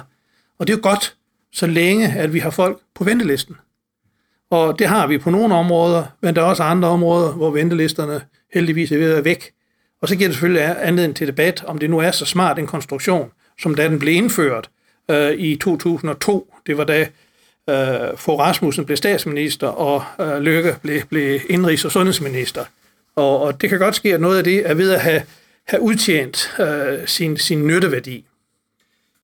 Og 0.58 0.66
det 0.66 0.72
er 0.72 0.76
jo 0.76 0.82
godt, 0.82 1.16
så 1.52 1.66
længe 1.66 2.08
at 2.08 2.34
vi 2.34 2.38
har 2.38 2.50
folk 2.50 2.78
på 2.94 3.04
ventelisten. 3.04 3.56
Og 4.50 4.78
det 4.78 4.86
har 4.86 5.06
vi 5.06 5.18
på 5.18 5.30
nogle 5.30 5.54
områder, 5.54 6.04
men 6.20 6.36
der 6.36 6.42
er 6.42 6.46
også 6.46 6.62
andre 6.62 6.88
områder, 6.88 7.32
hvor 7.32 7.50
ventelisterne 7.50 8.20
heldigvis 8.54 8.92
er 8.92 8.98
ved 8.98 9.08
at 9.08 9.14
være 9.14 9.24
væk. 9.24 9.52
Og 10.02 10.08
så 10.08 10.16
giver 10.16 10.28
det 10.28 10.34
selvfølgelig 10.34 10.76
anledning 10.82 11.16
til 11.16 11.26
debat, 11.26 11.64
om 11.66 11.78
det 11.78 11.90
nu 11.90 11.98
er 11.98 12.10
så 12.10 12.24
smart 12.24 12.58
en 12.58 12.66
konstruktion, 12.66 13.30
som 13.58 13.74
da 13.74 13.88
den 13.88 13.98
blev 13.98 14.14
indført 14.14 14.70
øh, 15.10 15.32
i 15.32 15.56
2002. 15.56 16.54
Det 16.66 16.76
var 16.78 16.84
da 16.84 17.00
øh, 17.70 18.16
for 18.16 18.36
Rasmussen 18.36 18.84
blev 18.84 18.96
statsminister, 18.96 19.68
og 19.68 20.04
øh, 20.20 20.42
Løkke 20.42 20.76
blev, 20.82 21.02
blev 21.02 21.40
indrigs- 21.50 21.84
og 21.84 21.92
sundhedsminister. 21.92 22.64
Og, 23.16 23.40
og 23.40 23.60
det 23.60 23.68
kan 23.70 23.78
godt 23.78 23.94
ske, 23.94 24.14
at 24.14 24.20
noget 24.20 24.38
af 24.38 24.44
det 24.44 24.70
er 24.70 24.74
ved 24.74 24.92
at 24.92 25.00
have, 25.00 25.22
have 25.68 25.82
udtjent 25.82 26.54
øh, 26.60 27.06
sin, 27.06 27.36
sin 27.36 27.66
nytteværdi. 27.66 28.26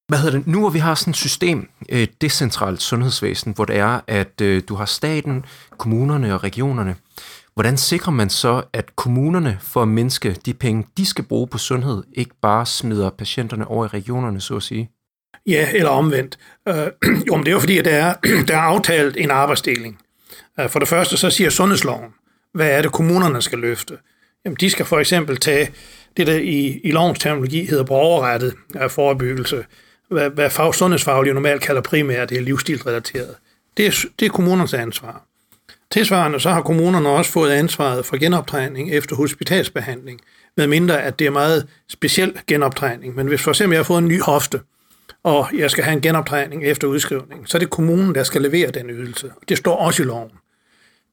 Hvad 0.08 0.18
hedder 0.18 0.38
det? 0.38 0.46
Nu 0.46 0.60
hvor 0.60 0.70
vi 0.70 0.78
har 0.78 0.94
sådan 0.94 1.10
et 1.10 1.16
system, 1.16 1.68
et 1.88 2.22
decentralt 2.22 2.82
sundhedsvæsen, 2.82 3.52
hvor 3.52 3.64
det 3.64 3.76
er, 3.76 4.00
at 4.06 4.40
øh, 4.40 4.62
du 4.68 4.74
har 4.74 4.84
staten, 4.84 5.44
kommunerne 5.78 6.34
og 6.34 6.44
regionerne, 6.44 6.96
hvordan 7.54 7.76
sikrer 7.76 8.12
man 8.12 8.30
så, 8.30 8.62
at 8.72 8.96
kommunerne 8.96 9.58
for 9.60 9.82
at 9.82 9.88
mindske 9.88 10.36
de 10.46 10.54
penge, 10.54 10.86
de 10.96 11.06
skal 11.06 11.24
bruge 11.24 11.46
på 11.46 11.58
sundhed, 11.58 12.02
ikke 12.12 12.34
bare 12.42 12.66
smider 12.66 13.10
patienterne 13.10 13.68
over 13.68 13.84
i 13.84 13.88
regionerne, 13.88 14.40
så 14.40 14.56
at 14.56 14.62
sige? 14.62 14.90
Ja, 15.46 15.68
eller 15.74 15.90
omvendt. 15.90 16.38
Øh, 16.68 16.74
jo, 17.28 17.36
men 17.36 17.44
det 17.44 17.48
er 17.48 17.52
jo 17.52 17.60
fordi, 17.60 17.78
at 17.78 17.84
der 17.84 17.94
er, 17.94 18.14
der 18.48 18.56
er 18.56 18.60
aftalt 18.60 19.16
en 19.16 19.30
arbejdsdeling. 19.30 19.98
Øh, 20.60 20.70
for 20.70 20.78
det 20.78 20.88
første 20.88 21.16
så 21.16 21.30
siger 21.30 21.50
sundhedsloven, 21.50 22.10
hvad 22.56 22.70
er 22.70 22.82
det, 22.82 22.92
kommunerne 22.92 23.42
skal 23.42 23.58
løfte? 23.58 23.98
Jamen, 24.44 24.56
de 24.60 24.70
skal 24.70 24.86
for 24.86 24.98
eksempel 24.98 25.36
tage 25.36 25.70
det, 26.16 26.26
der 26.26 26.36
i, 26.36 26.80
i 26.84 26.90
lovens 26.90 27.18
terminologi 27.18 27.64
hedder 27.64 27.84
borgerrettet 27.84 28.54
forebyggelse, 28.88 29.64
hvad, 30.10 30.30
hvad 30.30 30.50
fag, 30.50 30.74
sundhedsfaglige 30.74 31.34
normalt 31.34 31.62
kalder 31.62 31.82
primært, 31.82 32.28
det 32.30 32.38
er 32.38 32.42
livsstilsrelateret. 32.42 33.34
Det 33.76 33.86
er, 33.86 34.04
det 34.20 34.26
er 34.26 34.30
kommunernes 34.30 34.74
ansvar. 34.74 35.26
Tilsvarende 35.90 36.40
så 36.40 36.50
har 36.50 36.62
kommunerne 36.62 37.08
også 37.08 37.30
fået 37.30 37.50
ansvaret 37.50 38.06
for 38.06 38.16
genoptræning 38.16 38.92
efter 38.92 39.16
hospitalsbehandling, 39.16 40.20
med 40.56 40.66
mindre 40.66 41.02
at 41.02 41.18
det 41.18 41.26
er 41.26 41.30
meget 41.30 41.66
speciel 41.88 42.38
genoptræning. 42.46 43.14
Men 43.14 43.26
hvis 43.26 43.42
for 43.42 43.50
eksempel 43.50 43.74
jeg 43.74 43.78
har 43.78 43.84
fået 43.84 43.98
en 43.98 44.08
ny 44.08 44.22
hofte, 44.22 44.60
og 45.22 45.48
jeg 45.54 45.70
skal 45.70 45.84
have 45.84 45.92
en 45.92 46.00
genoptræning 46.00 46.64
efter 46.64 46.88
udskrivning, 46.88 47.48
så 47.48 47.56
er 47.56 47.58
det 47.58 47.70
kommunen, 47.70 48.14
der 48.14 48.22
skal 48.22 48.42
levere 48.42 48.70
den 48.70 48.90
ydelse. 48.90 49.30
Det 49.48 49.58
står 49.58 49.76
også 49.76 50.02
i 50.02 50.06
loven. 50.06 50.30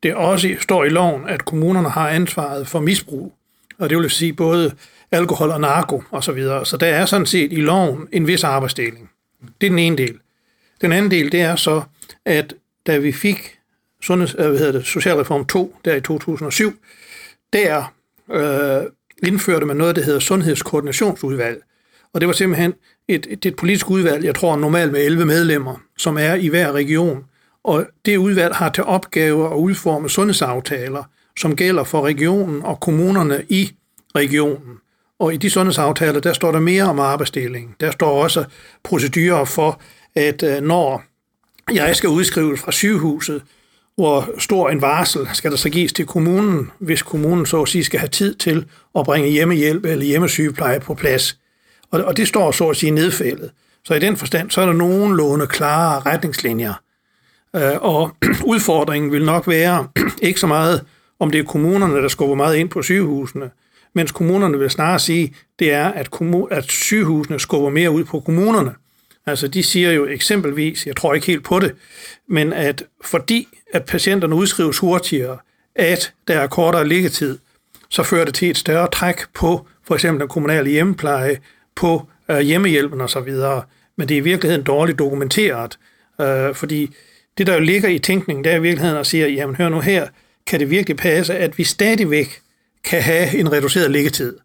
Det 0.04 0.16
også 0.16 0.56
står 0.60 0.84
i 0.84 0.90
loven, 0.90 1.30
at 1.30 1.46
kommunerne 1.46 1.90
har 1.90 2.10
ansvaret 2.10 2.68
for 2.68 2.80
misbrug, 2.80 3.34
og 3.80 3.90
det 3.90 3.98
vil 3.98 4.10
sige 4.10 4.34
både 4.34 4.72
alkohol 5.12 5.50
og 5.50 5.62
narko 5.62 6.04
osv. 6.12 6.22
Så, 6.22 6.32
videre. 6.32 6.66
så 6.66 6.78
der 6.78 6.88
er 6.88 7.06
sådan 7.06 7.26
set 7.26 7.54
i 7.54 7.62
loven 7.62 8.08
en 8.12 8.28
vis 8.28 8.44
arbejdsdeling. 8.44 9.10
Det 9.62 9.68
er 9.68 9.72
den 9.72 9.80
ene 9.80 9.98
del. 9.98 10.20
Den 10.82 10.92
anden 10.92 11.12
del, 11.12 11.32
det 11.32 11.42
er 11.42 11.56
så, 11.56 11.82
at 12.26 12.54
da 12.88 12.98
vi 12.98 13.12
fik 13.12 13.60
sundheds, 14.02 14.36
øh, 14.40 14.48
hvad 14.48 14.58
hedder 14.58 14.72
det, 14.72 14.86
Socialreform 14.86 15.46
2, 15.46 15.76
der 15.86 15.96
i 15.96 16.02
2007, 16.02 16.74
der 17.54 17.94
øh, 18.32 18.84
indførte 19.28 19.66
man 19.66 19.78
noget, 19.78 19.96
der 19.96 20.04
hedder 20.04 20.20
Sundhedskoordinationsudvalg. 20.20 21.62
Og 22.14 22.22
det 22.22 22.28
var 22.28 22.34
simpelthen 22.34 22.74
et, 23.08 23.28
et, 23.30 23.46
et 23.46 23.56
politisk 23.56 23.90
udvalg, 23.90 24.26
jeg 24.26 24.36
tror 24.36 24.56
normalt 24.56 24.92
med 24.92 25.06
11 25.06 25.26
medlemmer, 25.26 25.76
som 25.98 26.18
er 26.18 26.34
i 26.34 26.48
hver 26.48 26.72
region. 26.72 27.26
Og 27.64 27.86
det 28.06 28.18
udvalg 28.18 28.56
har 28.56 28.70
til 28.70 28.84
opgave 28.84 29.52
at 29.52 29.56
udforme 29.56 30.10
sundhedsaftaler, 30.10 31.04
som 31.40 31.56
gælder 31.56 31.84
for 31.84 32.02
regionen 32.02 32.62
og 32.62 32.80
kommunerne 32.80 33.44
i 33.50 33.72
regionen. 34.16 34.78
Og 35.20 35.34
i 35.34 35.38
de 35.38 35.50
sundhedsaftaler, 35.50 36.20
der 36.20 36.34
står 36.34 36.52
der 36.52 36.60
mere 36.60 36.84
om 36.84 37.00
arbejdsdeling. 37.00 37.76
Der 37.80 37.92
står 37.92 38.24
også 38.24 38.46
procedurer 38.84 39.46
for, 39.46 39.82
at 40.16 40.44
øh, 40.44 40.62
når 40.62 41.04
jeg 41.74 41.96
skal 41.96 42.10
udskrives 42.10 42.60
fra 42.60 42.72
sygehuset, 42.72 43.42
hvor 43.96 44.30
stor 44.38 44.70
en 44.70 44.82
varsel 44.82 45.30
skal 45.34 45.52
der 45.52 45.58
så 45.58 45.70
gives 45.70 45.94
til 45.94 46.06
kommunen, 46.06 46.72
hvis 46.80 47.02
kommunen 47.02 47.46
så 47.46 47.62
at 47.62 47.68
sige 47.68 47.84
skal 47.84 48.00
have 48.00 48.10
tid 48.10 48.36
til 48.36 48.66
at 48.96 49.06
bringe 49.06 49.30
hjemmehjælp 49.30 49.86
eller 49.86 50.06
hjemmesygepleje 50.06 50.80
på 50.80 50.94
plads. 50.94 51.40
Og 51.92 52.18
det 52.18 52.28
står 52.28 52.52
så 52.52 52.70
at 52.70 52.78
sige 52.78 52.92
nedfældet. 52.92 53.52
Så 53.84 53.94
i 53.94 54.00
den 54.00 54.18
forstand, 54.18 54.52
så 54.52 54.62
er 54.62 54.66
der 54.66 54.74
nogenlunde 54.74 55.48
klare 55.48 56.00
retningslinjer. 56.00 56.74
Øh, 57.56 57.82
og 57.82 58.16
udfordringen 58.54 59.12
vil 59.12 59.26
nok 59.26 59.48
være 59.48 59.88
ikke 60.22 60.40
så 60.40 60.48
meget, 60.48 60.86
om 61.20 61.32
det 61.32 61.40
er 61.40 61.44
kommunerne, 61.44 61.96
der 61.96 62.08
skubber 62.08 62.36
meget 62.36 62.56
ind 62.56 62.70
på 62.70 62.82
sygehusene, 62.82 63.50
mens 63.96 64.12
kommunerne 64.12 64.60
vil 64.60 64.70
snarere 64.70 65.00
sige, 65.00 65.36
det 65.60 65.72
er, 65.74 65.88
at, 65.88 66.10
kommun- 66.12 66.48
at 66.52 66.64
sygehusene 66.72 67.40
skubber 67.40 67.70
mere 67.70 67.92
ud 67.92 68.04
på 68.04 68.20
kommunerne. 68.20 68.72
Altså 69.26 69.48
de 69.48 69.64
siger 69.64 69.92
jo 69.92 70.06
eksempelvis, 70.06 70.88
jeg 70.88 70.96
tror 70.96 71.14
ikke 71.14 71.28
helt 71.28 71.44
på 71.44 71.60
det, 71.60 71.76
men 72.30 72.54
at 72.54 72.84
fordi 73.04 73.48
at 73.74 73.86
patienterne 73.86 74.36
udskrives 74.36 74.78
hurtigere, 74.78 75.38
at 75.76 76.14
der 76.28 76.40
er 76.40 76.48
kortere 76.48 76.88
liggetid, 76.88 77.40
så 77.90 78.04
fører 78.04 78.26
det 78.26 78.34
til 78.34 78.50
et 78.50 78.58
større 78.58 78.88
træk 78.92 79.22
på 79.34 79.68
for 79.88 79.96
eksempel 79.96 80.20
den 80.20 80.30
kommunale 80.30 80.70
hjemmepleje, 80.70 81.38
på 81.76 82.08
øh, 82.32 82.40
hjemmehjælpen 82.40 83.02
og 83.02 83.10
så 83.10 83.20
videre, 83.20 83.64
men 83.96 84.10
det 84.10 84.16
er 84.16 84.22
i 84.22 84.24
virkeligheden 84.24 84.66
dårligt 84.66 85.00
dokumenteret, 85.00 85.80
øh, 86.22 86.56
fordi 86.56 86.96
det, 87.38 87.48
der 87.48 87.54
jo 87.54 87.60
ligger 87.60 87.90
i 87.90 88.00
tænkningen, 88.00 88.44
det 88.44 88.52
er 88.52 88.56
i 88.56 88.62
virkeligheden 88.62 89.00
at 89.00 89.08
sige, 89.08 89.28
jamen 89.28 89.56
hør 89.56 89.70
nu 89.70 89.80
her, 89.80 90.08
kan 90.48 90.60
det 90.60 90.70
virkelig 90.70 90.98
passe, 90.98 91.38
at 91.38 91.58
vi 91.58 91.64
stadigvæk 91.64 92.42
kan 92.84 93.02
have 93.02 93.38
en 93.38 93.52
reduceret 93.52 93.92
liggetid? 93.92 94.38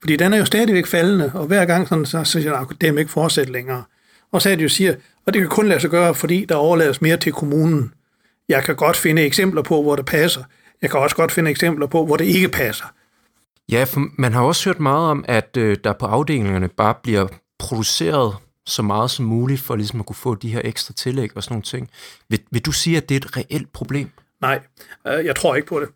Fordi 0.00 0.16
den 0.16 0.32
er 0.32 0.38
jo 0.38 0.44
stadigvæk 0.44 0.86
faldende, 0.86 1.32
og 1.34 1.46
hver 1.46 1.64
gang 1.64 1.88
sådan, 1.88 2.06
så 2.06 2.24
siger 2.24 2.52
jeg, 2.52 2.60
at 2.60 2.76
det 2.80 2.98
ikke 2.98 3.10
fortsætte 3.10 3.52
længere. 3.52 3.84
Og 4.32 4.42
så 4.42 4.50
er 4.50 4.56
det 4.56 4.62
jo 4.62 4.68
siger, 4.68 4.94
og 5.26 5.34
det 5.34 5.40
kan 5.40 5.48
kun 5.48 5.68
lade 5.68 5.80
sig 5.80 5.90
gøre, 5.90 6.14
fordi 6.14 6.44
der 6.48 6.54
overlades 6.54 7.02
mere 7.02 7.16
til 7.16 7.32
kommunen. 7.32 7.92
Jeg 8.48 8.64
kan 8.64 8.76
godt 8.76 8.96
finde 8.96 9.22
eksempler 9.22 9.62
på, 9.62 9.82
hvor 9.82 9.96
det 9.96 10.06
passer. 10.06 10.42
Jeg 10.82 10.90
kan 10.90 11.00
også 11.00 11.16
godt 11.16 11.32
finde 11.32 11.50
eksempler 11.50 11.86
på, 11.86 12.06
hvor 12.06 12.16
det 12.16 12.24
ikke 12.24 12.48
passer. 12.48 12.84
Ja, 13.72 13.84
for 13.84 14.06
man 14.18 14.32
har 14.32 14.42
også 14.42 14.68
hørt 14.68 14.80
meget 14.80 15.10
om, 15.10 15.24
at 15.28 15.56
øh, 15.56 15.76
der 15.84 15.92
på 15.92 16.06
afdelingerne 16.06 16.68
bare 16.68 16.94
bliver 17.02 17.26
produceret 17.58 18.34
så 18.66 18.82
meget 18.82 19.10
som 19.10 19.24
muligt 19.24 19.60
for 19.60 19.76
ligesom 19.76 20.00
at 20.00 20.06
kunne 20.06 20.16
få 20.16 20.34
de 20.34 20.52
her 20.52 20.60
ekstra 20.64 20.94
tillæg 20.94 21.36
og 21.36 21.42
sådan 21.42 21.54
nogle 21.54 21.62
ting. 21.62 21.90
Vil, 22.28 22.40
vil 22.50 22.62
du 22.62 22.72
sige, 22.72 22.96
at 22.96 23.08
det 23.08 23.14
er 23.14 23.18
et 23.18 23.36
reelt 23.36 23.72
problem? 23.72 24.10
Nej, 24.40 24.60
øh, 25.06 25.24
jeg 25.24 25.36
tror 25.36 25.54
ikke 25.54 25.68
på 25.68 25.80
det. 25.80 25.88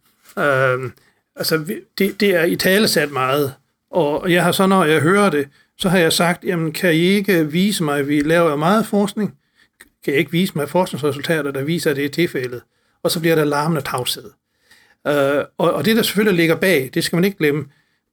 Øh, 0.43 0.91
altså, 1.37 1.65
det, 1.99 2.21
det 2.21 2.35
er 2.35 2.45
i 2.45 2.57
tale 2.57 2.89
sat 2.89 3.11
meget, 3.11 3.55
og 3.91 4.33
jeg 4.33 4.45
har 4.45 4.53
så, 4.53 4.67
når 4.67 4.85
jeg 4.85 5.01
hører 5.01 5.31
det, 5.31 5.49
så 5.79 5.89
har 5.89 5.99
jeg 5.99 6.13
sagt, 6.13 6.45
jamen 6.45 6.73
kan 6.73 6.95
I 6.95 6.99
ikke 6.99 7.51
vise 7.51 7.85
mig, 7.85 7.99
at 7.99 8.09
vi 8.09 8.21
laver 8.21 8.57
meget 8.57 8.87
forskning? 8.87 9.35
Kan 10.05 10.15
I 10.15 10.17
ikke 10.17 10.31
vise 10.31 10.53
mig 10.57 10.69
forskningsresultater, 10.69 11.51
der 11.51 11.63
viser, 11.63 11.91
at 11.91 11.97
det 11.97 12.05
er 12.05 12.09
tilfældet? 12.09 12.63
Og 13.03 13.11
så 13.11 13.21
bliver 13.21 13.35
der 13.35 13.45
larmende 13.45 13.83
tavshed. 13.83 14.31
Øh, 15.07 15.45
og, 15.59 15.73
og 15.73 15.85
det, 15.85 15.97
der 15.97 16.03
selvfølgelig 16.03 16.37
ligger 16.37 16.57
bag, 16.57 16.91
det 16.95 17.05
skal 17.05 17.17
man 17.17 17.25
ikke 17.25 17.39
glemme, 17.39 17.65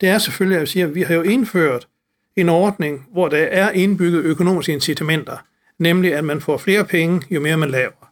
det 0.02 0.10
er 0.10 0.18
selvfølgelig, 0.18 0.56
at 0.56 0.60
jeg 0.60 0.68
siger, 0.68 0.88
at 0.88 0.96
vi 0.96 1.02
har 1.02 1.16
jo 1.16 1.22
indført 1.22 1.88
en 2.36 2.50
ordning, 2.50 3.08
hvor 3.12 3.30
der 3.30 3.38
er 3.38 3.72
indbygget 3.72 4.24
økonomiske 4.24 4.74
incitamenter, 4.74 5.38
nemlig 5.80 6.14
at 6.16 6.24
man 6.24 6.42
får 6.42 6.58
flere 6.58 6.86
penge, 6.86 7.22
jo 7.32 7.40
mere 7.40 7.58
man 7.58 7.70
laver. 7.70 8.12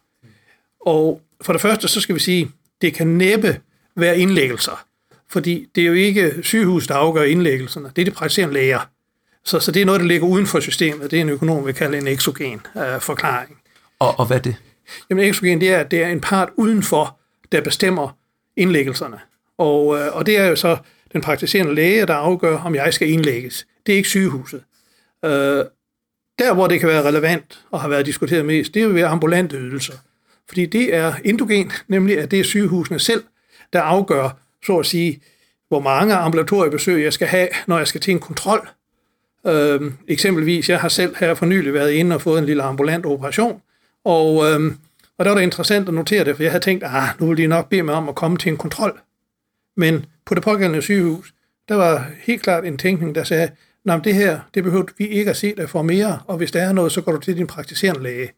Og 0.86 1.20
for 1.40 1.52
det 1.52 1.62
første, 1.62 1.88
så 1.88 2.00
skal 2.00 2.14
vi 2.14 2.20
sige, 2.20 2.50
det 2.82 2.94
kan 2.94 3.06
næppe 3.06 3.60
være 3.96 4.18
indlæggelser, 4.18 4.84
fordi 5.28 5.66
det 5.74 5.82
er 5.82 5.86
jo 5.86 5.92
ikke 5.92 6.34
sygehus, 6.42 6.86
der 6.86 6.94
afgør 6.94 7.22
indlæggelserne, 7.22 7.90
det 7.96 8.02
er 8.02 8.06
de 8.06 8.10
praktiserende 8.10 8.54
læger. 8.54 8.88
Så, 9.44 9.60
så 9.60 9.72
det 9.72 9.82
er 9.82 9.86
noget, 9.86 10.00
der 10.00 10.06
ligger 10.06 10.26
uden 10.26 10.46
for 10.46 10.60
systemet. 10.60 11.10
Det 11.10 11.16
er 11.16 11.20
en 11.20 11.28
økonom, 11.28 11.66
vi 11.66 11.72
kalder 11.72 11.98
en 11.98 12.06
exogen 12.06 12.60
uh, 12.74 13.00
forklaring. 13.00 13.58
Og, 13.98 14.18
og 14.18 14.26
hvad 14.26 14.36
er 14.36 14.40
det? 14.42 14.56
Jamen 15.10 15.24
exogen, 15.24 15.60
det 15.60 15.72
er, 15.72 15.78
at 15.78 15.90
det 15.90 16.02
er 16.02 16.08
en 16.08 16.20
part 16.20 16.48
udenfor, 16.56 17.18
der 17.52 17.60
bestemmer 17.60 18.16
indlæggelserne. 18.56 19.18
Og, 19.58 19.86
uh, 19.86 19.98
og 20.12 20.26
det 20.26 20.38
er 20.38 20.46
jo 20.46 20.56
så 20.56 20.76
den 21.12 21.20
praktiserende 21.20 21.74
læge, 21.74 22.06
der 22.06 22.14
afgør, 22.14 22.58
om 22.58 22.74
jeg 22.74 22.94
skal 22.94 23.10
indlægges. 23.10 23.66
Det 23.86 23.92
er 23.92 23.96
ikke 23.96 24.08
sygehuset. 24.08 24.62
Øh, 25.24 25.64
der, 26.38 26.54
hvor 26.54 26.66
det 26.66 26.80
kan 26.80 26.88
være 26.88 27.02
relevant 27.02 27.64
og 27.70 27.80
har 27.80 27.88
været 27.88 28.06
diskuteret 28.06 28.44
mest, 28.44 28.74
det 28.74 28.82
er 28.82 28.86
jo 28.86 28.92
ved 28.92 29.02
ambulante 29.02 29.56
ydelser. 29.56 29.94
Fordi 30.48 30.66
det 30.66 30.94
er 30.94 31.14
endogen, 31.24 31.72
nemlig 31.88 32.18
at 32.18 32.30
det 32.30 32.40
er 32.40 32.44
sygehusene 32.44 33.00
selv, 33.00 33.24
der 33.72 33.80
afgør, 33.80 34.38
så 34.66 34.78
at 34.78 34.86
sige, 34.86 35.20
hvor 35.68 35.80
mange 35.80 36.14
ambulatoriebesøg 36.14 37.02
jeg 37.02 37.12
skal 37.12 37.28
have, 37.28 37.48
når 37.66 37.78
jeg 37.78 37.88
skal 37.88 38.00
til 38.00 38.10
en 38.10 38.20
kontrol. 38.20 38.68
Øhm, 39.46 39.94
eksempelvis, 40.08 40.70
jeg 40.70 40.80
har 40.80 40.88
selv 40.88 41.16
her 41.16 41.34
for 41.34 41.46
nylig 41.46 41.74
været 41.74 41.90
inde 41.90 42.16
og 42.16 42.22
fået 42.22 42.38
en 42.38 42.46
lille 42.46 42.62
ambulant 42.62 43.06
operation, 43.06 43.62
og, 44.04 44.50
øhm, 44.50 44.78
og 45.18 45.24
der 45.24 45.30
var 45.30 45.38
det 45.38 45.44
interessant 45.44 45.88
at 45.88 45.94
notere 45.94 46.24
det, 46.24 46.36
for 46.36 46.42
jeg 46.42 46.52
havde 46.52 46.64
tænkt, 46.64 46.84
ah, 46.86 47.08
nu 47.18 47.26
vil 47.26 47.36
de 47.36 47.46
nok 47.46 47.68
bede 47.68 47.82
mig 47.82 47.94
om 47.94 48.08
at 48.08 48.14
komme 48.14 48.38
til 48.38 48.52
en 48.52 48.56
kontrol. 48.56 49.00
Men 49.76 50.06
på 50.26 50.34
det 50.34 50.42
pågældende 50.42 50.82
sygehus, 50.82 51.34
der 51.68 51.74
var 51.74 52.10
helt 52.18 52.42
klart 52.42 52.64
en 52.64 52.78
tænkning, 52.78 53.14
der 53.14 53.24
sagde, 53.24 53.50
Nå, 53.84 53.98
det 54.04 54.14
her, 54.14 54.40
det 54.54 54.64
behøver 54.64 54.84
vi 54.98 55.06
ikke 55.06 55.30
at 55.30 55.36
se 55.36 55.54
dig 55.56 55.70
for 55.70 55.82
mere, 55.82 56.18
og 56.26 56.36
hvis 56.36 56.50
der 56.50 56.62
er 56.62 56.72
noget, 56.72 56.92
så 56.92 57.00
går 57.00 57.12
du 57.12 57.18
til 57.18 57.36
din 57.36 57.46
praktiserende 57.46 58.02
læge. 58.02 58.30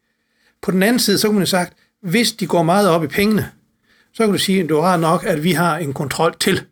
På 0.61 0.71
den 0.71 0.83
anden 0.83 0.99
side, 0.99 1.17
så 1.17 1.27
kunne 1.27 1.35
man 1.35 1.41
have 1.41 1.47
sagt, 1.47 1.73
hvis 2.01 2.31
de 2.31 2.47
går 2.47 2.63
meget 2.63 2.89
op 2.89 3.03
i 3.03 3.07
pengene, 3.07 3.51
så 4.13 4.23
kan 4.23 4.31
du 4.31 4.37
sige, 4.37 4.63
at 4.63 4.69
du 4.69 4.79
har 4.79 4.97
nok, 4.97 5.25
at 5.25 5.43
vi 5.43 5.51
har 5.51 5.77
en 5.77 5.93
kontrol 5.93 6.35
til. 6.39 6.63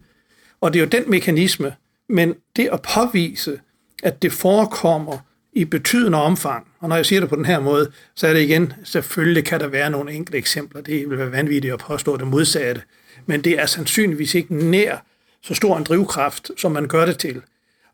Og 0.61 0.73
det 0.73 0.79
er 0.79 0.83
jo 0.83 0.89
den 0.89 1.09
mekanisme, 1.09 1.73
men 2.09 2.35
det 2.55 2.69
at 2.71 2.81
påvise, 2.81 3.59
at 4.03 4.21
det 4.21 4.31
forekommer 4.31 5.17
i 5.53 5.65
betydende 5.65 6.21
omfang, 6.21 6.67
og 6.79 6.89
når 6.89 6.95
jeg 6.95 7.05
siger 7.05 7.19
det 7.19 7.29
på 7.29 7.35
den 7.35 7.45
her 7.45 7.59
måde, 7.59 7.91
så 8.15 8.27
er 8.27 8.33
det 8.33 8.41
igen, 8.41 8.73
selvfølgelig 8.83 9.45
kan 9.45 9.59
der 9.59 9.67
være 9.67 9.89
nogle 9.89 10.11
enkelte 10.11 10.37
eksempler, 10.37 10.81
det 10.81 11.09
vil 11.09 11.17
være 11.17 11.31
vanvittigt 11.31 11.73
at 11.73 11.79
påstå 11.79 12.17
det 12.17 12.27
modsatte, 12.27 12.81
men 13.25 13.41
det 13.41 13.59
er 13.59 13.65
sandsynligvis 13.65 14.35
ikke 14.35 14.55
nær 14.55 14.97
så 15.41 15.53
stor 15.53 15.77
en 15.77 15.83
drivkraft, 15.83 16.51
som 16.57 16.71
man 16.71 16.87
gør 16.87 17.05
det 17.05 17.17
til. 17.17 17.41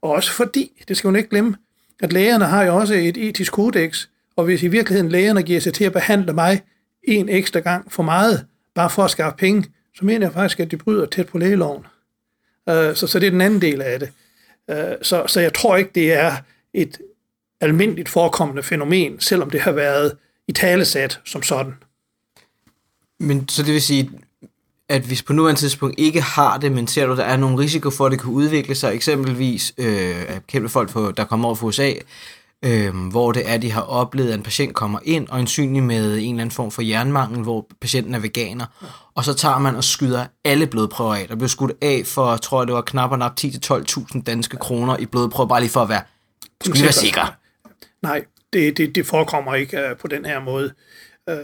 Og 0.01 0.11
også 0.11 0.31
fordi, 0.31 0.83
det 0.87 0.97
skal 0.97 1.07
man 1.07 1.15
ikke 1.15 1.29
glemme, 1.29 1.55
at 1.99 2.13
lægerne 2.13 2.45
har 2.45 2.63
jo 2.63 2.75
også 2.75 2.93
et 2.93 3.17
etisk 3.17 3.51
kodex, 3.51 4.07
og 4.35 4.43
hvis 4.45 4.63
i 4.63 4.67
virkeligheden 4.67 5.11
lægerne 5.11 5.43
giver 5.43 5.59
sig 5.59 5.73
til 5.73 5.83
at 5.83 5.93
behandle 5.93 6.33
mig 6.33 6.61
en 7.03 7.29
ekstra 7.29 7.59
gang 7.59 7.91
for 7.91 8.03
meget, 8.03 8.45
bare 8.75 8.89
for 8.89 9.03
at 9.03 9.11
skaffe 9.11 9.37
penge, 9.37 9.65
så 9.95 10.05
mener 10.05 10.25
jeg 10.25 10.33
faktisk, 10.33 10.59
at 10.59 10.71
de 10.71 10.77
bryder 10.77 11.05
tæt 11.05 11.27
på 11.27 11.37
lægeloven. 11.37 11.85
Øh, 12.69 12.95
så, 12.95 13.07
så 13.07 13.19
det 13.19 13.27
er 13.27 13.31
den 13.31 13.41
anden 13.41 13.61
del 13.61 13.81
af 13.81 13.99
det. 13.99 14.11
Øh, 14.69 14.95
så, 15.01 15.27
så 15.27 15.39
jeg 15.39 15.53
tror 15.53 15.77
ikke, 15.77 15.91
det 15.95 16.13
er 16.13 16.35
et 16.73 16.97
almindeligt 17.61 18.09
forekommende 18.09 18.63
fænomen, 18.63 19.19
selvom 19.19 19.49
det 19.49 19.61
har 19.61 19.71
været 19.71 20.17
i 20.47 20.51
talesat 20.51 21.19
som 21.25 21.43
sådan. 21.43 21.73
Men 23.19 23.49
så 23.49 23.63
det 23.63 23.73
vil 23.73 23.81
sige, 23.81 24.11
at 24.89 25.01
hvis 25.01 25.23
på 25.23 25.33
nuværende 25.33 25.61
tidspunkt 25.61 25.99
ikke 25.99 26.21
har 26.21 26.57
det, 26.57 26.71
men 26.71 26.87
ser 26.87 27.05
du, 27.05 27.15
der 27.15 27.23
er 27.23 27.37
nogle 27.37 27.57
risiko 27.57 27.89
for, 27.89 28.05
at 28.05 28.11
det 28.11 28.21
kan 28.21 28.29
udvikle 28.29 28.75
sig, 28.75 28.95
eksempelvis 28.95 29.73
øh, 29.77 30.15
kæmpe 30.47 30.69
folk, 30.69 30.89
på, 30.89 31.11
der 31.11 31.23
kommer 31.23 31.45
over 31.45 31.55
fra 31.55 31.67
USA, 31.67 31.93
øh, 32.65 32.95
hvor 33.11 33.31
det 33.31 33.43
er, 33.45 33.57
de 33.57 33.71
har 33.71 33.81
oplevet, 33.81 34.29
at 34.29 34.35
en 34.35 34.43
patient 34.43 34.75
kommer 34.75 34.99
ind, 35.03 35.27
og 35.27 35.39
ensynligt 35.39 35.85
med 35.85 36.13
en 36.13 36.19
eller 36.19 36.29
anden 36.29 36.51
form 36.51 36.71
for 36.71 36.81
jernmangel, 36.81 37.43
hvor 37.43 37.67
patienten 37.81 38.15
er 38.15 38.19
veganer, 38.19 38.65
og 39.15 39.25
så 39.25 39.33
tager 39.33 39.59
man 39.59 39.75
og 39.75 39.83
skyder 39.83 40.25
alle 40.45 40.67
blodprøver 40.67 41.15
af. 41.15 41.27
Der 41.27 41.35
blev 41.35 41.49
skudt 41.49 41.71
af 41.81 42.01
for, 42.05 42.37
tror 42.37 42.61
jeg, 42.61 42.67
det 42.67 42.75
var 42.75 42.81
knap 42.81 43.11
og 43.11 43.19
nap 43.19 43.33
10-12.000 43.41 44.23
danske 44.23 44.57
kroner 44.57 44.97
i 44.97 45.05
blodprøver, 45.05 45.47
bare 45.47 45.61
lige 45.61 45.71
for 45.71 45.81
at 45.81 45.89
være, 45.89 46.01
skal 46.61 46.75
vi 46.75 46.81
være 46.83 46.91
sikre? 46.91 47.27
Nej, 48.01 48.25
det, 48.53 48.77
det, 48.77 48.95
det 48.95 49.05
forekommer 49.05 49.55
ikke 49.55 49.77
uh, 49.77 49.97
på 49.97 50.07
den 50.07 50.25
her 50.25 50.39
måde. 50.39 50.73
Uh, 51.31 51.35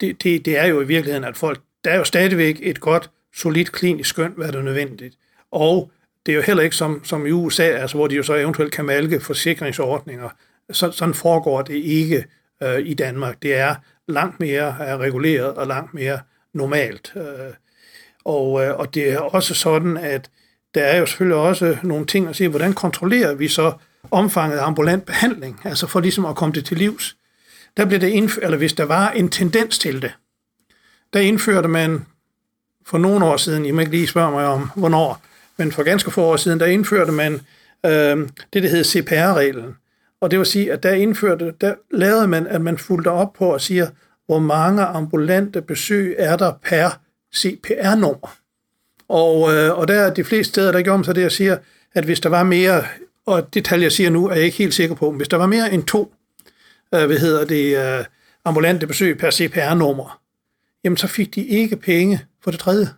det, 0.00 0.22
det, 0.22 0.44
det 0.44 0.58
er 0.58 0.66
jo 0.66 0.80
i 0.80 0.86
virkeligheden, 0.86 1.24
at 1.24 1.36
folk, 1.36 1.60
der 1.84 1.90
er 1.90 1.96
jo 1.96 2.04
stadigvæk 2.04 2.58
et 2.62 2.80
godt, 2.80 3.10
solidt 3.36 3.72
klinisk 3.72 4.10
skøn, 4.10 4.32
hvad 4.36 4.52
der 4.52 4.58
er 4.58 4.62
nødvendigt. 4.62 5.14
Og 5.50 5.90
det 6.26 6.32
er 6.32 6.36
jo 6.36 6.42
heller 6.42 6.62
ikke 6.62 6.76
som, 6.76 7.04
som 7.04 7.26
i 7.26 7.30
USA, 7.30 7.62
altså, 7.62 7.96
hvor 7.96 8.06
de 8.06 8.14
jo 8.14 8.22
så 8.22 8.34
eventuelt 8.34 8.72
kan 8.72 8.84
malke 8.84 9.20
forsikringsordninger. 9.20 10.28
Så, 10.72 10.90
sådan 10.90 11.14
foregår 11.14 11.62
det 11.62 11.74
ikke 11.74 12.24
øh, 12.62 12.78
i 12.78 12.94
Danmark. 12.94 13.42
Det 13.42 13.54
er 13.54 13.74
langt 14.08 14.40
mere 14.40 14.76
er 14.80 14.98
reguleret 14.98 15.54
og 15.54 15.66
langt 15.66 15.94
mere 15.94 16.18
normalt. 16.52 17.12
Øh, 17.16 17.54
og, 18.24 18.64
øh, 18.64 18.76
og 18.76 18.94
det 18.94 19.12
er 19.12 19.18
også 19.18 19.54
sådan, 19.54 19.96
at 19.96 20.30
der 20.74 20.82
er 20.82 20.98
jo 20.98 21.06
selvfølgelig 21.06 21.36
også 21.36 21.76
nogle 21.82 22.06
ting 22.06 22.28
at 22.28 22.36
sige, 22.36 22.48
hvordan 22.48 22.72
kontrollerer 22.72 23.34
vi 23.34 23.48
så 23.48 23.72
omfanget 24.10 24.58
af 24.58 24.66
ambulant 24.66 25.06
behandling, 25.06 25.60
altså 25.64 25.86
for 25.86 26.00
ligesom 26.00 26.24
at 26.24 26.36
komme 26.36 26.54
det 26.54 26.64
til 26.64 26.76
livs. 26.76 27.16
Der 27.76 27.84
blev 27.84 28.00
det 28.00 28.12
indf- 28.12 28.38
eller 28.42 28.58
hvis 28.58 28.72
der 28.72 28.84
var 28.84 29.10
en 29.10 29.28
tendens 29.28 29.78
til 29.78 30.02
det, 30.02 30.12
der 31.14 31.20
indførte 31.20 31.68
man 31.68 32.06
for 32.86 32.98
nogle 32.98 33.24
år 33.24 33.36
siden, 33.36 33.64
I 33.64 33.70
må 33.70 33.80
ikke 33.80 33.92
lige 33.92 34.06
spørge 34.06 34.30
mig 34.30 34.46
om, 34.46 34.70
hvornår, 34.76 35.22
men 35.56 35.72
for 35.72 35.82
ganske 35.82 36.10
få 36.10 36.22
år 36.22 36.36
siden, 36.36 36.60
der 36.60 36.66
indførte 36.66 37.12
man 37.12 37.32
øh, 37.86 38.28
det, 38.52 38.62
der 38.62 38.68
hedder 38.68 38.84
CPR-reglen. 38.84 39.76
Og 40.20 40.30
det 40.30 40.38
vil 40.38 40.46
sige, 40.46 40.72
at 40.72 40.82
der 40.82 40.92
indførte, 40.92 41.54
der 41.60 41.74
lavede 41.90 42.28
man, 42.28 42.46
at 42.46 42.60
man 42.60 42.78
fulgte 42.78 43.08
op 43.08 43.32
på 43.32 43.46
og 43.52 43.60
siger, 43.60 43.86
hvor 44.26 44.38
mange 44.38 44.82
ambulante 44.82 45.62
besøg 45.62 46.14
er 46.18 46.36
der 46.36 46.52
per 46.62 46.90
CPR-nummer. 47.36 48.36
Og, 49.08 49.54
øh, 49.54 49.78
og 49.78 49.88
der 49.88 49.94
er 49.94 50.14
de 50.14 50.24
fleste 50.24 50.52
steder, 50.52 50.72
der 50.72 50.82
gjorde 50.82 50.98
man 50.98 51.04
så 51.04 51.12
det, 51.12 51.24
og 51.24 51.32
siger, 51.32 51.56
at 51.94 52.04
hvis 52.04 52.20
der 52.20 52.28
var 52.28 52.42
mere, 52.42 52.84
og 53.26 53.54
det 53.54 53.64
tal, 53.64 53.80
jeg 53.80 53.92
siger 53.92 54.10
nu, 54.10 54.28
er 54.28 54.34
jeg 54.34 54.44
ikke 54.44 54.58
helt 54.58 54.74
sikker 54.74 54.94
på, 54.94 55.10
men 55.10 55.16
hvis 55.16 55.28
der 55.28 55.36
var 55.36 55.46
mere 55.46 55.72
end 55.72 55.84
to, 55.84 56.14
øh, 56.94 57.06
hvad 57.06 57.18
hedder 57.18 57.44
det, 57.44 57.98
øh, 57.98 58.04
ambulante 58.44 58.86
besøg 58.86 59.18
per 59.18 59.30
CPR-nummer, 59.30 60.23
jamen 60.84 60.96
så 60.96 61.06
fik 61.06 61.34
de 61.34 61.44
ikke 61.44 61.76
penge 61.76 62.20
for 62.40 62.50
det 62.50 62.60
tredje. 62.60 62.88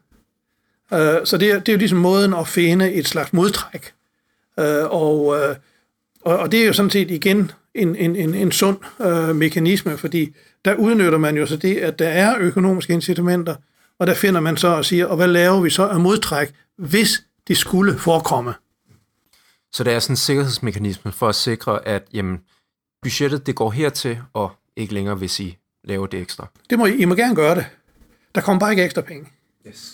Øh, 0.93 1.27
så 1.27 1.37
det 1.39 1.51
er, 1.51 1.59
det 1.59 1.69
er 1.69 1.73
jo 1.73 1.79
ligesom 1.79 1.99
måden 1.99 2.35
at 2.35 2.49
finde 2.49 2.93
et 2.93 3.09
slags 3.09 3.33
modtræk. 3.33 3.93
Øh, 4.59 4.85
og, 4.85 5.37
øh, 5.39 5.57
og, 6.21 6.39
og 6.39 6.53
det 6.53 6.63
er 6.63 6.67
jo 6.67 6.73
sådan 6.73 6.91
set 6.91 7.11
igen 7.11 7.51
en, 7.75 7.97
en, 7.97 8.17
en, 8.17 8.35
en 8.35 8.53
sund 8.53 8.79
øh, 9.01 9.37
mekanisme, 9.37 9.99
fordi 9.99 10.35
der 10.65 10.75
udnytter 10.75 11.19
man 11.19 11.37
jo 11.37 11.47
så 11.47 11.57
det, 11.57 11.77
at 11.77 11.99
der 11.99 12.09
er 12.09 12.37
økonomiske 12.39 12.93
incitamenter, 12.93 13.55
og 13.99 14.07
der 14.07 14.15
finder 14.15 14.41
man 14.41 14.57
så 14.57 14.69
og 14.69 14.85
siger, 14.85 15.07
og 15.07 15.17
hvad 15.17 15.29
laver 15.29 15.61
vi 15.61 15.71
så 15.71 15.89
af 15.89 16.01
modtræk, 16.01 16.55
hvis 16.79 17.23
det 17.49 17.57
skulle 17.57 17.99
forekomme? 17.99 18.55
Så 19.73 19.85
det 19.85 19.93
er 19.93 19.99
sådan 19.99 20.13
en 20.13 20.17
sikkerhedsmekanisme 20.17 21.13
for 21.13 21.29
at 21.29 21.35
sikre, 21.35 21.89
at 21.89 22.03
jamen, 22.13 22.39
budgettet 23.03 23.47
det 23.47 23.55
går 23.55 23.71
hertil, 23.71 24.19
og 24.33 24.51
ikke 24.77 24.95
længere, 24.95 25.15
hvis 25.15 25.41
I 25.41 25.57
laver 25.87 26.07
det 26.07 26.21
ekstra. 26.21 26.47
Det 26.71 26.79
må 26.79 26.87
I, 26.87 26.97
I 26.97 27.05
må 27.05 27.15
gerne 27.15 27.35
gøre 27.35 27.55
det. 27.55 27.67
Der 28.35 28.41
kommer 28.41 28.61
bare 28.61 28.71
ikke 28.71 28.85
ekstra 28.85 29.01
penge. 29.01 29.27
Yes. 29.67 29.93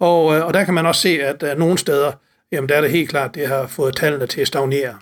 Og, 0.00 0.36
øh, 0.36 0.46
og 0.46 0.54
der 0.54 0.64
kan 0.64 0.74
man 0.74 0.86
også 0.86 1.00
se, 1.00 1.22
at 1.22 1.42
uh, 1.42 1.58
nogle 1.58 1.78
steder, 1.78 2.12
jamen 2.52 2.68
der 2.68 2.74
er 2.74 2.80
det 2.80 2.90
helt 2.90 3.08
klart, 3.08 3.34
det 3.34 3.48
har 3.48 3.66
fået 3.66 3.96
tallene 3.96 4.26
til 4.26 4.40
at 4.40 4.46
stagnere. 4.46 4.94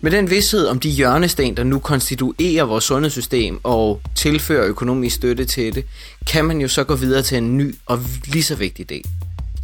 Med 0.00 0.10
den 0.10 0.30
vidsthed 0.30 0.66
om 0.66 0.80
de 0.80 0.90
hjørnesten, 0.90 1.56
der 1.56 1.64
nu 1.64 1.78
konstituerer 1.78 2.64
vores 2.64 2.84
sundhedssystem 2.84 3.60
og 3.62 4.00
tilfører 4.14 4.66
økonomisk 4.66 5.16
støtte 5.16 5.44
til 5.44 5.74
det, 5.74 5.84
kan 6.26 6.44
man 6.44 6.60
jo 6.60 6.68
så 6.68 6.84
gå 6.84 6.94
videre 6.94 7.22
til 7.22 7.38
en 7.38 7.56
ny 7.56 7.74
og 7.86 7.98
lige 8.24 8.42
så 8.42 8.54
vigtig 8.54 8.88
del. 8.88 9.04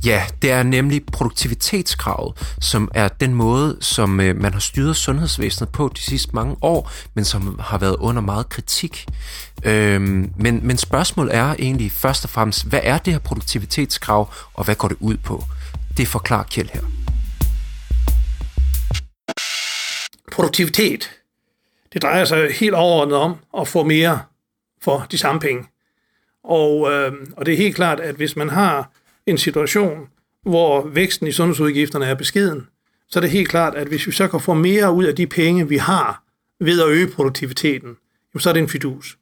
Ja, 0.05 0.23
det 0.43 0.51
er 0.51 0.63
nemlig 0.63 1.07
produktivitetskravet, 1.13 2.57
som 2.61 2.91
er 2.95 3.09
den 3.09 3.35
måde, 3.35 3.79
som 3.81 4.21
øh, 4.21 4.37
man 4.37 4.53
har 4.53 4.61
styret 4.61 4.97
sundhedsvæsenet 4.97 5.73
på 5.73 5.91
de 5.97 6.01
sidste 6.01 6.31
mange 6.35 6.57
år, 6.63 6.91
men 7.15 7.25
som 7.25 7.59
har 7.59 7.79
været 7.79 7.97
under 7.97 8.23
meget 8.23 8.49
kritik. 8.49 9.07
Øhm, 9.65 10.33
men, 10.39 10.67
men 10.67 10.77
spørgsmålet 10.77 11.35
er 11.35 11.55
egentlig 11.59 11.93
først 11.93 12.25
og 12.25 12.31
fremmest, 12.31 12.69
hvad 12.69 12.81
er 12.83 12.99
det 12.99 13.13
her 13.13 13.21
produktivitetskrav, 13.21 14.33
og 14.55 14.65
hvad 14.65 14.75
går 14.75 14.89
det 14.89 14.97
ud 15.01 15.17
på? 15.17 15.45
Det 15.97 16.09
forklarer 16.09 16.45
Kjeld 16.45 16.69
her. 16.73 16.83
Produktivitet, 20.33 21.11
det 21.93 22.03
drejer 22.03 22.25
sig 22.25 22.53
helt 22.61 22.75
overordnet 22.75 23.17
om 23.17 23.37
at 23.59 23.69
få 23.69 23.85
mere 23.85 24.21
for 24.83 25.07
de 25.11 25.19
samme 25.19 25.41
penge. 25.41 25.65
Og, 26.45 26.93
øh, 26.93 27.13
og 27.37 27.47
det 27.47 27.55
er 27.55 27.59
helt 27.59 27.77
klart, 27.77 28.01
at 28.01 28.15
hvis 28.15 28.37
man 28.37 28.49
har 28.49 28.91
en 29.27 29.39
situation, 29.39 30.09
hvor 30.43 30.87
væksten 30.87 31.27
i 31.27 31.33
sundhedsudgifterne 31.33 32.07
er 32.07 32.15
beskeden, 32.15 32.67
så 33.09 33.19
er 33.19 33.21
det 33.21 33.31
helt 33.31 33.49
klart, 33.49 33.75
at 33.75 33.87
hvis 33.87 34.07
vi 34.07 34.13
så 34.13 34.29
kan 34.29 34.41
få 34.41 34.55
mere 34.55 34.93
ud 34.93 35.05
af 35.05 35.17
de 35.17 35.27
penge, 35.27 35.69
vi 35.69 35.77
har, 35.77 36.23
ved 36.61 36.83
at 36.83 36.89
øge 36.89 37.07
produktiviteten, 37.07 37.97
så 38.39 38.49
er 38.49 38.53
det 38.53 38.61
en 38.61 38.69
fidus. 38.69 39.19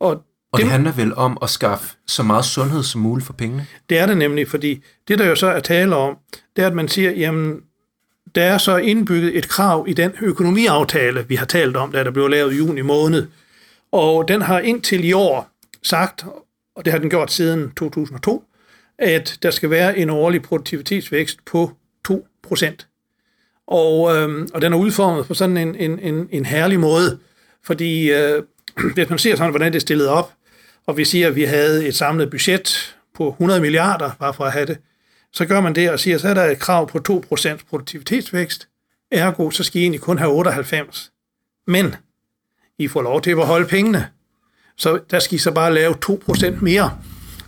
Og, 0.00 0.10
og 0.10 0.58
det, 0.58 0.64
det 0.64 0.70
handler 0.70 0.92
vel 0.92 1.14
om 1.14 1.38
at 1.42 1.50
skaffe 1.50 1.96
så 2.06 2.22
meget 2.22 2.44
sundhed 2.44 2.82
som 2.82 3.00
muligt 3.00 3.26
for 3.26 3.32
pengene? 3.32 3.66
Det 3.88 3.98
er 3.98 4.06
det 4.06 4.16
nemlig, 4.16 4.48
fordi 4.48 4.82
det, 5.08 5.18
der 5.18 5.26
jo 5.26 5.34
så 5.34 5.46
er 5.46 5.60
tale 5.60 5.96
om, 5.96 6.16
det 6.56 6.62
er, 6.62 6.66
at 6.66 6.74
man 6.74 6.88
siger, 6.88 7.10
jamen, 7.10 7.60
der 8.34 8.42
er 8.42 8.58
så 8.58 8.76
indbygget 8.76 9.36
et 9.38 9.48
krav 9.48 9.84
i 9.88 9.92
den 9.92 10.12
økonomiaftale, 10.22 11.28
vi 11.28 11.34
har 11.34 11.46
talt 11.46 11.76
om, 11.76 11.92
da 11.92 12.04
der 12.04 12.10
blev 12.10 12.28
lavet 12.28 12.52
i 12.52 12.56
juni 12.56 12.80
måned. 12.80 13.26
Og 13.92 14.28
den 14.28 14.42
har 14.42 14.58
indtil 14.58 15.04
i 15.04 15.12
år 15.12 15.50
sagt, 15.82 16.24
og 16.76 16.84
det 16.84 16.92
har 16.92 17.00
den 17.00 17.10
gjort 17.10 17.32
siden 17.32 17.70
2002, 17.70 18.44
at 19.02 19.38
der 19.42 19.50
skal 19.50 19.70
være 19.70 19.98
en 19.98 20.10
årlig 20.10 20.42
produktivitetsvækst 20.42 21.44
på 21.44 21.72
2 22.04 22.26
procent. 22.42 22.88
Og, 23.66 24.16
øh, 24.16 24.48
og 24.54 24.62
den 24.62 24.72
er 24.72 24.76
udformet 24.76 25.26
på 25.26 25.34
sådan 25.34 25.56
en, 25.56 25.74
en, 25.74 25.98
en, 25.98 26.28
en 26.30 26.44
herlig 26.44 26.80
måde, 26.80 27.18
fordi 27.64 28.12
øh, 28.12 28.42
hvis 28.94 29.08
man 29.08 29.18
ser 29.18 29.36
sådan, 29.36 29.50
hvordan 29.50 29.72
det 29.72 29.78
er 29.78 29.80
stillet 29.80 30.08
op, 30.08 30.32
og 30.86 30.96
vi 30.96 31.04
siger, 31.04 31.28
at 31.28 31.36
vi 31.36 31.42
havde 31.42 31.88
et 31.88 31.94
samlet 31.94 32.30
budget 32.30 32.96
på 33.14 33.28
100 33.28 33.60
milliarder, 33.60 34.10
bare 34.20 34.34
for 34.34 34.44
at 34.44 34.52
have 34.52 34.66
det, 34.66 34.78
så 35.32 35.46
gør 35.46 35.60
man 35.60 35.74
det 35.74 35.90
og 35.90 36.00
siger, 36.00 36.18
så 36.18 36.28
er 36.28 36.34
der 36.34 36.44
et 36.44 36.58
krav 36.58 36.88
på 36.88 37.24
2% 37.34 37.56
produktivitetsvækst, 37.70 38.68
ergo 39.10 39.50
så 39.50 39.64
skal 39.64 39.80
I 39.80 39.82
egentlig 39.82 40.00
kun 40.00 40.18
have 40.18 40.30
98. 40.32 41.12
Men 41.66 41.94
I 42.78 42.88
får 42.88 43.02
lov 43.02 43.22
til 43.22 43.30
at 43.30 43.36
beholde 43.36 43.66
pengene, 43.68 44.08
så 44.76 45.00
der 45.10 45.18
skal 45.18 45.34
I 45.34 45.38
så 45.38 45.50
bare 45.50 45.74
lave 45.74 45.94
2% 46.06 46.50
mere. 46.60 46.98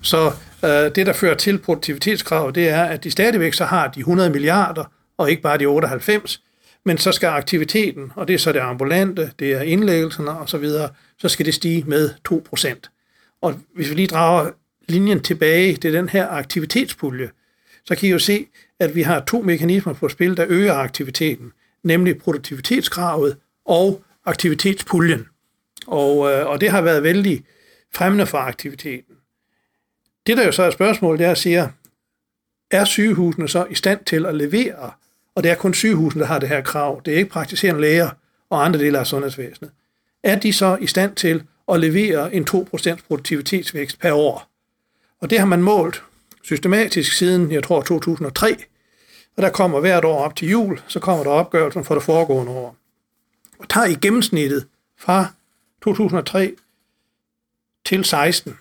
Så 0.03 0.33
Øh, 0.65 0.95
det, 0.95 1.07
der 1.07 1.13
fører 1.13 1.35
til 1.35 1.59
produktivitetskrav, 1.59 2.53
det 2.55 2.69
er, 2.69 2.83
at 2.85 3.05
de 3.05 3.11
stadigvæk 3.11 3.55
så 3.55 3.65
har 3.65 3.89
de 3.89 4.01
100 4.01 4.31
milliarder, 4.31 4.85
og 5.19 5.31
ikke 5.31 5.43
bare 5.43 5.59
de 5.59 5.67
98, 5.67 6.43
men 6.85 6.99
så 6.99 7.13
skal 7.13 7.27
aktiviteten, 7.27 8.13
og 8.15 8.29
det 8.29 8.35
er 8.35 8.39
så 8.39 8.53
det 8.53 8.61
ambulante, 8.61 9.31
det 9.39 9.53
er 9.53 9.61
indlæggelserne 9.61 10.31
og 10.31 10.49
så 10.49 10.59
videre, 10.59 10.89
så 11.19 11.29
skal 11.29 11.47
det 11.47 11.55
stige 11.55 11.85
med 11.87 12.11
2%. 12.29 13.39
Og 13.43 13.61
hvis 13.75 13.91
vi 13.91 13.95
lige 13.95 14.07
drager 14.07 14.51
linjen 14.89 15.21
tilbage 15.21 15.77
til 15.77 15.93
den 15.93 16.09
her 16.09 16.29
aktivitetspulje, 16.29 17.31
så 17.85 17.95
kan 17.95 18.09
I 18.09 18.13
jo 18.13 18.19
se, 18.19 18.47
at 18.81 18.95
vi 18.95 19.03
har 19.03 19.21
to 19.21 19.41
mekanismer 19.41 19.93
på 19.93 20.09
spil, 20.09 20.37
der 20.37 20.47
øger 20.49 20.75
aktiviteten, 20.75 21.53
nemlig 21.83 22.19
produktivitetskravet 22.19 23.37
og 23.65 24.03
aktivitetspuljen. 24.25 25.27
Og, 25.87 26.33
øh, 26.33 26.47
og 26.47 26.61
det 26.61 26.71
har 26.71 26.81
været 26.81 27.03
vældig 27.03 27.45
fremmende 27.95 28.27
for 28.27 28.39
aktiviteten. 28.39 29.14
Det, 30.27 30.37
der 30.37 30.45
jo 30.45 30.53
så 30.53 30.63
er 30.63 30.71
spørgsmålet, 30.71 31.19
det 31.19 31.27
er 31.27 31.31
at 31.31 31.39
sige, 31.39 31.73
er 32.71 32.85
sygehusene 32.85 33.49
så 33.49 33.65
i 33.71 33.75
stand 33.75 34.05
til 34.05 34.27
at 34.27 34.35
levere? 34.35 34.91
Og 35.35 35.43
det 35.43 35.51
er 35.51 35.55
kun 35.55 35.75
sygehusene, 35.75 36.21
der 36.21 36.27
har 36.27 36.39
det 36.39 36.49
her 36.49 36.61
krav. 36.61 37.03
Det 37.05 37.15
er 37.15 37.19
ikke 37.19 37.31
praktiserende 37.31 37.81
læger 37.81 38.11
og 38.51 38.65
andre 38.65 38.81
dele 38.81 38.99
af 38.99 39.07
sundhedsvæsenet. 39.07 39.71
Er 40.23 40.39
de 40.39 40.53
så 40.53 40.77
i 40.81 40.87
stand 40.87 41.17
til 41.17 41.43
at 41.69 41.81
levere 41.81 42.35
en 42.35 42.47
2% 42.51 42.97
produktivitetsvækst 43.07 44.01
per 44.01 44.13
år? 44.13 44.51
Og 45.21 45.31
det 45.31 45.39
har 45.39 45.47
man 45.47 45.63
målt 45.63 46.03
systematisk 46.43 47.13
siden, 47.13 47.53
jeg 47.53 47.65
tror, 47.65 47.83
2003. 47.83 48.57
Og 49.37 49.43
der 49.43 49.51
kommer 49.51 49.81
hvert 49.81 50.05
år 50.05 50.25
op 50.25 50.37
til 50.37 50.49
jul, 50.49 50.81
så 50.87 51.01
kommer 51.01 51.25
der 51.25 51.31
opgørelsen 51.31 51.85
for 51.85 51.95
det 51.95 52.05
foregående 52.05 52.53
år. 52.53 52.77
Og 53.59 53.69
tager 53.69 53.87
i 53.87 53.95
gennemsnittet 53.95 54.67
fra 54.99 55.27
2003 55.83 56.55
til 57.85 58.05
16, 58.05 58.59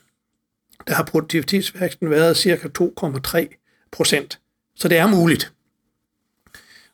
der 0.88 0.94
har 0.94 1.04
produktivitetsvæksten 1.04 2.10
været 2.10 2.38
cirka 2.38 2.68
2,3 2.80 3.88
procent. 3.92 4.40
Så 4.76 4.88
det 4.88 4.98
er 4.98 5.08
muligt. 5.08 5.54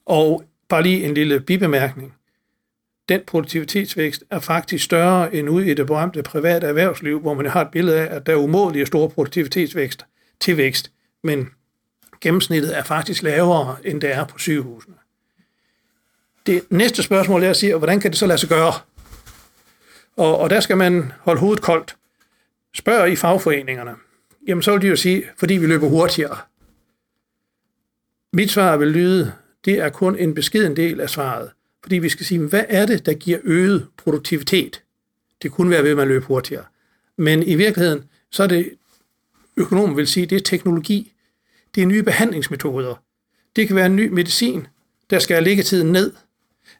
Og 0.05 0.43
bare 0.69 0.83
lige 0.83 1.05
en 1.05 1.13
lille 1.13 1.39
bibemærkning. 1.39 2.13
Den 3.09 3.21
produktivitetsvækst 3.27 4.23
er 4.29 4.39
faktisk 4.39 4.85
større 4.85 5.35
end 5.35 5.49
ude 5.49 5.71
i 5.71 5.73
det 5.73 5.87
berømte 5.87 6.23
private 6.23 6.67
erhvervsliv, 6.67 7.19
hvor 7.19 7.33
man 7.33 7.45
har 7.45 7.61
et 7.61 7.71
billede 7.71 7.99
af, 7.99 8.15
at 8.15 8.25
der 8.25 8.33
er 8.33 8.37
umådelige 8.37 8.85
store 8.85 9.09
produktivitetsvækst 9.09 10.05
til 10.39 10.57
vækst, 10.57 10.91
men 11.23 11.49
gennemsnittet 12.21 12.77
er 12.77 12.83
faktisk 12.83 13.23
lavere, 13.23 13.75
end 13.83 14.01
det 14.01 14.13
er 14.13 14.25
på 14.25 14.39
sygehusene. 14.39 14.95
Det 16.45 16.63
næste 16.69 17.03
spørgsmål 17.03 17.43
er 17.43 17.49
at 17.49 17.57
sige, 17.57 17.75
hvordan 17.75 17.99
kan 17.99 18.11
det 18.11 18.19
så 18.19 18.25
lade 18.25 18.37
sig 18.37 18.49
gøre? 18.49 18.73
Og, 20.17 20.37
og 20.37 20.49
der 20.49 20.59
skal 20.59 20.77
man 20.77 21.11
holde 21.21 21.39
hovedet 21.39 21.63
koldt 21.63 21.95
spørger 22.75 23.05
i 23.05 23.15
fagforeningerne. 23.15 23.95
Jamen 24.47 24.61
så 24.61 24.71
vil 24.71 24.81
de 24.81 24.87
jo 24.87 24.95
sige, 24.95 25.23
fordi 25.37 25.53
vi 25.53 25.65
løber 25.65 25.87
hurtigere. 25.87 26.37
Mit 28.33 28.51
svar 28.51 28.77
vil 28.77 28.87
lyde, 28.87 29.33
det 29.65 29.79
er 29.79 29.89
kun 29.89 30.15
en 30.15 30.33
beskeden 30.33 30.75
del 30.75 31.01
af 31.01 31.09
svaret. 31.09 31.51
Fordi 31.83 31.97
vi 31.97 32.09
skal 32.09 32.25
sige, 32.25 32.39
hvad 32.39 32.63
er 32.69 32.85
det, 32.85 33.05
der 33.05 33.13
giver 33.13 33.39
øget 33.43 33.87
produktivitet? 33.97 34.83
Det 35.41 35.51
kunne 35.51 35.69
være 35.69 35.83
ved, 35.83 35.91
at 35.91 35.97
man 35.97 36.07
løber 36.07 36.25
hurtigere. 36.25 36.65
Men 37.17 37.43
i 37.43 37.55
virkeligheden, 37.55 38.03
så 38.31 38.43
er 38.43 38.47
det 38.47 38.71
økonomen 39.57 39.97
vil 39.97 40.07
sige, 40.07 40.25
det 40.25 40.35
er 40.35 40.39
teknologi. 40.39 41.13
Det 41.75 41.83
er 41.83 41.87
nye 41.87 42.03
behandlingsmetoder. 42.03 43.03
Det 43.55 43.67
kan 43.67 43.75
være 43.75 43.85
en 43.85 43.95
ny 43.95 44.07
medicin, 44.07 44.67
der 45.09 45.19
skal 45.19 45.43
ligge 45.43 45.63
tiden 45.63 45.91
ned. 45.91 46.13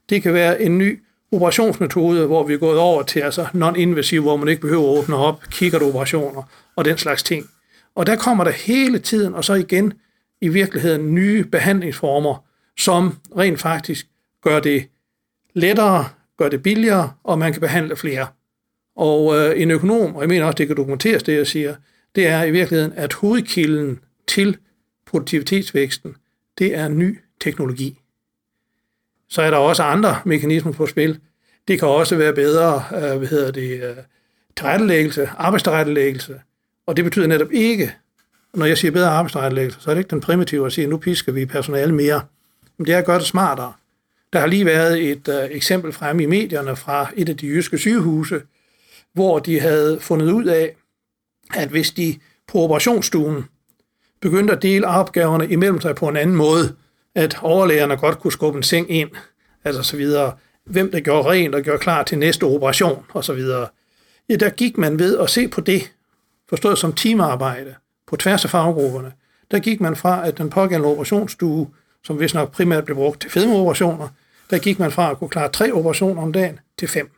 Det 0.09 0.23
kan 0.23 0.33
være 0.33 0.61
en 0.61 0.77
ny 0.77 1.03
operationsmetode, 1.31 2.25
hvor 2.25 2.43
vi 2.43 2.53
er 2.53 2.57
gået 2.57 2.77
over 2.77 3.03
til 3.03 3.19
altså 3.19 3.47
non-invasiv, 3.53 4.21
hvor 4.21 4.37
man 4.37 4.47
ikke 4.47 4.61
behøver 4.61 4.93
at 4.93 4.99
åbne 4.99 5.15
op, 5.15 5.41
kigger 5.51 5.87
operationer 5.87 6.43
og 6.75 6.85
den 6.85 6.97
slags 6.97 7.23
ting. 7.23 7.49
Og 7.95 8.07
der 8.07 8.15
kommer 8.15 8.43
der 8.43 8.51
hele 8.51 8.99
tiden, 8.99 9.33
og 9.33 9.45
så 9.45 9.53
igen 9.53 9.93
i 10.41 10.47
virkeligheden 10.47 11.15
nye 11.15 11.43
behandlingsformer, 11.43 12.45
som 12.77 13.17
rent 13.37 13.59
faktisk 13.59 14.07
gør 14.43 14.59
det 14.59 14.89
lettere, 15.53 16.05
gør 16.37 16.49
det 16.49 16.63
billigere, 16.63 17.11
og 17.23 17.39
man 17.39 17.51
kan 17.51 17.61
behandle 17.61 17.95
flere. 17.95 18.27
Og 18.95 19.37
øh, 19.37 19.61
en 19.61 19.71
økonom, 19.71 20.15
og 20.15 20.21
jeg 20.21 20.29
mener 20.29 20.45
også, 20.45 20.55
det 20.55 20.67
kan 20.67 20.77
dokumenteres, 20.77 21.23
det 21.23 21.37
jeg 21.37 21.47
siger, 21.47 21.75
det 22.15 22.27
er 22.27 22.43
i 22.43 22.51
virkeligheden, 22.51 22.93
at 22.95 23.13
hovedkilden 23.13 23.99
til 24.27 24.57
produktivitetsvæksten, 25.05 26.15
det 26.57 26.75
er 26.75 26.87
ny 26.87 27.19
teknologi. 27.41 27.98
Så 29.29 29.41
er 29.41 29.49
der 29.49 29.57
også 29.57 29.83
andre 29.83 30.19
mekanismer 30.25 30.71
på 30.71 30.87
spil. 30.87 31.19
Det 31.67 31.79
kan 31.79 31.87
også 31.87 32.15
være 32.15 32.33
bedre, 32.33 32.83
øh, 32.95 33.17
hvad 33.17 33.27
hedder 33.27 33.51
det, 33.51 33.83
øh, 33.83 33.95
tilrettelæggelse, 34.57 35.29
arbejdstilrettelæggelse. 35.37 36.41
Og 36.85 36.97
det 36.97 37.03
betyder 37.03 37.27
netop 37.27 37.51
ikke, 37.51 37.95
når 38.53 38.65
jeg 38.65 38.77
siger 38.77 38.91
bedre 38.91 39.09
arbejdstilrettelæggelse, 39.09 39.81
så 39.81 39.89
er 39.89 39.93
det 39.93 39.99
ikke 39.99 40.09
den 40.09 40.21
primitive 40.21 40.65
at 40.65 40.73
sige, 40.73 40.83
at 40.83 40.89
nu 40.89 40.97
pisker 40.97 41.31
vi 41.31 41.45
personale 41.45 41.95
mere. 41.95 42.21
Men 42.77 42.85
det 42.85 42.93
er 42.93 42.97
at 42.97 43.05
gøre 43.05 43.19
det 43.19 43.27
smartere. 43.27 43.73
Der 44.33 44.39
har 44.39 44.47
lige 44.47 44.65
været 44.65 45.11
et 45.11 45.27
øh, 45.27 45.49
eksempel 45.51 45.93
frem 45.93 46.19
i 46.19 46.25
medierne 46.25 46.75
fra 46.75 47.11
et 47.15 47.29
af 47.29 47.37
de 47.37 47.47
jyske 47.47 47.77
sygehuse, 47.77 48.41
hvor 49.13 49.39
de 49.39 49.59
havde 49.59 49.99
fundet 49.99 50.31
ud 50.31 50.45
af, 50.45 50.75
at 51.53 51.69
hvis 51.69 51.91
de 51.91 52.19
på 52.47 52.57
operationsstuen 52.57 53.45
begyndte 54.21 54.53
at 54.53 54.61
dele 54.61 54.87
opgaverne 54.87 55.49
imellem 55.49 55.81
sig 55.81 55.95
på 55.95 56.07
en 56.07 56.17
anden 56.17 56.35
måde, 56.35 56.75
at 57.15 57.37
overlægerne 57.41 57.97
godt 57.97 58.19
kunne 58.19 58.31
skubbe 58.31 58.57
en 58.57 58.63
seng 58.63 58.91
ind, 58.91 59.09
altså 59.63 59.83
så 59.83 59.97
videre, 59.97 60.33
hvem 60.65 60.91
der 60.91 60.99
gjorde 60.99 61.29
rent 61.29 61.55
og 61.55 61.61
gjorde 61.61 61.79
klar 61.79 62.03
til 62.03 62.17
næste 62.17 62.43
operation, 62.43 63.05
og 63.13 63.23
så 63.23 63.33
videre. 63.33 63.67
Ja, 64.29 64.35
der 64.35 64.49
gik 64.49 64.77
man 64.77 64.99
ved 64.99 65.17
at 65.17 65.29
se 65.29 65.47
på 65.47 65.61
det, 65.61 65.91
forstået 66.49 66.77
som 66.77 66.93
teamarbejde, 66.93 67.75
på 68.07 68.15
tværs 68.15 68.45
af 68.45 68.51
faggrupperne. 68.51 69.11
Der 69.51 69.59
gik 69.59 69.81
man 69.81 69.95
fra, 69.95 70.27
at 70.27 70.37
den 70.37 70.49
pågældende 70.49 70.89
operationsstue, 70.89 71.69
som 72.03 72.19
vist 72.19 72.35
nok 72.35 72.51
primært 72.51 72.85
blev 72.85 72.97
brugt 72.97 73.21
til 73.21 73.31
fedmeoperationer, 73.31 74.07
der 74.49 74.57
gik 74.57 74.79
man 74.79 74.91
fra 74.91 75.11
at 75.11 75.17
kunne 75.17 75.29
klare 75.29 75.49
tre 75.49 75.71
operationer 75.71 76.21
om 76.21 76.33
dagen 76.33 76.59
til 76.77 76.87
fem. 76.87 77.11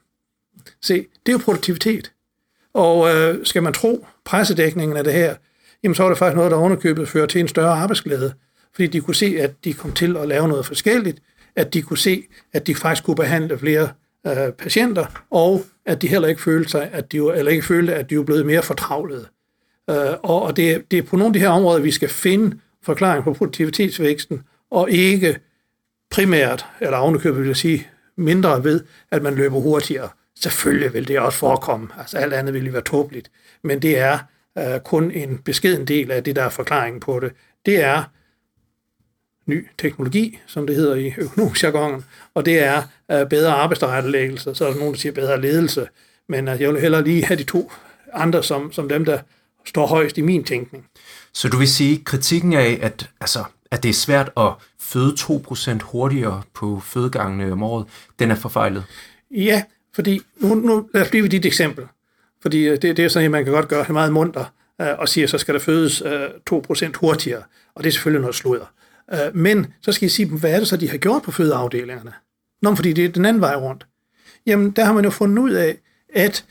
Se, 0.81 1.05
det 1.25 1.31
er 1.31 1.33
jo 1.33 1.37
produktivitet. 1.37 2.11
Og 2.73 3.15
øh, 3.15 3.45
skal 3.45 3.63
man 3.63 3.73
tro 3.73 4.05
pressedækningen 4.25 4.97
af 4.97 5.03
det 5.03 5.13
her, 5.13 5.35
jamen 5.83 5.95
så 5.95 6.03
var 6.03 6.09
det 6.09 6.17
faktisk 6.17 6.35
noget, 6.35 6.51
der 6.51 6.57
underkøbet 6.57 7.09
fører 7.09 7.25
til 7.25 7.41
en 7.41 7.47
større 7.47 7.73
arbejdsglæde, 7.73 8.33
fordi 8.73 8.87
de 8.87 9.01
kunne 9.01 9.15
se, 9.15 9.35
at 9.39 9.51
de 9.63 9.73
kom 9.73 9.91
til 9.91 10.17
at 10.17 10.27
lave 10.27 10.47
noget 10.47 10.65
forskelligt, 10.65 11.21
at 11.55 11.73
de 11.73 11.81
kunne 11.81 11.97
se, 11.97 12.23
at 12.53 12.67
de 12.67 12.75
faktisk 12.75 13.03
kunne 13.03 13.15
behandle 13.15 13.59
flere 13.59 13.89
øh, 14.27 14.51
patienter, 14.57 15.05
og 15.31 15.61
at 15.85 16.01
de 16.01 16.07
heller 16.07 16.27
ikke 16.27 16.41
følte 16.41 16.69
sig, 16.69 16.89
at 16.91 17.11
de, 17.11 17.17
eller 17.17 17.51
ikke 17.51 17.65
følte, 17.65 17.95
at 17.95 18.09
de 18.09 18.17
var 18.17 18.23
blevet 18.23 18.45
mere 18.45 18.63
fortravlede. 18.63 19.25
Øh, 19.89 20.13
og 20.23 20.41
og 20.41 20.57
det, 20.57 20.91
det 20.91 20.99
er 20.99 21.03
på 21.03 21.15
nogle 21.15 21.29
af 21.29 21.33
de 21.33 21.39
her 21.39 21.49
områder, 21.49 21.81
vi 21.81 21.91
skal 21.91 22.09
finde 22.09 22.57
forklaring 22.83 23.23
på 23.23 23.33
produktivitetsvæksten, 23.33 24.41
og 24.71 24.91
ikke 24.91 25.39
primært, 26.11 26.65
eller 26.81 26.97
ovenikøbet 26.97 27.39
vil 27.39 27.47
jeg 27.47 27.55
sige, 27.55 27.87
mindre 28.17 28.63
ved, 28.63 28.83
at 29.11 29.21
man 29.21 29.35
løber 29.35 29.59
hurtigere. 29.59 30.09
Selvfølgelig 30.39 30.93
vil 30.93 31.07
det 31.07 31.19
også 31.19 31.39
forekomme. 31.39 31.87
Altså 31.97 32.17
alt 32.17 32.33
andet 32.33 32.53
ville 32.53 32.73
være 32.73 32.81
tåbeligt. 32.81 33.31
Men 33.63 33.81
det 33.81 33.99
er 33.99 34.19
øh, 34.57 34.79
kun 34.79 35.11
en 35.11 35.37
beskeden 35.37 35.87
del 35.87 36.11
af 36.11 36.23
det, 36.23 36.35
der 36.35 36.43
er 36.43 36.49
forklaringen 36.49 36.99
på 36.99 37.19
det. 37.19 37.31
Det 37.65 37.83
er 37.83 38.03
ny 39.51 39.67
teknologi, 39.77 40.39
som 40.47 40.67
det 40.67 40.75
hedder 40.75 40.95
i 40.95 41.13
økonomisk 41.17 41.63
jargon, 41.63 42.05
og 42.33 42.45
det 42.45 42.63
er 42.63 42.83
øh, 43.11 43.29
bedre 43.29 43.53
arbejdsrettelæggelse, 43.53 44.55
så 44.55 44.65
er 44.65 44.71
der 44.71 44.79
nogen, 44.79 44.93
der 44.93 44.99
siger 44.99 45.13
bedre 45.13 45.41
ledelse, 45.41 45.87
men 46.29 46.47
øh, 46.47 46.61
jeg 46.61 46.69
vil 46.69 46.81
hellere 46.81 47.03
lige 47.03 47.25
have 47.25 47.37
de 47.37 47.43
to 47.43 47.71
andre 48.13 48.43
som, 48.43 48.71
som 48.71 48.89
dem, 48.89 49.05
der 49.05 49.19
står 49.65 49.87
højst 49.87 50.17
i 50.17 50.21
min 50.21 50.43
tænkning. 50.43 50.85
Så 51.33 51.49
du 51.49 51.57
vil 51.57 51.67
sige, 51.67 52.03
kritikken 52.03 52.53
af, 52.53 52.79
at, 52.81 53.09
altså, 53.21 53.43
at 53.71 53.83
det 53.83 53.89
er 53.89 53.93
svært 53.93 54.31
at 54.37 54.51
føde 54.79 55.15
2% 55.19 55.79
hurtigere 55.83 56.41
på 56.53 56.81
fødegangene 56.85 57.51
om 57.51 57.63
året, 57.63 57.85
den 58.19 58.31
er 58.31 58.35
forfejlet? 58.35 58.83
Ja, 59.31 59.63
fordi 59.95 60.21
nu, 60.37 60.55
nu 60.55 60.89
lad 60.93 61.01
os 61.01 61.09
blive 61.09 61.23
ved 61.23 61.29
dit 61.29 61.45
eksempel. 61.45 61.85
Fordi 62.41 62.63
øh, 62.67 62.81
det, 62.81 62.97
det 62.97 63.05
er 63.05 63.09
sådan, 63.09 63.25
at 63.25 63.31
man 63.31 63.43
kan 63.43 63.53
godt 63.53 63.67
gøre 63.67 63.83
det 63.83 63.89
meget 63.89 64.13
munter 64.13 64.45
øh, 64.81 64.87
og 64.97 65.09
sige, 65.09 65.23
at 65.23 65.29
så 65.29 65.37
skal 65.37 65.53
der 65.53 65.59
fødes 65.59 66.01
øh, 66.01 66.23
2% 66.51 66.91
hurtigere. 66.95 67.43
Og 67.75 67.83
det 67.83 67.89
er 67.89 67.91
selvfølgelig 67.91 68.21
noget 68.21 68.35
sludder. 68.35 68.65
Øh, 69.13 69.35
men 69.35 69.73
så 69.81 69.91
skal 69.91 70.05
I 70.05 70.09
sige 70.09 70.29
dem, 70.29 70.39
hvad 70.39 70.51
er 70.51 70.59
det 70.59 70.67
så, 70.67 70.77
de 70.77 70.89
har 70.89 70.97
gjort 70.97 71.23
på 71.23 71.31
fødeafdelingerne? 71.31 72.13
Nå, 72.61 72.75
fordi 72.75 72.93
det 72.93 73.05
er 73.05 73.09
den 73.09 73.25
anden 73.25 73.41
vej 73.41 73.55
rundt. 73.55 73.87
Jamen, 74.45 74.71
der 74.71 74.85
har 74.85 74.93
man 74.93 75.03
jo 75.03 75.09
fundet 75.09 75.43
ud 75.43 75.51
af, 75.51 75.77
at 76.13 76.45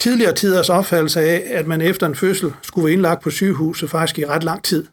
tidligere 0.00 0.34
tiders 0.34 0.70
opfattelse 0.70 1.20
af, 1.20 1.42
at 1.46 1.66
man 1.66 1.80
efter 1.80 2.06
en 2.06 2.14
fødsel 2.14 2.52
skulle 2.62 2.84
være 2.84 2.92
indlagt 2.92 3.22
på 3.22 3.30
sygehuset 3.30 3.90
faktisk 3.90 4.18
i 4.18 4.26
ret 4.26 4.44
lang 4.44 4.64
tid. 4.64 4.86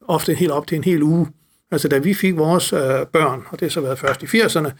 Ofte 0.00 0.34
helt 0.34 0.52
op 0.52 0.66
til 0.66 0.76
en 0.76 0.84
hel 0.84 1.02
uge. 1.02 1.26
Altså 1.70 1.88
da 1.88 1.98
vi 1.98 2.14
fik 2.14 2.36
vores 2.36 2.72
øh, 2.72 3.06
børn, 3.12 3.42
og 3.48 3.60
det 3.60 3.60
har 3.60 3.70
så 3.70 3.80
været 3.80 3.98
først 3.98 4.22
i 4.22 4.26
80'erne, 4.26 4.70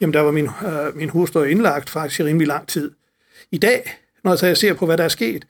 jamen 0.00 0.14
der 0.14 0.20
var 0.20 0.30
min, 0.30 0.44
øh, 0.66 0.96
min 0.96 1.08
hustru 1.08 1.42
indlagt 1.42 1.90
faktisk 1.90 2.20
i 2.20 2.24
rimelig 2.24 2.46
lang 2.46 2.68
tid. 2.68 2.90
I 3.50 3.58
dag, 3.58 3.98
når 4.24 4.46
jeg 4.46 4.56
ser 4.56 4.74
på, 4.74 4.86
hvad 4.86 4.96
der 4.96 5.04
er 5.04 5.08
sket, 5.08 5.46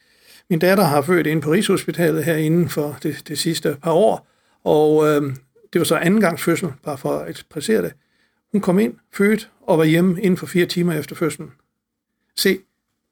min 0.51 0.59
datter 0.59 0.85
har 0.85 1.03
født 1.03 1.27
inde 1.27 1.43
på 1.43 1.53
Rigshospitalet 1.53 2.25
her 2.25 2.37
inden 2.37 2.69
for 2.69 2.99
det, 3.03 3.29
det 3.29 3.39
sidste 3.39 3.77
par 3.83 3.93
år, 3.93 4.29
og 4.69 5.07
øh, 5.09 5.23
det 5.73 5.79
var 5.79 5.85
så 5.85 5.97
anden 5.97 6.21
gangs 6.21 6.43
fødsel, 6.43 6.69
bare 6.85 6.99
for 6.99 7.19
at 7.19 7.31
ekspressere 7.31 7.83
det. 7.83 7.93
Hun 8.53 8.61
kom 8.61 8.79
ind, 8.79 8.95
født 9.15 9.51
og 9.63 9.79
var 9.79 9.85
hjemme 9.85 10.23
inden 10.23 10.37
for 10.37 10.47
fire 10.47 10.67
timer 10.67 10.93
efter 10.93 11.17
fødslen. 11.17 11.51
Se, 12.37 12.59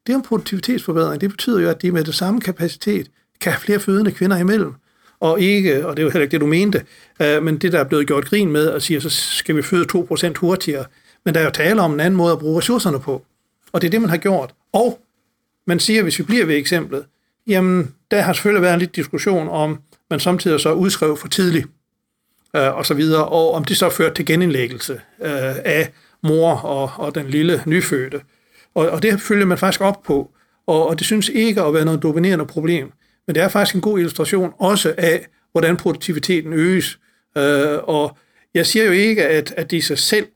det 0.07 0.13
er 0.13 0.17
en 0.17 0.23
produktivitetsforbedring. 0.23 1.21
Det 1.21 1.31
betyder 1.31 1.61
jo, 1.61 1.69
at 1.69 1.83
de 1.83 1.93
med 1.93 2.05
det 2.05 2.15
samme 2.15 2.41
kapacitet 2.41 3.11
kan 3.41 3.53
have 3.53 3.61
flere 3.61 3.81
fødende 3.81 4.13
kvinder 4.13 4.37
imellem. 4.37 4.75
Og 5.21 5.41
ikke, 5.41 5.87
og 5.87 5.97
det 5.97 6.03
er 6.03 6.05
jo 6.05 6.11
heller 6.11 6.23
ikke 6.23 6.33
det, 6.33 6.41
du 6.41 6.47
mente, 6.47 6.85
øh, 7.23 7.43
men 7.43 7.59
det, 7.59 7.73
der 7.73 7.81
er 7.81 7.85
blevet 7.85 8.07
gjort 8.07 8.25
grin 8.25 8.53
med, 8.53 8.71
at 8.71 8.83
sige, 8.83 9.01
så 9.01 9.11
skal 9.11 9.57
vi 9.57 9.63
føde 9.63 9.87
2% 9.95 10.33
hurtigere. 10.37 10.85
Men 11.25 11.35
der 11.35 11.41
er 11.41 11.45
jo 11.45 11.51
tale 11.51 11.81
om 11.81 11.93
en 11.93 12.01
anden 12.01 12.17
måde 12.17 12.33
at 12.33 12.39
bruge 12.39 12.59
ressourcerne 12.59 13.01
på. 13.01 13.25
Og 13.73 13.81
det 13.81 13.87
er 13.87 13.91
det, 13.91 14.01
man 14.01 14.11
har 14.11 14.17
gjort. 14.17 14.55
Og 14.73 15.01
man 15.67 15.81
siger, 15.81 16.03
hvis 16.03 16.19
vi 16.19 16.25
bliver 16.25 16.47
ved 16.47 16.57
eksemplet, 16.57 17.05
jamen, 17.47 17.95
der 18.11 18.21
har 18.21 18.33
selvfølgelig 18.33 18.63
været 18.63 18.75
en 18.75 18.81
lidt 18.81 18.97
diskussion 18.97 19.49
om, 19.49 19.79
man 20.11 20.21
samtidig 20.21 20.61
så 20.61 20.73
udskrev 20.73 21.17
for 21.17 21.29
tidligt, 21.29 21.67
øh, 22.57 22.77
og 22.77 22.87
så 22.87 22.95
videre, 22.95 23.25
og 23.25 23.53
om 23.53 23.65
det 23.65 23.77
så 23.77 23.91
førte 23.91 24.15
til 24.15 24.27
genindlæggelse 24.27 24.93
øh, 25.23 25.57
af 25.65 25.93
mor 26.23 26.53
og, 26.53 26.91
og 26.97 27.15
den 27.15 27.27
lille 27.27 27.63
nyfødte. 27.67 28.21
Og, 28.75 28.89
og 28.89 29.03
det 29.03 29.21
følger 29.21 29.47
man 29.47 29.59
faktisk 29.59 29.81
op 29.81 30.03
på, 30.03 30.31
og, 30.67 30.89
og 30.89 30.99
det 30.99 31.07
synes 31.07 31.29
ikke 31.29 31.63
at 31.63 31.75
være 31.75 31.85
noget 31.85 32.03
dominerende 32.03 32.47
problem. 32.47 32.93
Men 33.27 33.35
det 33.35 33.43
er 33.43 33.49
faktisk 33.49 33.75
en 33.75 33.81
god 33.81 33.99
illustration 33.99 34.53
også 34.59 34.95
af, 34.99 35.27
hvordan 35.53 35.77
produktiviteten 35.77 36.53
øges. 36.53 36.99
Øh, 37.37 37.79
og 37.83 38.17
jeg 38.55 38.67
siger 38.67 38.85
jo 38.85 38.93
ikke, 38.93 39.27
at, 39.27 39.55
at 39.57 39.71
det 39.71 39.77
i 39.77 39.81
sig 39.81 39.99
selv 39.99 40.27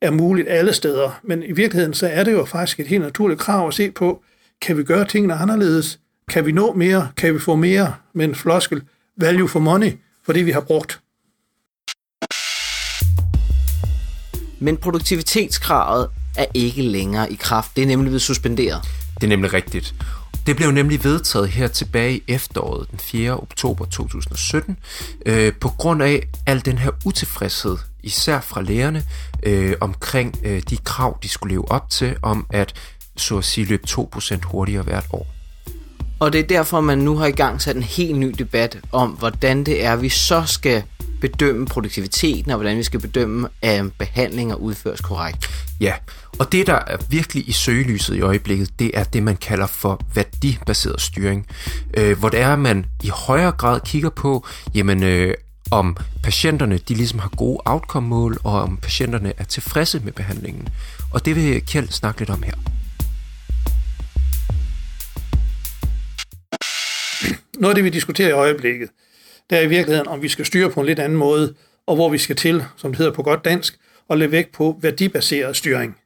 er 0.00 0.10
muligt 0.10 0.48
alle 0.48 0.72
steder, 0.72 1.20
men 1.22 1.42
i 1.42 1.52
virkeligheden 1.52 1.94
så 1.94 2.06
er 2.06 2.24
det 2.24 2.32
jo 2.32 2.44
faktisk 2.44 2.80
et 2.80 2.86
helt 2.86 3.02
naturligt 3.02 3.40
krav 3.40 3.68
at 3.68 3.74
se 3.74 3.90
på, 3.90 4.22
kan 4.62 4.78
vi 4.78 4.84
gøre 4.84 5.04
tingene 5.04 5.34
anderledes? 5.34 5.98
Kan 6.28 6.46
vi 6.46 6.52
nå 6.52 6.72
mere? 6.72 7.08
Kan 7.16 7.34
vi 7.34 7.38
få 7.38 7.54
mere 7.56 7.94
med 8.14 8.24
en 8.24 8.34
floskel? 8.34 8.82
Value 9.20 9.48
for 9.48 9.60
money, 9.60 9.92
for 10.24 10.32
det 10.32 10.46
vi 10.46 10.50
har 10.50 10.60
brugt. 10.60 11.00
Men 14.58 14.76
produktivitetskravet 14.76 16.08
er 16.36 16.46
ikke 16.54 16.82
længere 16.82 17.32
i 17.32 17.34
kraft. 17.34 17.76
Det 17.76 17.82
er 17.82 17.86
nemlig 17.86 18.08
blevet 18.08 18.22
suspenderet. 18.22 18.82
Det 19.14 19.24
er 19.24 19.28
nemlig 19.28 19.52
rigtigt. 19.52 19.94
Det 20.46 20.56
blev 20.56 20.70
nemlig 20.70 21.04
vedtaget 21.04 21.48
her 21.48 21.68
tilbage 21.68 22.16
i 22.16 22.22
efteråret, 22.28 22.90
den 22.90 22.98
4. 22.98 23.40
oktober 23.40 23.84
2017, 23.84 24.76
øh, 25.26 25.52
på 25.60 25.68
grund 25.68 26.02
af 26.02 26.28
al 26.46 26.64
den 26.64 26.78
her 26.78 26.90
utilfredshed, 27.04 27.76
især 28.02 28.40
fra 28.40 28.62
lærerne, 28.62 29.02
øh, 29.42 29.74
omkring 29.80 30.34
øh, 30.44 30.62
de 30.70 30.76
krav, 30.76 31.18
de 31.22 31.28
skulle 31.28 31.54
leve 31.54 31.70
op 31.72 31.90
til, 31.90 32.16
om 32.22 32.46
at 32.50 32.74
så 33.16 33.38
at 33.38 33.44
sige 33.44 33.66
løbe 33.66 33.82
2% 33.88 34.40
hurtigere 34.44 34.82
hvert 34.82 35.06
år. 35.12 35.35
Og 36.18 36.32
det 36.32 36.38
er 36.38 36.46
derfor, 36.46 36.80
man 36.80 36.98
nu 36.98 37.16
har 37.16 37.26
i 37.26 37.30
gang 37.30 37.62
sat 37.62 37.76
en 37.76 37.82
helt 37.82 38.18
ny 38.18 38.34
debat 38.38 38.78
om, 38.92 39.10
hvordan 39.10 39.64
det 39.64 39.84
er, 39.84 39.96
vi 39.96 40.08
så 40.08 40.42
skal 40.46 40.82
bedømme 41.20 41.66
produktiviteten, 41.66 42.50
og 42.50 42.56
hvordan 42.56 42.78
vi 42.78 42.82
skal 42.82 43.00
bedømme, 43.00 43.48
at 43.62 43.92
behandlinger 43.98 44.54
udføres 44.54 45.00
korrekt. 45.00 45.50
Ja, 45.80 45.94
og 46.38 46.52
det, 46.52 46.66
der 46.66 46.74
er 46.86 46.96
virkelig 47.10 47.48
i 47.48 47.52
søgelyset 47.52 48.16
i 48.16 48.20
øjeblikket, 48.20 48.78
det 48.78 48.90
er 48.94 49.04
det, 49.04 49.22
man 49.22 49.36
kalder 49.36 49.66
for 49.66 50.00
værdibaseret 50.14 51.00
styring. 51.00 51.46
Øh, 51.96 52.18
hvor 52.18 52.28
det 52.28 52.40
er, 52.40 52.52
at 52.52 52.58
man 52.58 52.86
i 53.02 53.08
højere 53.08 53.52
grad 53.52 53.80
kigger 53.84 54.10
på, 54.10 54.46
jamen, 54.74 55.02
øh, 55.02 55.34
om 55.70 55.96
patienterne 56.22 56.78
de 56.78 56.94
ligesom 56.94 57.18
har 57.18 57.28
gode 57.28 57.58
outcome-mål, 57.64 58.38
og 58.44 58.62
om 58.62 58.76
patienterne 58.76 59.32
er 59.38 59.44
tilfredse 59.44 60.00
med 60.00 60.12
behandlingen. 60.12 60.68
Og 61.12 61.24
det 61.24 61.36
vil 61.36 61.66
Kjeld 61.66 61.88
snakke 61.88 62.20
lidt 62.20 62.30
om 62.30 62.42
her. 62.42 62.54
Noget 67.58 67.70
af 67.70 67.74
det, 67.74 67.84
vi 67.84 67.90
diskuterer 67.90 68.28
i 68.28 68.32
øjeblikket, 68.32 68.90
det 69.50 69.58
er 69.58 69.62
i 69.62 69.68
virkeligheden, 69.68 70.08
om 70.08 70.22
vi 70.22 70.28
skal 70.28 70.46
styre 70.46 70.70
på 70.70 70.80
en 70.80 70.86
lidt 70.86 70.98
anden 70.98 71.18
måde, 71.18 71.54
og 71.86 71.94
hvor 71.94 72.08
vi 72.08 72.18
skal 72.18 72.36
til, 72.36 72.64
som 72.76 72.90
det 72.90 72.98
hedder 72.98 73.12
på 73.12 73.22
godt 73.22 73.44
dansk, 73.44 73.78
og 74.08 74.18
lægge 74.18 74.32
vægt 74.32 74.52
på 74.52 74.78
værdibaseret 74.82 75.56
styring. 75.56 75.96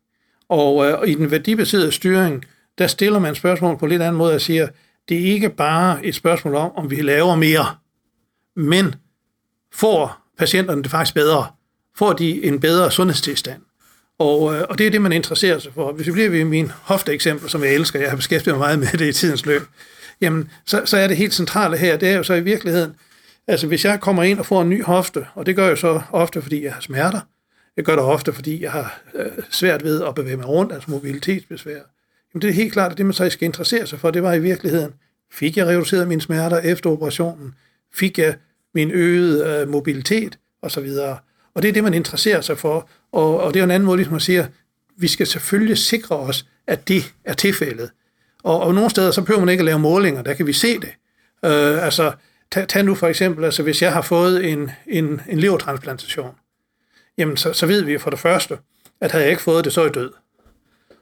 Og, 0.48 0.86
øh, 0.86 0.98
og 0.98 1.08
i 1.08 1.14
den 1.14 1.30
værdibaserede 1.30 1.92
styring, 1.92 2.44
der 2.78 2.86
stiller 2.86 3.18
man 3.18 3.34
spørgsmål 3.34 3.78
på 3.78 3.84
en 3.84 3.90
lidt 3.90 4.02
anden 4.02 4.16
måde 4.16 4.34
og 4.34 4.40
siger, 4.40 4.68
det 5.08 5.16
er 5.16 5.32
ikke 5.32 5.50
bare 5.50 6.06
et 6.06 6.14
spørgsmål 6.14 6.54
om, 6.54 6.72
om 6.76 6.90
vi 6.90 6.96
laver 6.96 7.34
mere, 7.34 7.66
men 8.56 8.94
får 9.72 10.20
patienterne 10.38 10.82
det 10.82 10.90
faktisk 10.90 11.14
bedre? 11.14 11.46
Får 11.96 12.12
de 12.12 12.44
en 12.44 12.60
bedre 12.60 12.90
sundhedstilstand? 12.90 13.62
Og, 14.18 14.54
øh, 14.54 14.62
og 14.68 14.78
det 14.78 14.86
er 14.86 14.90
det, 14.90 15.02
man 15.02 15.12
interesserer 15.12 15.58
sig 15.58 15.72
for. 15.74 15.92
Hvis 15.92 16.06
vi 16.06 16.12
bliver 16.12 16.30
ved 16.30 16.44
min 16.44 16.72
hofteeksempel, 16.82 17.50
som 17.50 17.64
jeg 17.64 17.74
elsker, 17.74 18.00
jeg 18.00 18.10
har 18.10 18.16
beskæftiget 18.16 18.58
mig 18.58 18.66
meget 18.66 18.78
med 18.78 18.98
det 18.98 19.08
i 19.08 19.12
tidens 19.12 19.46
løb, 19.46 19.62
jamen, 20.20 20.50
så, 20.66 20.82
så 20.84 20.96
er 20.96 21.06
det 21.06 21.16
helt 21.16 21.34
centrale 21.34 21.76
her, 21.76 21.96
det 21.96 22.08
er 22.08 22.16
jo 22.16 22.22
så 22.22 22.34
i 22.34 22.40
virkeligheden, 22.40 22.92
altså 23.46 23.66
hvis 23.66 23.84
jeg 23.84 24.00
kommer 24.00 24.22
ind 24.22 24.38
og 24.38 24.46
får 24.46 24.62
en 24.62 24.68
ny 24.68 24.84
hofte, 24.84 25.26
og 25.34 25.46
det 25.46 25.56
gør 25.56 25.68
jeg 25.68 25.78
så 25.78 26.00
ofte, 26.12 26.42
fordi 26.42 26.64
jeg 26.64 26.72
har 26.72 26.80
smerter, 26.80 27.20
jeg 27.76 27.84
gør 27.84 27.96
det 27.96 28.04
ofte, 28.04 28.32
fordi 28.32 28.62
jeg 28.62 28.72
har 28.72 29.00
øh, 29.14 29.26
svært 29.50 29.84
ved 29.84 30.02
at 30.02 30.14
bevæge 30.14 30.36
mig 30.36 30.48
rundt, 30.48 30.72
altså 30.72 30.90
mobilitetsbesvær, 30.90 31.80
jamen 32.34 32.42
det 32.42 32.48
er 32.50 32.54
helt 32.54 32.72
klart, 32.72 32.92
at 32.92 32.98
det 32.98 33.06
man 33.06 33.12
så 33.12 33.30
skal 33.30 33.46
interessere 33.46 33.86
sig 33.86 34.00
for, 34.00 34.10
det 34.10 34.22
var 34.22 34.34
i 34.34 34.40
virkeligheden, 34.40 34.92
fik 35.32 35.56
jeg 35.56 35.66
reduceret 35.66 36.08
mine 36.08 36.20
smerter 36.20 36.58
efter 36.58 36.90
operationen, 36.90 37.54
fik 37.94 38.18
jeg 38.18 38.34
min 38.74 38.90
øgede 38.90 39.46
øh, 39.46 39.68
mobilitet, 39.68 40.38
og 40.62 40.70
så 40.70 40.80
videre. 40.80 41.18
Og 41.54 41.62
det 41.62 41.68
er 41.68 41.72
det, 41.72 41.84
man 41.84 41.94
interesserer 41.94 42.40
sig 42.40 42.58
for, 42.58 42.88
og, 43.12 43.40
og 43.40 43.54
det 43.54 43.60
er 43.60 43.64
en 43.64 43.70
anden 43.70 43.86
måde, 43.86 43.96
ligesom 43.96 44.16
at 44.16 44.22
sige, 44.22 44.48
vi 44.96 45.08
skal 45.08 45.26
selvfølgelig 45.26 45.78
sikre 45.78 46.16
os, 46.16 46.46
at 46.66 46.88
det 46.88 47.14
er 47.24 47.34
tilfældet. 47.34 47.90
Og, 48.42 48.60
og 48.60 48.74
nogle 48.74 48.90
steder, 48.90 49.10
så 49.10 49.22
behøver 49.22 49.40
man 49.40 49.48
ikke 49.48 49.60
at 49.62 49.64
lave 49.64 49.78
målinger, 49.78 50.22
der 50.22 50.34
kan 50.34 50.46
vi 50.46 50.52
se 50.52 50.74
det. 50.74 50.90
Øh, 51.44 51.84
altså, 51.84 52.12
tag, 52.52 52.68
tag 52.68 52.84
nu 52.84 52.94
for 52.94 53.06
eksempel, 53.06 53.44
altså 53.44 53.62
hvis 53.62 53.82
jeg 53.82 53.92
har 53.92 54.02
fået 54.02 54.52
en, 54.52 54.70
en, 54.86 55.20
en 55.28 55.40
levertransplantation, 55.40 56.34
jamen 57.18 57.36
så, 57.36 57.52
så 57.52 57.66
ved 57.66 57.82
vi 57.82 57.98
for 57.98 58.10
det 58.10 58.18
første, 58.18 58.58
at 59.00 59.12
havde 59.12 59.24
jeg 59.24 59.30
ikke 59.30 59.42
fået 59.42 59.64
det, 59.64 59.72
så 59.72 59.80
er 59.80 59.84
jeg 59.84 59.94
død. 59.94 60.12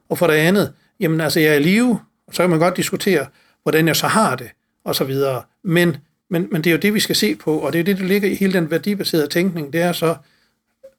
Og 0.08 0.18
for 0.18 0.26
det 0.26 0.34
andet, 0.34 0.72
jamen 1.00 1.20
altså 1.20 1.40
jeg 1.40 1.50
er 1.50 1.54
i 1.54 1.62
live, 1.62 2.00
og 2.26 2.34
så 2.34 2.42
kan 2.42 2.50
man 2.50 2.58
godt 2.58 2.76
diskutere, 2.76 3.26
hvordan 3.62 3.86
jeg 3.88 3.96
så 3.96 4.06
har 4.06 4.36
det, 4.36 4.50
og 4.84 4.94
så 4.94 5.04
videre. 5.04 5.42
Men, 5.64 5.96
men, 6.30 6.48
men 6.52 6.64
det 6.64 6.70
er 6.70 6.74
jo 6.74 6.80
det, 6.80 6.94
vi 6.94 7.00
skal 7.00 7.16
se 7.16 7.34
på, 7.36 7.58
og 7.58 7.72
det 7.72 7.78
er 7.78 7.84
det, 7.84 7.98
der 7.98 8.04
ligger 8.04 8.28
i 8.28 8.34
hele 8.34 8.52
den 8.52 8.70
værdibaserede 8.70 9.26
tænkning, 9.26 9.72
det 9.72 9.80
er 9.80 9.92
så, 9.92 10.16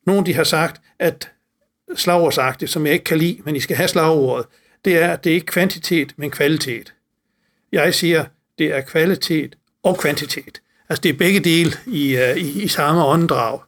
nogen 0.06 0.26
de 0.26 0.34
har 0.34 0.44
sagt, 0.44 0.82
at 1.00 1.32
slagordsagtigt, 1.96 2.72
som 2.72 2.86
jeg 2.86 2.94
ikke 2.94 3.06
kan 3.06 3.18
lide, 3.18 3.40
men 3.46 3.56
I 3.56 3.60
skal 3.60 3.76
have 3.76 3.88
slagordet, 3.88 4.46
det 4.86 4.98
er, 4.98 5.14
at 5.14 5.24
det 5.24 5.30
er 5.30 5.34
ikke 5.34 5.46
kvantitet, 5.46 6.14
men 6.18 6.32
kvalitet. 6.32 6.94
Jeg 7.72 7.94
siger, 7.94 8.26
det 8.58 8.76
er 8.76 8.82
kvalitet 8.82 9.56
og 9.84 9.98
kvantitet. 9.98 10.62
Altså 10.90 11.02
det 11.02 11.10
er 11.10 11.18
begge 11.18 11.40
dele 11.40 11.72
i, 11.88 12.16
uh, 12.16 12.38
i, 12.38 12.64
i 12.64 12.68
samme 12.68 13.06
åndedrag. 13.06 13.60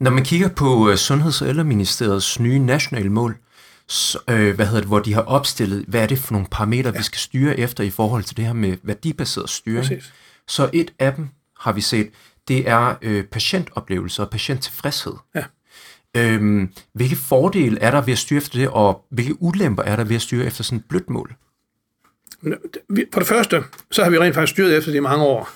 Når 0.00 0.10
man 0.10 0.24
kigger 0.24 0.48
på 0.48 0.74
uh, 0.74 0.94
Sundheds- 0.94 1.42
og 1.42 1.48
Ældreministeriets 1.48 2.40
nye 2.40 2.58
nationale 2.58 3.10
mål, 3.10 3.36
så, 3.88 4.18
øh, 4.30 4.54
hvad 4.54 4.66
hedder 4.66 4.80
det, 4.80 4.88
hvor 4.88 4.98
de 4.98 5.14
har 5.14 5.22
opstillet, 5.22 5.84
hvad 5.88 6.02
er 6.02 6.06
det 6.06 6.18
for 6.18 6.32
nogle 6.32 6.46
parametre, 6.50 6.90
ja. 6.90 6.98
vi 6.98 7.02
skal 7.02 7.18
styre 7.18 7.58
efter 7.58 7.84
i 7.84 7.90
forhold 7.90 8.24
til 8.24 8.36
det 8.36 8.44
her 8.44 8.52
med 8.52 8.76
værdibaseret 8.82 9.50
styring. 9.50 9.86
Præcis. 9.86 10.12
Så 10.48 10.70
et 10.72 10.92
af 10.98 11.14
dem 11.14 11.28
har 11.60 11.72
vi 11.72 11.80
set, 11.80 12.10
det 12.48 12.68
er 12.68 12.94
øh, 13.02 13.24
patientoplevelser 13.24 14.24
og 14.24 14.30
patienttilfredshed. 14.30 15.12
Ja. 15.34 15.44
Øhm, 16.16 16.68
hvilke 16.92 17.16
fordele 17.16 17.80
er 17.80 17.90
der 17.90 18.00
ved 18.00 18.12
at 18.12 18.18
styre 18.18 18.36
efter 18.36 18.58
det, 18.58 18.68
og 18.68 19.04
hvilke 19.10 19.42
ulemper 19.42 19.82
er 19.82 19.96
der 19.96 20.04
ved 20.04 20.16
at 20.16 20.22
styre 20.22 20.46
efter 20.46 20.64
sådan 20.64 20.78
et 20.78 20.84
blødt 20.88 21.10
mål? 21.10 21.34
Øh, 22.42 22.56
for 23.12 23.20
det 23.20 23.28
første, 23.28 23.62
så 23.90 24.02
har 24.02 24.10
vi 24.10 24.18
rent 24.18 24.34
faktisk 24.34 24.52
styret 24.52 24.76
efter 24.76 24.90
det 24.90 24.96
i 24.96 25.00
mange 25.00 25.24
år. 25.24 25.48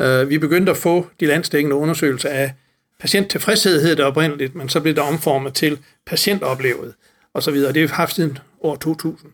Øh, 0.00 0.28
Vi 0.28 0.38
begyndte 0.38 0.72
at 0.72 0.78
få 0.78 1.06
de 1.20 1.26
landstækkende 1.26 1.76
undersøgelser 1.76 2.28
af 2.28 2.52
patienttilfredshed, 3.00 3.82
hed 3.82 3.96
det 3.96 4.04
oprindeligt, 4.04 4.54
men 4.54 4.68
så 4.68 4.80
blev 4.80 4.94
det 4.94 5.02
omformet 5.02 5.54
til 5.54 5.78
patientoplevet 6.06 6.94
og 7.34 7.42
så 7.42 7.50
videre. 7.50 7.72
Det 7.72 7.80
har 7.82 7.86
vi 7.86 7.92
haft 7.92 8.14
siden 8.14 8.38
år 8.60 8.76
2000. 8.76 9.30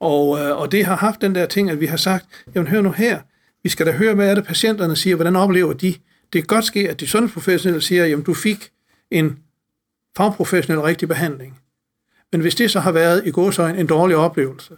Og, 0.00 0.38
øh, 0.38 0.56
og 0.60 0.72
det 0.72 0.84
har 0.84 0.96
haft 0.96 1.20
den 1.20 1.34
der 1.34 1.46
ting, 1.46 1.70
at 1.70 1.80
vi 1.80 1.86
har 1.86 1.96
sagt, 1.96 2.26
jamen 2.54 2.68
hør 2.68 2.80
nu 2.80 2.90
her, 2.90 3.20
vi 3.62 3.68
skal 3.68 3.86
da 3.86 3.92
høre, 3.92 4.14
hvad 4.14 4.30
er 4.30 4.34
det 4.34 4.46
patienterne 4.46 4.96
siger, 4.96 5.16
hvordan 5.16 5.36
oplever 5.36 5.72
de. 5.72 5.94
Det 6.32 6.42
kan 6.42 6.46
godt 6.46 6.64
ske, 6.64 6.90
at 6.90 7.00
de 7.00 7.06
sundhedsprofessionelle 7.06 7.80
siger, 7.80 8.06
jamen 8.06 8.24
du 8.24 8.34
fik 8.34 8.70
en 9.10 9.38
fagprofessionel 10.18 10.80
rigtig 10.80 11.08
behandling. 11.08 11.58
Men 12.32 12.40
hvis 12.40 12.54
det 12.54 12.70
så 12.70 12.80
har 12.80 12.92
været 12.92 13.22
i 13.26 13.30
godsøjen 13.30 13.76
en 13.76 13.86
dårlig 13.86 14.16
oplevelse, 14.16 14.74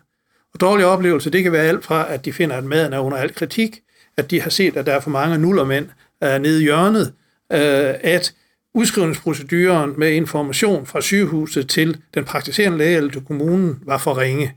og 0.54 0.60
dårlig 0.60 0.86
oplevelse, 0.86 1.30
det 1.30 1.42
kan 1.42 1.52
være 1.52 1.64
alt 1.64 1.84
fra, 1.84 2.12
at 2.12 2.24
de 2.24 2.32
finder, 2.32 2.56
at 2.56 2.64
maden 2.64 2.92
er 2.92 2.98
under 2.98 3.18
al 3.18 3.34
kritik, 3.34 3.80
at 4.16 4.30
de 4.30 4.40
har 4.40 4.50
set, 4.50 4.76
at 4.76 4.86
der 4.86 4.92
er 4.92 5.00
for 5.00 5.10
mange 5.10 5.38
nullermænd 5.38 5.88
øh, 6.24 6.38
nede 6.38 6.60
i 6.60 6.62
hjørnet, 6.62 7.06
øh, 7.52 7.94
at 8.00 8.34
udskrivningsproceduren 8.74 9.94
med 9.96 10.12
information 10.12 10.86
fra 10.86 11.00
sygehuset 11.00 11.68
til 11.68 12.00
den 12.14 12.24
praktiserende 12.24 12.78
læge 12.78 12.96
eller 12.96 13.10
til 13.10 13.24
kommunen 13.24 13.82
var 13.82 13.98
for 13.98 14.18
ringe. 14.18 14.56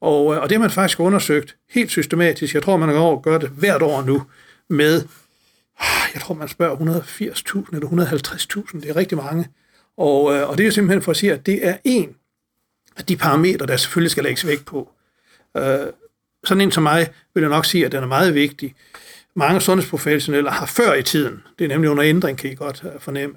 Og, 0.00 0.34
øh, 0.34 0.42
og 0.42 0.48
det 0.48 0.56
har 0.56 0.60
man 0.60 0.70
faktisk 0.70 1.00
undersøgt 1.00 1.56
helt 1.70 1.90
systematisk. 1.90 2.54
Jeg 2.54 2.62
tror, 2.62 2.76
man 2.76 2.88
har 2.88 3.20
gør 3.20 3.38
det 3.38 3.48
hvert 3.48 3.82
år 3.82 4.02
nu 4.02 4.22
med, 4.68 5.02
jeg 6.14 6.22
tror, 6.22 6.34
man 6.34 6.48
spørger 6.48 6.76
180.000 6.76 7.74
eller 7.74 7.88
150.000. 7.88 8.80
Det 8.80 8.90
er 8.90 8.96
rigtig 8.96 9.18
mange. 9.18 9.48
Og, 9.96 10.34
øh, 10.34 10.48
og 10.48 10.58
det 10.58 10.66
er 10.66 10.70
simpelthen 10.70 11.02
for 11.02 11.10
at 11.10 11.16
sige, 11.16 11.32
at 11.32 11.46
det 11.46 11.66
er 11.66 11.76
en 11.84 12.16
af 12.96 13.04
de 13.04 13.16
parametre, 13.16 13.66
der 13.66 13.76
selvfølgelig 13.76 14.10
skal 14.10 14.24
lægges 14.24 14.46
vægt 14.46 14.66
på. 14.66 14.92
Øh, 15.56 15.86
sådan 16.44 16.60
en 16.60 16.72
som 16.72 16.82
mig 16.82 17.08
vil 17.34 17.40
jeg 17.40 17.50
nok 17.50 17.64
sige, 17.64 17.86
at 17.86 17.92
den 17.92 18.02
er 18.02 18.06
meget 18.06 18.34
vigtig. 18.34 18.74
Mange 19.34 19.60
sundhedsprofessionelle 19.60 20.50
har 20.50 20.66
før 20.66 20.94
i 20.94 21.02
tiden, 21.02 21.42
det 21.58 21.64
er 21.64 21.68
nemlig 21.68 21.90
under 21.90 22.04
ændring, 22.04 22.38
kan 22.38 22.50
I 22.50 22.54
godt 22.54 22.84
øh, 22.84 23.00
fornemme, 23.00 23.36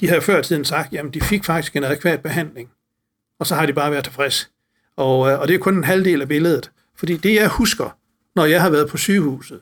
de 0.00 0.08
har 0.08 0.20
før 0.20 0.40
i 0.40 0.42
tiden 0.42 0.64
sagt, 0.64 0.92
jamen 0.92 1.14
de 1.14 1.20
fik 1.20 1.44
faktisk 1.44 1.76
en 1.76 1.84
adekvat 1.84 2.22
behandling, 2.22 2.70
og 3.38 3.46
så 3.46 3.54
har 3.54 3.66
de 3.66 3.72
bare 3.72 3.90
været 3.90 4.04
tilfreds. 4.04 4.50
Og, 4.96 5.30
øh, 5.30 5.40
og 5.40 5.48
det 5.48 5.54
er 5.54 5.58
kun 5.58 5.76
en 5.76 5.84
halvdel 5.84 6.22
af 6.22 6.28
billedet. 6.28 6.70
Fordi 6.96 7.16
det, 7.16 7.34
jeg 7.34 7.48
husker, 7.48 7.96
når 8.36 8.44
jeg 8.44 8.62
har 8.62 8.70
været 8.70 8.88
på 8.88 8.96
sygehuset, 8.96 9.60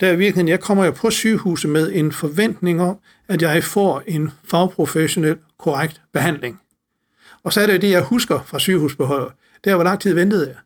der 0.00 0.08
er 0.08 0.16
virkelig, 0.16 0.48
jeg 0.48 0.60
kommer 0.60 0.84
jo 0.84 0.90
på 0.90 1.10
sygehuset 1.10 1.70
med 1.70 1.92
en 1.92 2.12
forventning 2.12 2.82
om, 2.82 2.98
at 3.28 3.42
jeg 3.42 3.64
får 3.64 4.02
en 4.06 4.30
fagprofessionel, 4.44 5.38
korrekt 5.58 6.02
behandling. 6.12 6.60
Og 7.42 7.52
så 7.52 7.60
er 7.60 7.66
det 7.66 7.82
det, 7.82 7.90
jeg 7.90 8.02
husker 8.02 8.42
fra 8.42 8.58
sygehusbeholdet. 8.58 9.32
Det 9.64 9.70
er, 9.70 9.74
hvor 9.74 9.84
lang 9.84 10.00
tid 10.00 10.14
ventede 10.14 10.46
jeg. 10.46 10.56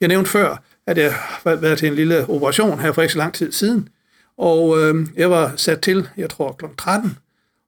Jeg 0.00 0.08
nævnte 0.08 0.30
før, 0.30 0.62
at 0.86 0.98
jeg 0.98 1.12
har 1.14 1.54
været 1.54 1.78
til 1.78 1.88
en 1.88 1.94
lille 1.94 2.28
operation 2.28 2.80
her 2.80 2.92
for 2.92 3.02
ikke 3.02 3.12
så 3.12 3.18
lang 3.18 3.34
tid 3.34 3.52
siden, 3.52 3.88
og 4.36 4.78
øh, 4.78 5.06
jeg 5.16 5.30
var 5.30 5.52
sat 5.56 5.80
til, 5.80 6.08
jeg 6.16 6.30
tror 6.30 6.52
kl. 6.52 6.64
13, 6.78 7.18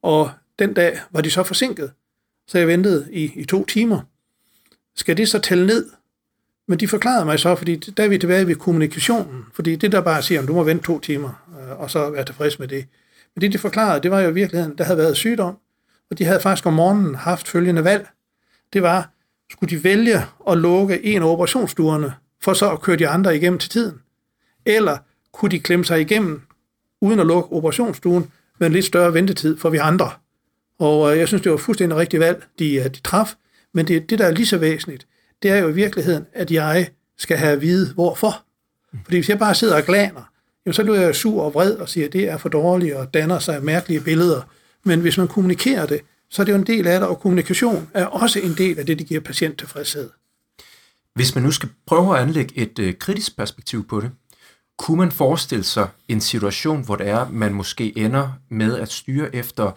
og 0.03 0.31
den 0.59 0.75
dag 0.75 1.01
var 1.11 1.21
de 1.21 1.31
så 1.31 1.43
forsinket, 1.43 1.91
så 2.47 2.59
jeg 2.59 2.69
ventede 2.69 3.09
i, 3.13 3.33
i 3.35 3.45
to 3.45 3.65
timer. 3.65 4.01
Skal 4.97 5.17
det 5.17 5.29
så 5.29 5.39
tælle 5.39 5.67
ned? 5.67 5.91
Men 6.69 6.81
de 6.81 6.89
forklarede 6.89 7.25
mig 7.25 7.39
så, 7.39 7.55
fordi 7.55 7.77
der 7.77 8.05
er 8.05 8.09
vi 8.09 8.19
tilbage 8.19 8.47
ved 8.47 8.55
kommunikationen, 8.55 9.45
fordi 9.55 9.77
det 9.77 9.93
der 9.93 10.01
bare 10.01 10.23
siger, 10.23 10.43
at 10.43 10.49
du 10.49 10.53
må 10.55 10.63
vente 10.63 10.85
to 10.85 11.01
timer, 11.01 11.47
øh, 11.61 11.81
og 11.81 11.91
så 11.91 12.11
være 12.11 12.25
tilfreds 12.25 12.59
med 12.59 12.69
det. 12.69 12.87
Men 13.35 13.41
det 13.41 13.53
de 13.53 13.59
forklarede, 13.59 14.03
det 14.03 14.11
var 14.11 14.21
jo 14.21 14.29
i 14.29 14.35
virkeligheden, 14.35 14.79
der 14.79 14.85
havde 14.85 14.99
været 14.99 15.17
sygdom, 15.17 15.59
og 16.11 16.19
de 16.19 16.25
havde 16.25 16.41
faktisk 16.41 16.67
om 16.67 16.73
morgenen 16.73 17.15
haft 17.15 17.49
følgende 17.49 17.85
valg. 17.85 18.09
Det 18.73 18.83
var, 18.83 19.11
skulle 19.51 19.77
de 19.77 19.85
vælge 19.85 20.25
at 20.49 20.59
lukke 20.59 21.05
en 21.05 21.23
af 21.23 21.27
operationsstuerne, 21.27 22.15
for 22.43 22.53
så 22.53 22.71
at 22.71 22.81
køre 22.81 22.97
de 22.97 23.09
andre 23.09 23.37
igennem 23.37 23.59
til 23.59 23.71
tiden? 23.71 24.01
Eller 24.67 24.99
kunne 25.33 25.51
de 25.51 25.61
klemme 25.61 25.85
sig 25.85 26.01
igennem, 26.01 26.43
uden 27.01 27.21
at 27.21 27.27
lukke 27.27 27.53
operationsstuen, 27.53 28.31
med 28.59 28.67
en 28.67 28.73
lidt 28.73 28.85
større 28.85 29.15
ventetid 29.15 29.59
for 29.59 29.71
vi 29.71 29.77
andre? 29.77 30.11
Og 30.79 31.13
øh, 31.13 31.19
jeg 31.19 31.29
synes, 31.29 31.43
det 31.43 31.53
var 31.53 31.59
fuldstændig 31.59 31.99
rigtigt 31.99 32.21
valg, 32.21 32.45
de, 32.59 32.75
øh, 32.75 32.85
de 32.85 33.01
traf. 33.01 33.35
Men 33.75 33.89
det, 33.89 34.11
det, 34.11 34.19
der 34.19 34.27
er 34.27 34.31
lige 34.31 34.47
så 34.47 34.59
væsentligt, 34.59 35.07
det 35.43 35.51
er 35.51 35.57
jo 35.57 35.69
i 35.69 35.73
virkeligheden, 35.73 36.27
at 36.33 36.51
jeg 36.51 36.89
skal 37.19 37.37
have 37.37 37.53
at 37.53 37.61
vide, 37.61 37.95
hvorfor. 37.95 38.45
Fordi 39.05 39.17
hvis 39.17 39.29
jeg 39.29 39.39
bare 39.39 39.55
sidder 39.55 39.77
og 39.77 39.83
glaner, 39.83 40.31
jamen, 40.67 40.75
så 40.75 40.85
bliver 40.85 41.01
jeg 41.01 41.15
sur 41.15 41.43
og 41.43 41.55
vred 41.55 41.77
og 41.77 41.89
siger, 41.89 42.07
at 42.07 42.13
det 42.13 42.29
er 42.29 42.37
for 42.37 42.49
dårligt 42.49 42.95
og 42.95 43.15
danner 43.15 43.39
sig 43.39 43.65
mærkelige 43.65 44.01
billeder. 44.01 44.43
Men 44.89 45.01
hvis 45.01 45.19
man 45.19 45.29
kommunikerer 45.29 45.87
det, 45.87 46.01
så 46.31 46.43
er 46.43 46.45
det 46.45 46.53
jo 46.53 46.59
en 46.59 46.67
del 46.67 46.87
af 46.87 47.01
det, 47.01 47.09
og 47.09 47.21
kommunikation 47.21 47.91
er 47.95 48.07
også 48.07 48.41
en 48.41 48.55
del 48.59 48.79
af 48.79 48.87
det, 48.87 48.99
der 48.99 49.05
giver 49.05 49.21
patienttilfredshed. 49.21 50.11
Hvis 51.15 51.35
man 51.35 51.45
nu 51.45 51.51
skal 51.51 51.69
prøve 51.87 52.17
at 52.17 52.23
anlægge 52.23 52.59
et 52.59 52.79
øh, 52.79 52.95
kritisk 52.95 53.37
perspektiv 53.37 53.89
på 53.89 54.01
det, 54.01 54.11
kunne 54.79 54.99
man 54.99 55.13
forestille 55.13 55.65
sig 55.65 55.89
en 56.09 56.21
situation, 56.21 56.85
hvor 56.85 56.97
det 56.97 57.09
er, 57.09 57.29
man 57.31 57.55
måske 57.55 57.99
ender 57.99 58.33
med 58.51 58.79
at 58.79 58.93
styre 58.93 59.35
efter, 59.35 59.71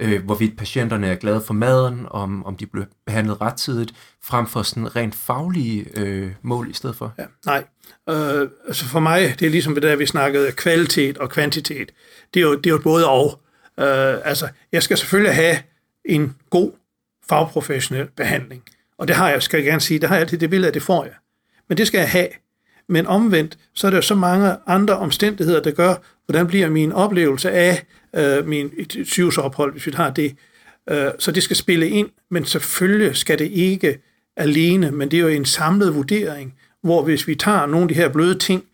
øh, 0.00 0.24
hvorvidt 0.24 0.56
patienterne 0.56 1.06
er 1.06 1.14
glade 1.14 1.40
for 1.40 1.54
maden, 1.54 2.06
om, 2.10 2.46
om 2.46 2.56
de 2.56 2.66
bliver 2.66 2.86
behandlet 3.06 3.40
rettidigt, 3.40 3.94
frem 4.22 4.46
for 4.46 4.62
sådan 4.62 4.96
rent 4.96 5.14
faglige 5.14 5.86
øh, 5.94 6.32
mål 6.42 6.70
i 6.70 6.72
stedet 6.72 6.96
for? 6.96 7.14
Ja, 7.18 7.24
nej. 7.46 7.64
Øh, 8.08 8.48
altså 8.66 8.84
for 8.84 9.00
mig, 9.00 9.36
det 9.40 9.46
er 9.46 9.50
ligesom 9.50 9.74
det 9.74 9.82
der, 9.82 9.96
vi 9.96 10.06
snakkede 10.06 10.52
kvalitet 10.52 11.18
og 11.18 11.30
kvantitet. 11.30 11.92
Det 12.34 12.40
er 12.40 12.44
jo, 12.44 12.56
det 12.56 12.66
er 12.66 12.70
jo 12.70 12.78
både 12.78 13.08
og. 13.08 13.40
Øh, 13.80 14.18
altså, 14.24 14.48
jeg 14.72 14.82
skal 14.82 14.98
selvfølgelig 14.98 15.34
have 15.34 15.56
en 16.04 16.36
god 16.50 16.72
fagprofessionel 17.28 18.08
behandling. 18.16 18.62
Og 18.98 19.08
det 19.08 19.16
har 19.16 19.30
jeg, 19.30 19.42
skal 19.42 19.58
jeg 19.58 19.64
gerne 19.64 19.80
sige, 19.80 20.00
det 20.00 20.08
har 20.08 20.16
jeg 20.16 20.22
altid 20.22 20.38
det 20.38 20.50
billede 20.50 20.68
at 20.68 20.74
det 20.74 20.82
får 20.82 21.04
jeg. 21.04 21.14
Men 21.68 21.78
det 21.78 21.86
skal 21.86 21.98
jeg 21.98 22.10
have. 22.10 22.28
Men 22.88 23.06
omvendt, 23.06 23.58
så 23.74 23.86
er 23.86 23.90
der 23.90 24.00
så 24.00 24.14
mange 24.14 24.56
andre 24.66 24.96
omstændigheder, 24.96 25.62
der 25.62 25.70
gør, 25.70 25.94
hvordan 26.26 26.46
bliver 26.46 26.70
min 26.70 26.92
oplevelse 26.92 27.50
af 27.50 27.84
øh, 28.16 28.46
min 28.46 28.70
sygehusophold, 29.04 29.72
hvis 29.72 29.86
vi 29.86 29.92
har 29.94 30.10
det. 30.10 30.36
Øh, 30.90 31.10
så 31.18 31.32
det 31.32 31.42
skal 31.42 31.56
spille 31.56 31.88
ind, 31.88 32.08
men 32.30 32.44
selvfølgelig 32.44 33.16
skal 33.16 33.38
det 33.38 33.50
ikke 33.50 33.98
alene, 34.36 34.90
men 34.90 35.10
det 35.10 35.16
er 35.16 35.20
jo 35.20 35.28
en 35.28 35.44
samlet 35.44 35.94
vurdering, 35.94 36.54
hvor 36.82 37.02
hvis 37.02 37.28
vi 37.28 37.34
tager 37.34 37.66
nogle 37.66 37.82
af 37.82 37.88
de 37.88 37.94
her 37.94 38.08
bløde 38.08 38.38
ting, 38.38 38.64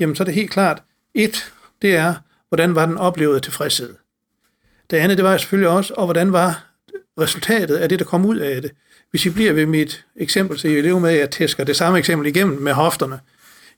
jamen 0.00 0.16
så 0.16 0.22
er 0.22 0.24
det 0.24 0.34
helt 0.34 0.50
klart, 0.50 0.82
et, 1.14 1.52
det 1.82 1.96
er, 1.96 2.14
hvordan 2.48 2.74
var 2.74 2.86
den 2.86 2.98
oplevede 2.98 3.40
tilfredshed. 3.40 3.94
Det 4.90 4.96
andet, 4.96 5.18
det 5.18 5.24
var 5.24 5.36
selvfølgelig 5.36 5.70
også, 5.70 5.94
og 5.94 6.04
hvordan 6.04 6.32
var 6.32 6.66
resultatet 7.20 7.76
af 7.76 7.88
det, 7.88 7.98
der 7.98 8.04
kom 8.04 8.24
ud 8.24 8.36
af 8.36 8.62
det. 8.62 8.70
Hvis 9.10 9.26
I 9.26 9.30
bliver 9.30 9.52
ved 9.52 9.66
mit 9.66 10.04
eksempel, 10.16 10.58
så 10.58 10.68
I 10.68 10.80
lever 10.80 10.98
med, 10.98 11.10
at 11.10 11.18
jeg 11.18 11.30
tæsker 11.30 11.64
det 11.64 11.76
samme 11.76 11.98
eksempel 11.98 12.26
igennem 12.26 12.58
med 12.62 12.72
hofterne, 12.72 13.20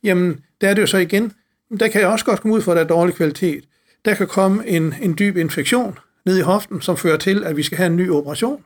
jamen 0.03 0.41
der 0.61 0.69
er 0.69 0.75
det 0.75 0.83
jo 0.83 0.87
så 0.87 0.99
igen, 0.99 1.33
der 1.81 1.89
kan 1.89 2.01
jeg 2.01 2.09
også 2.09 2.25
godt 2.25 2.41
komme 2.41 2.57
ud 2.57 2.63
for, 2.63 2.73
at 2.73 2.77
der 2.77 2.83
er 2.83 2.89
dårlig 2.89 3.15
kvalitet. 3.15 3.65
Der 4.05 4.15
kan 4.15 4.27
komme 4.27 4.67
en, 4.67 4.95
en 5.03 5.19
dyb 5.19 5.37
infektion 5.37 5.99
ned 6.27 6.39
i 6.39 6.41
hoften, 6.41 6.81
som 6.81 6.97
fører 6.97 7.17
til, 7.17 7.45
at 7.45 7.57
vi 7.57 7.63
skal 7.63 7.79
have 7.79 7.87
en 7.87 7.97
ny 7.97 8.11
operation. 8.11 8.65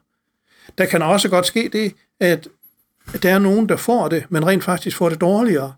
Der 0.78 0.86
kan 0.86 1.03
også 1.03 1.28
godt 1.28 1.47
ske 1.47 1.70
det, 1.72 1.95
at 2.20 2.49
der 3.22 3.30
er 3.30 3.39
nogen, 3.39 3.68
der 3.68 3.76
får 3.76 4.09
det, 4.09 4.24
men 4.28 4.47
rent 4.47 4.64
faktisk 4.64 4.97
får 4.97 5.09
det 5.09 5.20
dårligere. 5.20 5.72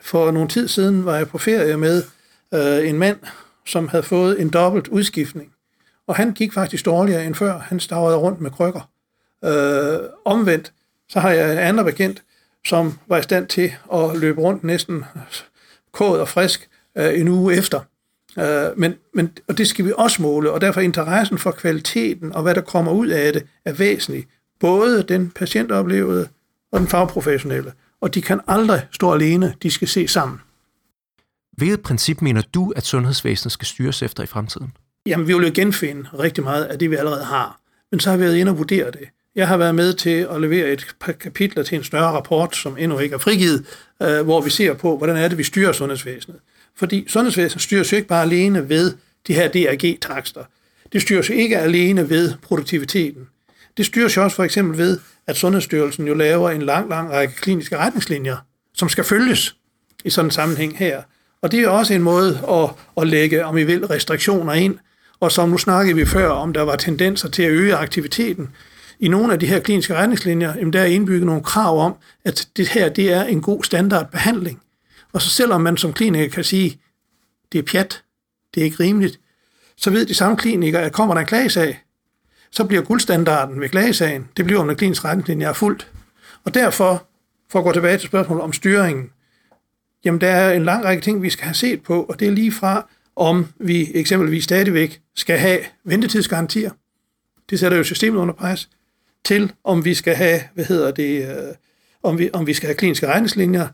For 0.00 0.30
nogle 0.30 0.48
tid 0.48 0.68
siden 0.68 1.04
var 1.04 1.16
jeg 1.16 1.28
på 1.28 1.38
ferie 1.38 1.76
med 1.76 2.02
øh, 2.54 2.88
en 2.88 2.98
mand, 2.98 3.18
som 3.66 3.88
havde 3.88 4.02
fået 4.02 4.40
en 4.40 4.48
dobbelt 4.48 4.88
udskiftning. 4.88 5.52
Og 6.06 6.16
han 6.16 6.32
gik 6.32 6.52
faktisk 6.52 6.84
dårligere 6.84 7.26
end 7.26 7.34
før. 7.34 7.58
Han 7.58 7.80
stavrede 7.80 8.16
rundt 8.16 8.40
med 8.40 8.50
krykker. 8.50 8.90
Øh, 9.44 10.08
omvendt, 10.24 10.72
så 11.08 11.20
har 11.20 11.30
jeg 11.30 11.52
en 11.52 11.58
anden 11.58 11.84
bekendt, 11.84 12.22
som 12.66 12.98
var 13.06 13.18
i 13.18 13.22
stand 13.22 13.46
til 13.46 13.72
at 13.92 14.16
løbe 14.16 14.40
rundt 14.40 14.64
næsten 14.64 15.04
kåd 15.92 16.20
og 16.20 16.28
frisk 16.28 16.68
øh, 16.98 17.20
en 17.20 17.28
uge 17.28 17.54
efter. 17.54 17.80
Øh, 18.38 18.78
men, 18.78 18.94
men, 19.14 19.30
og 19.48 19.58
det 19.58 19.68
skal 19.68 19.84
vi 19.84 19.92
også 19.96 20.22
måle, 20.22 20.52
og 20.52 20.60
derfor 20.60 20.80
interessen 20.80 21.38
for 21.38 21.50
kvaliteten 21.50 22.32
og 22.32 22.42
hvad 22.42 22.54
der 22.54 22.60
kommer 22.60 22.92
ud 22.92 23.08
af 23.08 23.32
det 23.32 23.46
er 23.64 23.72
væsentlig. 23.72 24.26
Både 24.60 25.02
den 25.02 25.30
patientoplevede 25.30 26.28
og 26.72 26.80
den 26.80 26.88
fagprofessionelle. 26.88 27.72
Og 28.00 28.14
de 28.14 28.22
kan 28.22 28.40
aldrig 28.46 28.86
stå 28.92 29.12
alene, 29.12 29.54
de 29.62 29.70
skal 29.70 29.88
se 29.88 30.08
sammen. 30.08 30.40
Hvilket 31.52 31.82
princip 31.82 32.22
mener 32.22 32.42
du, 32.54 32.72
at 32.76 32.86
sundhedsvæsenet 32.86 33.52
skal 33.52 33.66
styres 33.66 34.02
efter 34.02 34.22
i 34.22 34.26
fremtiden? 34.26 34.72
Jamen, 35.06 35.28
vi 35.28 35.34
vil 35.34 35.46
jo 35.46 35.52
genfinde 35.54 36.08
rigtig 36.18 36.44
meget 36.44 36.64
af 36.64 36.78
det, 36.78 36.90
vi 36.90 36.96
allerede 36.96 37.24
har. 37.24 37.60
Men 37.90 38.00
så 38.00 38.10
har 38.10 38.16
vi 38.16 38.22
været 38.22 38.36
inde 38.36 38.52
og 38.52 38.58
vurdere 38.58 38.90
det. 38.90 39.08
Jeg 39.34 39.48
har 39.48 39.56
været 39.56 39.74
med 39.74 39.94
til 39.94 40.26
at 40.30 40.40
levere 40.40 40.72
et 40.72 40.86
par 41.00 41.12
kapitler 41.12 41.62
til 41.62 41.78
en 41.78 41.84
større 41.84 42.10
rapport, 42.10 42.56
som 42.56 42.76
endnu 42.78 42.98
ikke 42.98 43.14
er 43.14 43.18
frigivet, 43.18 43.66
øh, 44.02 44.20
hvor 44.20 44.40
vi 44.40 44.50
ser 44.50 44.74
på, 44.74 44.96
hvordan 44.96 45.16
er 45.16 45.28
det, 45.28 45.38
vi 45.38 45.42
styrer 45.42 45.72
sundhedsvæsenet. 45.72 46.38
Fordi 46.76 47.04
sundhedsvæsenet 47.08 47.62
styres 47.62 47.92
jo 47.92 47.96
ikke 47.96 48.08
bare 48.08 48.22
alene 48.22 48.68
ved 48.68 48.94
de 49.26 49.34
her 49.34 49.48
DRG-takster. 49.48 50.44
Det 50.92 51.02
styres 51.02 51.30
ikke 51.30 51.58
alene 51.58 52.10
ved 52.10 52.32
produktiviteten. 52.42 53.28
Det 53.76 53.86
styres 53.86 54.16
jo 54.16 54.22
også 54.22 54.36
for 54.36 54.44
eksempel 54.44 54.78
ved, 54.78 54.98
at 55.26 55.36
Sundhedsstyrelsen 55.36 56.06
jo 56.06 56.14
laver 56.14 56.50
en 56.50 56.62
lang, 56.62 56.88
lang 56.88 57.10
række 57.10 57.34
kliniske 57.34 57.76
retningslinjer, 57.76 58.36
som 58.74 58.88
skal 58.88 59.04
følges 59.04 59.56
i 60.04 60.10
sådan 60.10 60.26
en 60.26 60.30
sammenhæng 60.30 60.78
her. 60.78 61.02
Og 61.42 61.52
det 61.52 61.60
er 61.60 61.68
også 61.68 61.94
en 61.94 62.02
måde 62.02 62.40
at, 62.50 62.70
at 63.02 63.06
lægge, 63.06 63.44
om 63.44 63.58
I 63.58 63.64
vil, 63.64 63.86
restriktioner 63.86 64.52
ind. 64.52 64.78
Og 65.20 65.32
som 65.32 65.48
nu 65.48 65.58
snakkede 65.58 65.96
vi 65.96 66.06
før, 66.06 66.28
om 66.28 66.52
der 66.52 66.62
var 66.62 66.76
tendenser 66.76 67.28
til 67.28 67.42
at 67.42 67.50
øge 67.50 67.76
aktiviteten. 67.76 68.48
I 69.00 69.08
nogle 69.08 69.32
af 69.32 69.40
de 69.40 69.46
her 69.46 69.60
kliniske 69.60 69.94
retningslinjer, 69.94 70.54
jamen 70.56 70.72
der 70.72 70.80
er 70.80 70.84
indbygget 70.84 71.26
nogle 71.26 71.42
krav 71.42 71.80
om, 71.80 71.94
at 72.24 72.48
det 72.56 72.68
her 72.68 72.88
det 72.88 73.12
er 73.12 73.24
en 73.24 73.40
god 73.40 73.64
standardbehandling. 73.64 74.60
Og 75.12 75.22
så 75.22 75.30
selvom 75.30 75.60
man 75.60 75.76
som 75.76 75.92
kliniker 75.92 76.28
kan 76.34 76.44
sige, 76.44 76.80
det 77.52 77.58
er 77.58 77.62
pjat, 77.62 78.02
det 78.54 78.60
er 78.60 78.64
ikke 78.64 78.80
rimeligt, 78.80 79.20
så 79.76 79.90
ved 79.90 80.06
de 80.06 80.14
samme 80.14 80.36
klinikere, 80.36 80.82
at 80.82 80.92
kommer 80.92 81.14
der 81.14 81.20
en 81.20 81.26
klagesag, 81.26 81.82
så 82.50 82.64
bliver 82.64 82.82
guldstandarden 82.82 83.60
ved 83.60 83.68
klagesagen, 83.68 84.28
det 84.36 84.44
bliver, 84.44 84.60
om 84.60 84.66
den 84.68 84.76
kliniske 84.76 85.08
retningslinje 85.08 85.46
er 85.46 85.52
fuldt. 85.52 85.90
Og 86.44 86.54
derfor, 86.54 87.06
for 87.50 87.58
at 87.58 87.64
gå 87.64 87.72
tilbage 87.72 87.98
til 87.98 88.06
spørgsmålet 88.06 88.44
om 88.44 88.52
styringen, 88.52 89.10
jamen 90.04 90.20
der 90.20 90.28
er 90.28 90.52
en 90.52 90.64
lang 90.64 90.84
række 90.84 91.02
ting, 91.02 91.22
vi 91.22 91.30
skal 91.30 91.44
have 91.44 91.54
set 91.54 91.82
på, 91.82 92.02
og 92.02 92.20
det 92.20 92.28
er 92.28 92.32
lige 92.32 92.52
fra, 92.52 92.88
om 93.16 93.46
vi 93.58 93.90
eksempelvis 93.94 94.44
stadigvæk 94.44 95.00
skal 95.14 95.38
have 95.38 95.58
ventetidsgarantier. 95.84 96.70
Det 97.50 97.58
sætter 97.58 97.78
jo 97.78 97.84
systemet 97.84 98.18
under 98.18 98.34
pres. 98.34 98.68
Til 99.24 99.52
om 99.64 99.84
vi 99.84 99.94
skal 99.94 100.14
have, 100.14 100.40
hvad 100.54 100.64
hedder 100.64 100.90
det, 100.90 101.28
øh, 101.28 101.54
om, 102.02 102.18
vi, 102.18 102.30
om 102.32 102.46
vi 102.46 102.54
skal 102.54 102.66
have 102.66 102.76
kliniske 102.76 103.06
retningslinjer, 103.06 103.68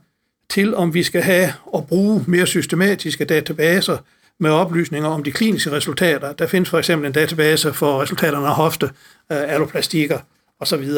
til 0.49 0.75
om 0.75 0.93
vi 0.93 1.03
skal 1.03 1.21
have 1.21 1.53
og 1.65 1.87
bruge 1.87 2.23
mere 2.27 2.47
systematiske 2.47 3.25
databaser 3.25 3.97
med 4.39 4.51
oplysninger 4.51 5.09
om 5.09 5.23
de 5.23 5.31
kliniske 5.31 5.71
resultater. 5.71 6.33
Der 6.33 6.47
findes 6.47 6.69
for 6.69 6.79
eksempel 6.79 7.07
en 7.07 7.13
database 7.13 7.73
for 7.73 8.01
resultaterne 8.01 8.47
af 8.47 8.55
hofte, 8.55 8.85
øh, 9.31 9.53
alloplastikker 9.53 10.19
osv. 10.59 10.89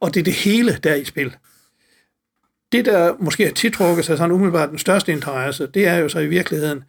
Og 0.00 0.14
det 0.14 0.20
er 0.20 0.24
det 0.24 0.32
hele, 0.32 0.78
der 0.82 0.90
er 0.90 0.94
i 0.94 1.04
spil. 1.04 1.36
Det, 2.72 2.84
der 2.84 3.14
måske 3.18 3.44
har 3.44 3.52
tiltrukket 3.52 4.04
sig 4.04 4.18
sådan 4.18 4.32
umiddelbart 4.32 4.70
den 4.70 4.78
største 4.78 5.12
interesse, 5.12 5.66
det 5.66 5.86
er 5.86 5.96
jo 5.96 6.08
så 6.08 6.18
i 6.18 6.26
virkeligheden, 6.26 6.84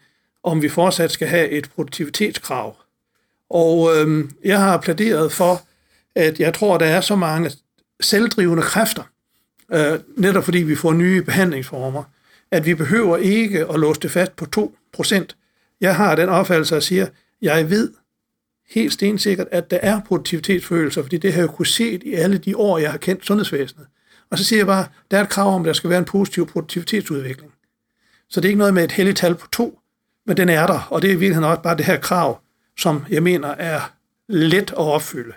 om 0.46 0.62
vi 0.62 0.70
fortsat 0.70 1.12
skal 1.12 1.28
have 1.28 1.50
et 1.50 1.70
produktivitetskrav. 1.76 2.78
Og 3.50 3.90
øh, 3.96 4.30
jeg 4.44 4.60
har 4.60 4.78
pladeret 4.78 5.32
for, 5.32 5.62
at 6.16 6.40
jeg 6.40 6.54
tror, 6.54 6.78
der 6.78 6.86
er 6.86 7.02
så 7.02 7.16
mange 7.16 7.52
selvdrivende 8.02 8.64
kræfter, 8.64 9.04
øh, 9.74 10.00
netop 10.18 10.44
fordi 10.44 10.58
vi 10.58 10.76
får 10.76 10.94
nye 10.94 11.22
behandlingsformer, 11.22 12.04
at 12.52 12.66
vi 12.66 12.74
behøver 12.74 13.18
ikke 13.18 13.66
at 13.66 13.80
låse 13.80 14.02
det 14.02 14.12
fast 14.12 14.36
på 14.36 14.70
2%. 14.98 15.26
Jeg 15.82 15.96
har 15.96 16.16
den 16.16 16.30
opfattelse, 16.30 16.76
at 16.76 16.84
siger, 16.84 17.08
jeg 17.42 17.70
ved 17.70 17.94
helt 18.70 18.94
stensikkert, 18.94 19.48
at 19.52 19.72
der 19.72 19.80
er 19.82 20.02
produktivitetsfølelser, 20.08 21.02
fordi 21.02 21.18
det 21.18 21.34
har 21.34 21.42
jeg 21.42 21.50
kunne 21.50 21.68
se 21.68 22.00
i 22.06 22.14
alle 22.14 22.38
de 22.38 22.58
år, 22.58 22.78
jeg 22.78 22.92
har 22.92 22.98
kendt 22.98 23.26
sundhedsvæsenet. 23.26 23.88
Og 24.32 24.38
så 24.38 24.44
siger 24.44 24.60
jeg 24.60 24.68
bare, 24.68 24.88
der 25.12 25.18
er 25.18 25.22
et 25.22 25.30
krav 25.30 25.56
om, 25.56 25.62
at 25.62 25.66
der 25.66 25.74
skal 25.74 25.90
være 25.90 26.00
en 26.00 26.06
positiv 26.06 26.48
produktivitetsudvikling. 26.48 27.52
Så 28.30 28.42
det 28.42 28.46
er 28.46 28.50
ikke 28.50 28.60
noget 28.60 28.74
med 28.74 28.84
et 28.84 28.92
heldigt 28.92 29.18
tal 29.18 29.36
på 29.36 29.48
2 29.52 29.80
men 30.26 30.38
den 30.38 30.50
er 30.50 30.68
der, 30.68 30.88
og 30.92 31.02
det 31.02 31.08
er 31.08 31.12
i 31.12 31.16
virkeligheden 31.16 31.50
også 31.50 31.62
bare 31.62 31.78
det 31.78 31.86
her 31.86 31.98
krav, 31.98 32.42
som 32.78 33.06
jeg 33.10 33.24
mener 33.24 33.48
er 33.48 33.92
let 34.28 34.72
at 34.72 34.78
opfylde. 34.78 35.34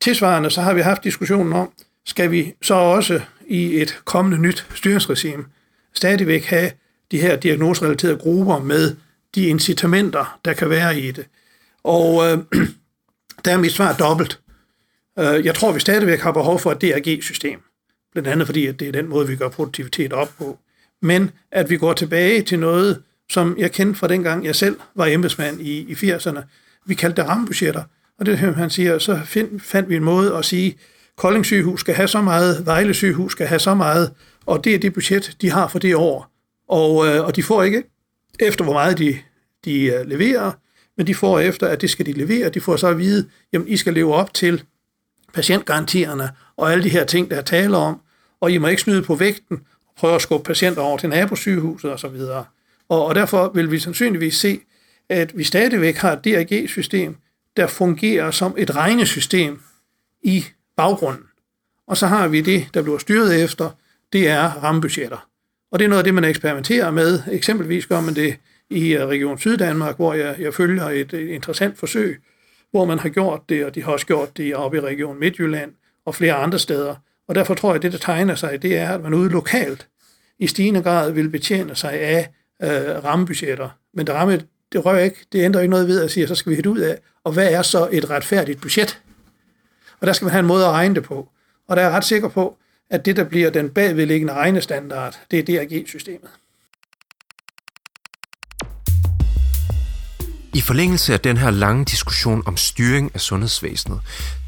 Tilsvarende 0.00 0.50
så 0.50 0.60
har 0.60 0.74
vi 0.74 0.80
haft 0.80 1.04
diskussionen 1.04 1.52
om, 1.52 1.72
skal 2.04 2.30
vi 2.30 2.54
så 2.62 2.74
også 2.74 3.20
i 3.46 3.82
et 3.82 4.00
kommende 4.04 4.38
nyt 4.38 4.66
styringsregime 4.74 5.44
stadigvæk 5.96 6.44
have 6.44 6.70
de 7.10 7.20
her 7.20 7.36
diagnoserelaterede 7.36 8.16
grupper 8.18 8.58
med 8.58 8.96
de 9.34 9.46
incitamenter, 9.46 10.38
der 10.44 10.52
kan 10.52 10.70
være 10.70 11.00
i 11.00 11.10
det. 11.10 11.26
Og 11.84 12.26
øh, 12.26 12.38
der 13.44 13.52
er 13.52 13.58
mit 13.58 13.72
svar 13.72 13.96
dobbelt. 13.96 14.40
Øh, 15.18 15.44
jeg 15.44 15.54
tror, 15.54 15.72
vi 15.72 15.80
stadigvæk 15.80 16.20
har 16.20 16.32
behov 16.32 16.58
for 16.58 16.72
et 16.72 16.82
DRG-system. 16.82 17.60
Blandt 18.12 18.28
andet 18.28 18.46
fordi, 18.46 18.66
at 18.66 18.80
det 18.80 18.88
er 18.88 18.92
den 18.92 19.08
måde, 19.08 19.26
vi 19.26 19.36
gør 19.36 19.48
produktivitet 19.48 20.12
op 20.12 20.30
på. 20.38 20.58
Men 21.02 21.30
at 21.50 21.70
vi 21.70 21.76
går 21.76 21.92
tilbage 21.92 22.42
til 22.42 22.58
noget, 22.58 23.02
som 23.30 23.54
jeg 23.58 23.72
kendte 23.72 23.98
fra 23.98 24.08
dengang, 24.08 24.44
jeg 24.44 24.54
selv 24.54 24.76
var 24.94 25.06
embedsmand 25.06 25.60
i, 25.60 25.78
i 25.78 25.92
80'erne. 25.92 26.40
Vi 26.86 26.94
kaldte 26.94 27.22
det 27.22 27.30
rambudgetter. 27.30 27.82
Og 28.18 28.26
det 28.26 28.38
han 28.38 28.70
siger, 28.70 28.98
så 28.98 29.20
find, 29.24 29.60
fandt 29.60 29.88
vi 29.88 29.96
en 29.96 30.04
måde 30.04 30.36
at 30.36 30.44
sige, 30.44 30.76
Kolding 31.16 31.46
sygehus 31.46 31.80
skal 31.80 31.94
have 31.94 32.08
så 32.08 32.20
meget, 32.20 32.66
Vejle 32.66 32.94
sygehus 32.94 33.32
skal 33.32 33.46
have 33.46 33.58
så 33.58 33.74
meget, 33.74 34.12
og 34.46 34.64
det 34.64 34.74
er 34.74 34.78
det 34.78 34.92
budget, 34.94 35.36
de 35.40 35.50
har 35.50 35.68
for 35.68 35.78
det 35.78 35.94
år. 35.94 36.30
Og, 36.68 37.06
øh, 37.06 37.24
og 37.24 37.36
de 37.36 37.42
får 37.42 37.62
ikke 37.62 37.82
efter, 38.40 38.64
hvor 38.64 38.72
meget 38.72 38.98
de, 38.98 39.18
de 39.64 39.84
øh, 39.84 40.06
leverer, 40.06 40.52
men 40.96 41.06
de 41.06 41.14
får 41.14 41.40
efter, 41.40 41.68
at 41.68 41.80
det 41.80 41.90
skal 41.90 42.06
de 42.06 42.12
levere. 42.12 42.48
De 42.48 42.60
får 42.60 42.76
så 42.76 42.88
at 42.88 42.98
vide, 42.98 43.28
jamen 43.52 43.68
I 43.68 43.76
skal 43.76 43.94
leve 43.94 44.14
op 44.14 44.34
til 44.34 44.62
patientgarantierne 45.34 46.30
og 46.56 46.72
alle 46.72 46.84
de 46.84 46.88
her 46.88 47.04
ting, 47.04 47.30
der 47.30 47.36
er 47.36 47.42
tale 47.42 47.76
om, 47.76 48.00
og 48.40 48.50
I 48.50 48.58
må 48.58 48.66
ikke 48.66 48.82
snyde 48.82 49.02
på 49.02 49.14
vægten 49.14 49.60
prøve 49.96 50.14
at 50.14 50.22
skubbe 50.22 50.46
patienter 50.46 50.82
over 50.82 50.98
til 50.98 51.08
nabosygehuset 51.08 51.92
osv. 51.92 52.16
Og, 52.88 53.06
og 53.06 53.14
derfor 53.14 53.52
vil 53.54 53.70
vi 53.70 53.78
sandsynligvis 53.78 54.36
se, 54.36 54.60
at 55.08 55.38
vi 55.38 55.44
stadigvæk 55.44 55.96
har 55.96 56.12
et 56.12 56.24
DRG-system, 56.24 57.16
der 57.56 57.66
fungerer 57.66 58.30
som 58.30 58.54
et 58.58 58.76
regnesystem 58.76 59.60
i 60.22 60.44
baggrunden. 60.76 61.24
Og 61.86 61.96
så 61.96 62.06
har 62.06 62.28
vi 62.28 62.40
det, 62.40 62.66
der 62.74 62.82
bliver 62.82 62.98
styret 62.98 63.44
efter, 63.44 63.70
det 64.12 64.28
er 64.28 64.42
rammebudgetter. 64.42 65.28
Og 65.70 65.78
det 65.78 65.84
er 65.84 65.88
noget 65.88 66.00
af 66.00 66.04
det, 66.04 66.14
man 66.14 66.24
eksperimenterer 66.24 66.90
med. 66.90 67.22
Eksempelvis 67.32 67.86
gør 67.86 68.00
man 68.00 68.14
det 68.14 68.36
i 68.70 68.94
øh, 68.94 69.06
Region 69.06 69.38
Syddanmark, 69.38 69.96
hvor 69.96 70.14
jeg, 70.14 70.36
jeg 70.38 70.54
følger 70.54 70.84
et, 70.84 71.12
et 71.14 71.28
interessant 71.28 71.78
forsøg, 71.78 72.22
hvor 72.70 72.84
man 72.84 72.98
har 72.98 73.08
gjort 73.08 73.40
det, 73.48 73.64
og 73.64 73.74
de 73.74 73.82
har 73.82 73.92
også 73.92 74.06
gjort 74.06 74.36
det 74.36 74.56
oppe 74.56 74.76
i 74.76 74.80
Region 74.80 75.20
Midtjylland 75.20 75.72
og 76.04 76.14
flere 76.14 76.34
andre 76.34 76.58
steder. 76.58 76.94
Og 77.28 77.34
derfor 77.34 77.54
tror 77.54 77.68
jeg, 77.68 77.76
at 77.76 77.82
det, 77.82 77.92
der 77.92 77.98
tegner 77.98 78.34
sig, 78.34 78.62
det 78.62 78.76
er, 78.76 78.90
at 78.90 79.02
man 79.02 79.14
ude 79.14 79.30
lokalt 79.30 79.88
i 80.38 80.46
stigende 80.46 80.82
grad 80.82 81.12
vil 81.12 81.28
betjene 81.28 81.74
sig 81.76 81.92
af 81.92 82.28
øh, 82.62 83.04
rammebudgetter. 83.04 83.68
Men 83.94 84.06
det, 84.06 84.14
ramme, 84.14 84.42
det 84.72 84.84
rører 84.84 85.04
ikke, 85.04 85.26
det 85.32 85.44
ændrer 85.44 85.60
ikke 85.60 85.70
noget 85.70 85.88
ved 85.88 86.02
at 86.02 86.10
sige, 86.10 86.22
at 86.22 86.28
så 86.28 86.34
skal 86.34 86.50
vi 86.50 86.54
hætte 86.54 86.70
ud 86.70 86.78
af, 86.78 86.98
og 87.24 87.32
hvad 87.32 87.52
er 87.52 87.62
så 87.62 87.88
et 87.92 88.10
retfærdigt 88.10 88.60
budget? 88.60 89.00
Og 90.00 90.06
der 90.06 90.12
skal 90.12 90.24
man 90.24 90.32
have 90.32 90.40
en 90.40 90.46
måde 90.46 90.64
at 90.64 90.70
regne 90.70 90.94
det 90.94 91.02
på. 91.02 91.28
Og 91.68 91.76
der 91.76 91.82
er 91.82 91.86
jeg 91.86 91.96
ret 91.96 92.04
sikker 92.04 92.28
på, 92.28 92.56
at 92.90 93.04
det, 93.04 93.16
der 93.16 93.24
bliver 93.24 93.50
den 93.50 93.70
bagvedliggende 93.70 94.32
regnestandard, 94.32 95.20
det 95.30 95.38
er 95.38 95.42
DRG-systemet. 95.42 96.30
I 100.56 100.60
forlængelse 100.60 101.12
af 101.12 101.20
den 101.20 101.36
her 101.36 101.50
lange 101.50 101.84
diskussion 101.84 102.42
om 102.46 102.56
styring 102.56 103.10
af 103.14 103.20
sundhedsvæsenet, 103.20 104.00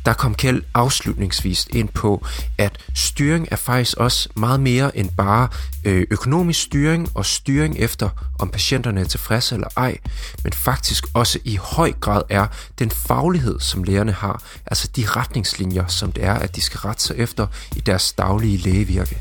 der 0.06 0.12
kom 0.12 0.34
Kjeld 0.34 0.62
afslutningsvis 0.74 1.68
ind 1.70 1.88
på, 1.88 2.26
at 2.58 2.78
styring 2.94 3.48
er 3.50 3.56
faktisk 3.56 3.96
også 3.96 4.28
meget 4.36 4.60
mere 4.60 4.96
end 4.96 5.10
bare 5.16 5.48
øh, 5.84 6.06
økonomisk 6.10 6.62
styring 6.62 7.08
og 7.14 7.26
styring 7.26 7.76
efter, 7.78 8.08
om 8.38 8.48
patienterne 8.48 9.00
er 9.00 9.04
tilfredse 9.04 9.54
eller 9.54 9.68
ej, 9.76 9.98
men 10.44 10.52
faktisk 10.52 11.06
også 11.14 11.38
i 11.44 11.56
høj 11.56 11.92
grad 12.00 12.22
er 12.28 12.46
den 12.78 12.90
faglighed, 12.90 13.60
som 13.60 13.82
lægerne 13.82 14.12
har, 14.12 14.42
altså 14.66 14.88
de 14.96 15.04
retningslinjer, 15.06 15.86
som 15.86 16.12
det 16.12 16.24
er, 16.24 16.34
at 16.34 16.56
de 16.56 16.60
skal 16.60 16.78
rette 16.78 17.02
sig 17.02 17.16
efter 17.16 17.46
i 17.76 17.80
deres 17.80 18.12
daglige 18.12 18.56
lægevirke. 18.56 19.18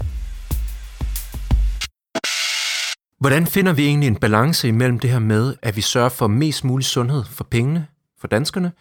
Hvordan 3.20 3.48
finder 3.48 3.74
vi 3.74 3.86
egentlig 3.86 4.08
en 4.08 4.16
balance 4.16 4.68
imellem 4.68 5.00
det 5.00 5.10
her 5.10 5.20
med, 5.20 5.56
at 5.62 5.76
vi 5.76 5.82
sørger 5.82 6.10
for 6.10 6.28
mest 6.28 6.64
mulig 6.64 6.86
sundhed 6.86 7.24
for 7.24 7.44
pengene, 7.44 7.88
for 8.20 8.28
danskerne, 8.28 8.72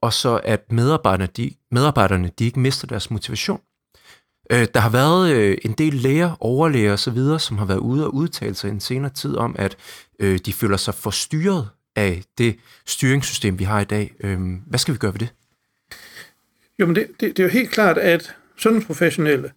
og 0.00 0.12
så 0.12 0.40
at 0.44 0.72
medarbejderne, 0.72 1.28
de, 1.36 1.50
medarbejderne 1.70 2.30
de 2.38 2.44
ikke 2.44 2.60
mister 2.60 2.86
deres 2.86 3.10
motivation? 3.10 3.60
Øh, 4.50 4.66
der 4.74 4.80
har 4.80 4.90
været 4.90 5.30
øh, 5.30 5.58
en 5.62 5.72
del 5.72 5.94
læger, 5.94 6.36
overlæger 6.40 6.92
osv., 6.92 7.18
som 7.38 7.58
har 7.58 7.64
været 7.64 7.78
ude 7.78 8.06
og 8.06 8.14
udtale 8.14 8.54
sig 8.54 8.68
i 8.68 8.72
en 8.72 8.80
senere 8.80 9.12
tid 9.12 9.36
om, 9.36 9.56
at 9.58 9.76
øh, 10.18 10.38
de 10.46 10.52
føler 10.52 10.76
sig 10.76 10.94
forstyrret 10.94 11.68
af 11.96 12.22
det 12.38 12.56
styringssystem, 12.86 13.58
vi 13.58 13.64
har 13.64 13.80
i 13.80 13.84
dag. 13.84 14.12
Øh, 14.20 14.40
hvad 14.66 14.78
skal 14.78 14.94
vi 14.94 14.98
gøre 14.98 15.12
ved 15.12 15.20
det? 15.20 15.32
Jo, 16.78 16.86
men 16.86 16.96
det, 16.96 17.06
det, 17.20 17.36
det 17.36 17.38
er 17.38 17.44
jo 17.44 17.50
helt 17.50 17.70
klart, 17.70 17.98
at 17.98 18.34
sundhedsprofessionelle, 18.56 19.50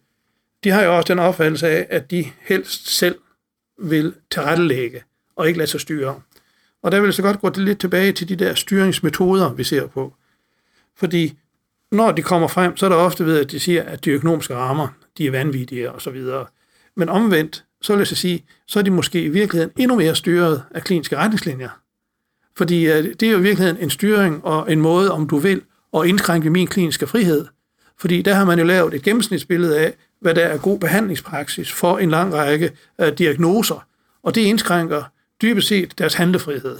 de 0.64 0.70
har 0.70 0.82
jo 0.82 0.96
også 0.96 1.12
den 1.12 1.18
opfattelse 1.18 1.68
af, 1.68 1.86
at 1.90 2.10
de 2.10 2.26
helst 2.40 2.88
selv 2.88 3.18
vil 3.78 4.14
tilrettelægge 4.30 5.02
og 5.36 5.46
ikke 5.46 5.58
lade 5.58 5.70
sig 5.70 5.80
styre. 5.80 6.20
Og 6.82 6.92
der 6.92 7.00
vil 7.00 7.06
jeg 7.06 7.14
så 7.14 7.22
godt 7.22 7.40
gå 7.40 7.50
lidt 7.56 7.80
tilbage 7.80 8.12
til 8.12 8.28
de 8.28 8.36
der 8.36 8.54
styringsmetoder, 8.54 9.52
vi 9.52 9.64
ser 9.64 9.86
på. 9.86 10.14
Fordi 10.96 11.38
når 11.92 12.12
de 12.12 12.22
kommer 12.22 12.48
frem, 12.48 12.76
så 12.76 12.86
er 12.86 12.90
der 12.90 12.96
ofte 12.96 13.26
ved, 13.26 13.38
at 13.38 13.50
de 13.50 13.60
siger, 13.60 13.82
at 13.82 14.04
de 14.04 14.10
økonomiske 14.10 14.54
rammer, 14.54 14.88
de 15.18 15.26
er 15.26 15.30
vanvittige 15.30 15.92
og 15.92 16.02
så 16.02 16.10
videre. 16.10 16.46
Men 16.96 17.08
omvendt, 17.08 17.64
så 17.82 17.92
vil 17.92 18.00
jeg 18.00 18.06
så 18.06 18.14
sige, 18.14 18.44
så 18.66 18.78
er 18.78 18.82
de 18.82 18.90
måske 18.90 19.22
i 19.22 19.28
virkeligheden 19.28 19.72
endnu 19.76 19.96
mere 19.96 20.14
styret 20.14 20.62
af 20.70 20.84
kliniske 20.84 21.16
retningslinjer. 21.16 21.80
Fordi 22.56 22.86
øh, 22.86 23.14
det 23.20 23.22
er 23.22 23.30
jo 23.32 23.38
i 23.38 23.42
virkeligheden 23.42 23.82
en 23.82 23.90
styring 23.90 24.44
og 24.44 24.72
en 24.72 24.80
måde, 24.80 25.12
om 25.12 25.28
du 25.28 25.38
vil, 25.38 25.62
at 25.96 26.06
indskrænke 26.06 26.50
min 26.50 26.66
kliniske 26.66 27.06
frihed. 27.06 27.46
Fordi 27.98 28.22
der 28.22 28.34
har 28.34 28.44
man 28.44 28.58
jo 28.58 28.64
lavet 28.64 28.94
et 28.94 29.02
gennemsnitsbillede 29.02 29.78
af, 29.80 29.94
hvad 30.24 30.34
der 30.34 30.44
er 30.44 30.58
god 30.58 30.78
behandlingspraksis 30.78 31.72
for 31.72 31.98
en 31.98 32.10
lang 32.10 32.34
række 32.34 32.70
uh, 32.98 33.08
diagnoser, 33.08 33.86
og 34.22 34.34
det 34.34 34.40
indskrænker 34.40 35.02
dybest 35.42 35.68
set 35.68 35.98
deres 35.98 36.14
handlefrihed. 36.14 36.78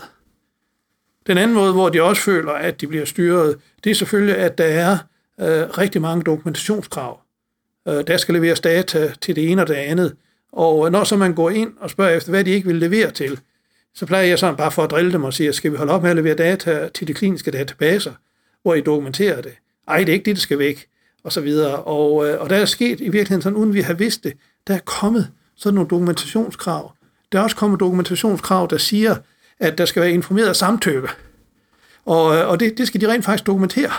Den 1.27 1.39
anden 1.39 1.57
måde, 1.57 1.73
hvor 1.73 1.89
de 1.89 2.03
også 2.03 2.23
føler, 2.23 2.53
at 2.53 2.81
de 2.81 2.87
bliver 2.87 3.05
styret, 3.05 3.57
det 3.85 3.91
er 3.91 3.95
selvfølgelig, 3.95 4.37
at 4.37 4.59
der 4.59 4.65
er 4.65 4.99
øh, 5.41 5.79
rigtig 5.79 6.03
mange 6.03 6.25
dokumentationskrav. 6.25 7.21
Øh, 7.89 8.07
der 8.07 8.17
skal 8.17 8.35
leveres 8.35 8.61
data 8.61 9.13
til 9.21 9.37
det 9.37 9.51
ene 9.51 9.63
og 9.63 9.69
det 9.69 9.75
andet. 9.75 10.17
Og 10.53 10.93
når 10.93 11.05
så 11.05 11.17
man 11.17 11.35
går 11.35 11.51
ind 11.51 11.73
og 11.81 11.91
spørger 11.91 12.17
efter, 12.17 12.31
hvad 12.31 12.45
de 12.45 12.51
ikke 12.51 12.67
vil 12.67 12.77
levere 12.77 13.11
til, 13.11 13.41
så 13.95 14.07
plejer 14.07 14.25
jeg 14.25 14.39
sådan 14.39 14.57
bare 14.57 14.73
for 14.73 14.83
at 14.83 14.91
drille 14.91 15.13
dem 15.13 15.25
og 15.25 15.35
sige, 15.35 15.53
skal 15.53 15.73
vi 15.73 15.77
holde 15.77 15.93
op 15.93 16.03
med 16.03 16.11
at 16.11 16.17
levere 16.17 16.35
data 16.35 16.89
til 16.95 17.09
de 17.09 17.15
kliniske 17.15 17.51
databaser, 17.51 18.13
hvor 18.63 18.75
I 18.75 18.81
dokumenterer 18.81 19.41
det? 19.41 19.53
Ej, 19.89 19.99
det 19.99 20.09
er 20.09 20.13
ikke 20.13 20.25
det, 20.25 20.37
der 20.37 20.41
skal 20.41 20.59
væk, 20.59 20.87
og 21.25 21.33
så 21.33 21.41
videre. 21.41 21.77
Og, 21.77 22.29
øh, 22.29 22.41
og 22.41 22.51
der 22.51 22.57
er 22.57 22.65
sket 22.65 23.01
i 23.01 23.09
virkeligheden 23.09 23.43
sådan, 23.43 23.57
uden 23.57 23.75
vi 23.75 23.81
har 23.81 23.95
vidst 23.95 24.25
det, 24.25 24.33
der 24.67 24.75
er 24.75 24.79
kommet 24.79 25.31
sådan 25.57 25.75
nogle 25.75 25.91
dokumentationskrav. 25.91 26.93
Der 27.33 27.39
er 27.39 27.43
også 27.43 27.57
kommet 27.57 27.81
dokumentationskrav, 27.81 28.67
der 28.71 28.79
siger, 28.79 29.17
at 29.59 29.79
der 29.79 29.85
skal 29.85 30.03
være 30.03 30.13
informeret 30.13 30.57
samtykke. 30.57 31.09
Og, 32.05 32.37
øh, 32.37 32.49
og 32.49 32.61
det, 32.61 32.79
det 32.79 32.87
skal 32.87 33.01
de 33.01 33.13
rent 33.13 33.25
faktisk 33.25 33.47
dokumentere. 33.47 33.91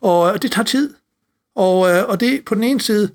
Og 0.00 0.34
øh, 0.34 0.42
det 0.42 0.52
tager 0.52 0.64
tid. 0.64 0.94
Og, 1.54 1.90
øh, 1.90 2.08
og 2.08 2.20
det 2.20 2.44
på 2.44 2.54
den 2.54 2.64
ene 2.64 2.80
side, 2.80 3.10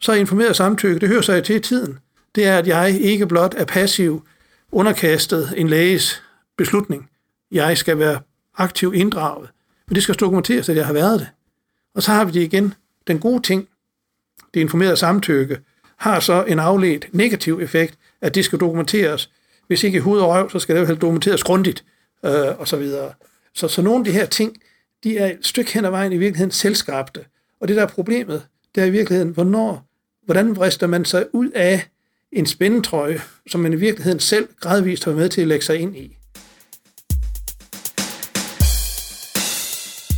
så 0.00 0.12
er 0.12 0.16
informeret 0.16 0.56
samtykke, 0.56 1.00
det 1.00 1.08
hører 1.08 1.22
sig 1.22 1.44
til 1.44 1.62
tiden. 1.62 1.98
Det 2.34 2.46
er, 2.46 2.58
at 2.58 2.66
jeg 2.66 3.00
ikke 3.00 3.26
blot 3.26 3.54
er 3.56 3.64
passiv 3.64 4.24
underkastet 4.72 5.54
en 5.56 5.68
læges 5.68 6.22
beslutning. 6.56 7.10
Jeg 7.50 7.78
skal 7.78 7.98
være 7.98 8.20
aktiv 8.56 8.92
inddraget. 8.94 9.48
Men 9.88 9.94
det 9.94 10.02
skal 10.02 10.14
dokumenteres, 10.14 10.68
at 10.68 10.76
jeg 10.76 10.86
har 10.86 10.92
været 10.92 11.20
det. 11.20 11.28
Og 11.94 12.02
så 12.02 12.12
har 12.12 12.24
vi 12.24 12.32
det 12.32 12.42
igen. 12.42 12.74
Den 13.06 13.18
gode 13.18 13.42
ting, 13.42 13.68
det 14.54 14.60
informerede 14.60 14.96
samtykke, 14.96 15.58
har 15.96 16.20
så 16.20 16.44
en 16.44 16.58
afledt 16.58 17.08
negativ 17.12 17.60
effekt, 17.62 17.98
at 18.20 18.34
det 18.34 18.44
skal 18.44 18.60
dokumenteres. 18.60 19.30
Hvis 19.66 19.84
ikke 19.84 19.96
i 19.96 20.00
hud 20.00 20.18
og 20.18 20.28
røv, 20.28 20.50
så 20.50 20.58
skal 20.58 20.76
det 20.76 20.88
jo 20.88 20.94
dokumenteres 20.94 21.42
grundigt, 21.42 21.84
øh, 22.24 22.58
og 22.58 22.68
så 22.68 22.76
videre. 22.76 23.12
Så, 23.54 23.68
så 23.68 23.82
nogle 23.82 23.98
af 23.98 24.04
de 24.04 24.12
her 24.12 24.26
ting, 24.26 24.56
de 25.04 25.18
er 25.18 25.26
et 25.26 25.38
stykke 25.42 25.72
hen 25.72 25.84
ad 25.84 25.90
vejen 25.90 26.12
i 26.12 26.16
virkeligheden 26.16 26.50
selvskabte. 26.50 27.24
Og 27.60 27.68
det 27.68 27.76
der 27.76 27.82
er 27.82 27.86
problemet, 27.86 28.42
det 28.74 28.80
er 28.80 28.84
i 28.84 28.90
virkeligheden, 28.90 29.30
hvornår, 29.32 29.88
hvordan 30.24 30.56
vrister 30.56 30.86
man 30.86 31.04
sig 31.04 31.26
ud 31.32 31.50
af 31.50 31.88
en 32.32 32.46
spændetrøje, 32.46 33.20
som 33.46 33.60
man 33.60 33.72
i 33.72 33.76
virkeligheden 33.76 34.20
selv 34.20 34.48
gradvist 34.60 35.04
har 35.04 35.12
med 35.12 35.28
til 35.28 35.40
at 35.40 35.48
lægge 35.48 35.64
sig 35.64 35.78
ind 35.78 35.96
i. 35.96 36.16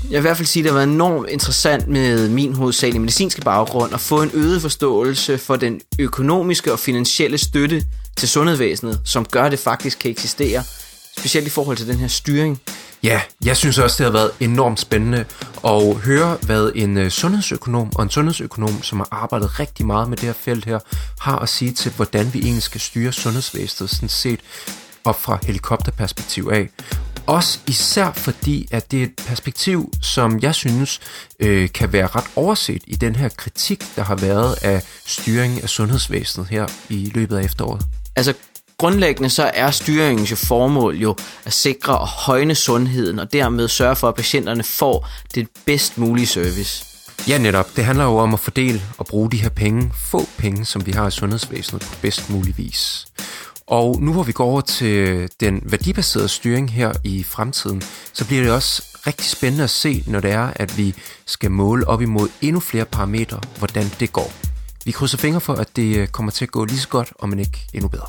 Jeg 0.04 0.10
vil 0.10 0.18
i 0.18 0.20
hvert 0.20 0.36
fald 0.36 0.46
sige, 0.46 0.60
at 0.60 0.64
det 0.64 0.72
har 0.72 0.78
været 0.78 0.94
enormt 0.94 1.28
interessant 1.28 1.88
med 1.88 2.28
min 2.28 2.54
hovedsagelige 2.54 3.00
medicinske 3.00 3.40
baggrund 3.40 3.94
at 3.94 4.00
få 4.00 4.22
en 4.22 4.30
øget 4.34 4.62
forståelse 4.62 5.38
for 5.38 5.56
den 5.56 5.80
økonomiske 5.98 6.72
og 6.72 6.78
finansielle 6.78 7.38
støtte 7.38 7.84
til 8.16 8.28
sundhedsvæsenet, 8.28 9.00
som 9.04 9.24
gør, 9.24 9.42
at 9.44 9.52
det 9.52 9.58
faktisk 9.58 9.98
kan 9.98 10.10
eksistere, 10.10 10.62
specielt 11.18 11.46
i 11.46 11.50
forhold 11.50 11.76
til 11.76 11.88
den 11.88 11.96
her 11.96 12.08
styring. 12.08 12.60
Ja, 13.02 13.20
jeg 13.44 13.56
synes 13.56 13.78
også, 13.78 13.96
det 13.98 14.12
har 14.12 14.18
været 14.18 14.30
enormt 14.40 14.80
spændende 14.80 15.24
at 15.64 15.96
høre, 15.96 16.36
hvad 16.42 16.72
en 16.74 16.96
øh, 16.96 17.10
sundhedsøkonom 17.10 17.92
og 17.94 18.02
en 18.02 18.10
sundhedsøkonom, 18.10 18.82
som 18.82 18.98
har 18.98 19.08
arbejdet 19.10 19.60
rigtig 19.60 19.86
meget 19.86 20.08
med 20.08 20.16
det 20.16 20.24
her 20.24 20.32
felt 20.32 20.64
her, 20.64 20.78
har 21.20 21.38
at 21.38 21.48
sige 21.48 21.72
til, 21.72 21.92
hvordan 21.96 22.34
vi 22.34 22.38
egentlig 22.38 22.62
skal 22.62 22.80
styre 22.80 23.12
sundhedsvæsenet 23.12 23.90
sådan 23.90 24.08
set 24.08 24.40
op 25.04 25.22
fra 25.22 25.38
helikopterperspektiv 25.42 26.50
af. 26.52 26.68
Også 27.26 27.58
især 27.66 28.12
fordi, 28.12 28.68
at 28.70 28.90
det 28.90 29.00
er 29.00 29.04
et 29.04 29.20
perspektiv, 29.26 29.92
som 30.02 30.38
jeg 30.42 30.54
synes 30.54 31.00
øh, 31.40 31.68
kan 31.72 31.92
være 31.92 32.06
ret 32.06 32.24
overset 32.36 32.82
i 32.86 32.94
den 32.94 33.16
her 33.16 33.28
kritik, 33.28 33.84
der 33.96 34.02
har 34.02 34.14
været 34.14 34.54
af 34.62 34.82
styringen 35.06 35.62
af 35.62 35.68
sundhedsvæsenet 35.68 36.48
her 36.48 36.66
i 36.88 37.10
løbet 37.14 37.36
af 37.36 37.44
efteråret. 37.44 37.82
Altså 38.16 38.34
grundlæggende 38.78 39.30
så 39.30 39.50
er 39.54 39.70
styringens 39.70 40.30
jo 40.30 40.36
formål 40.36 40.96
jo 40.96 41.16
at 41.44 41.52
sikre 41.52 41.98
og 41.98 42.08
højne 42.08 42.54
sundheden, 42.54 43.18
og 43.18 43.32
dermed 43.32 43.68
sørge 43.68 43.96
for, 43.96 44.08
at 44.08 44.14
patienterne 44.14 44.62
får 44.62 45.08
det 45.34 45.48
bedst 45.66 45.98
mulige 45.98 46.26
service. 46.26 46.84
Ja, 47.28 47.38
netop. 47.38 47.76
Det 47.76 47.84
handler 47.84 48.04
jo 48.04 48.16
om 48.16 48.34
at 48.34 48.40
fordele 48.40 48.82
og 48.98 49.06
bruge 49.06 49.30
de 49.30 49.36
her 49.36 49.48
penge, 49.48 49.92
få 49.94 50.28
penge, 50.38 50.64
som 50.64 50.86
vi 50.86 50.92
har 50.92 51.06
i 51.06 51.10
sundhedsvæsenet 51.10 51.82
på 51.82 51.94
bedst 52.02 52.30
mulig 52.30 52.58
vis. 52.58 53.06
Og 53.66 54.02
nu 54.02 54.12
hvor 54.12 54.22
vi 54.22 54.32
går 54.32 54.44
over 54.44 54.60
til 54.60 55.28
den 55.40 55.60
værdibaserede 55.64 56.28
styring 56.28 56.70
her 56.72 56.92
i 57.04 57.22
fremtiden, 57.22 57.82
så 58.12 58.26
bliver 58.26 58.42
det 58.42 58.52
også 58.52 58.82
rigtig 59.06 59.26
spændende 59.26 59.64
at 59.64 59.70
se, 59.70 60.04
når 60.06 60.20
det 60.20 60.30
er, 60.30 60.52
at 60.56 60.78
vi 60.78 60.94
skal 61.26 61.50
måle 61.50 61.88
op 61.88 62.02
imod 62.02 62.28
endnu 62.42 62.60
flere 62.60 62.84
parametre, 62.84 63.40
hvordan 63.58 63.86
det 64.00 64.12
går. 64.12 64.32
Vi 64.84 64.90
krydser 64.90 65.18
fingre 65.18 65.40
for, 65.40 65.54
at 65.54 65.76
det 65.76 65.96
øh, 65.96 66.08
kommer 66.08 66.32
til 66.32 66.44
at 66.44 66.50
gå 66.50 66.64
lige 66.64 66.78
så 66.78 66.88
godt, 66.88 67.12
og 67.18 67.28
men 67.28 67.38
ikke 67.38 67.66
endnu 67.74 67.88
bedre. 67.88 68.06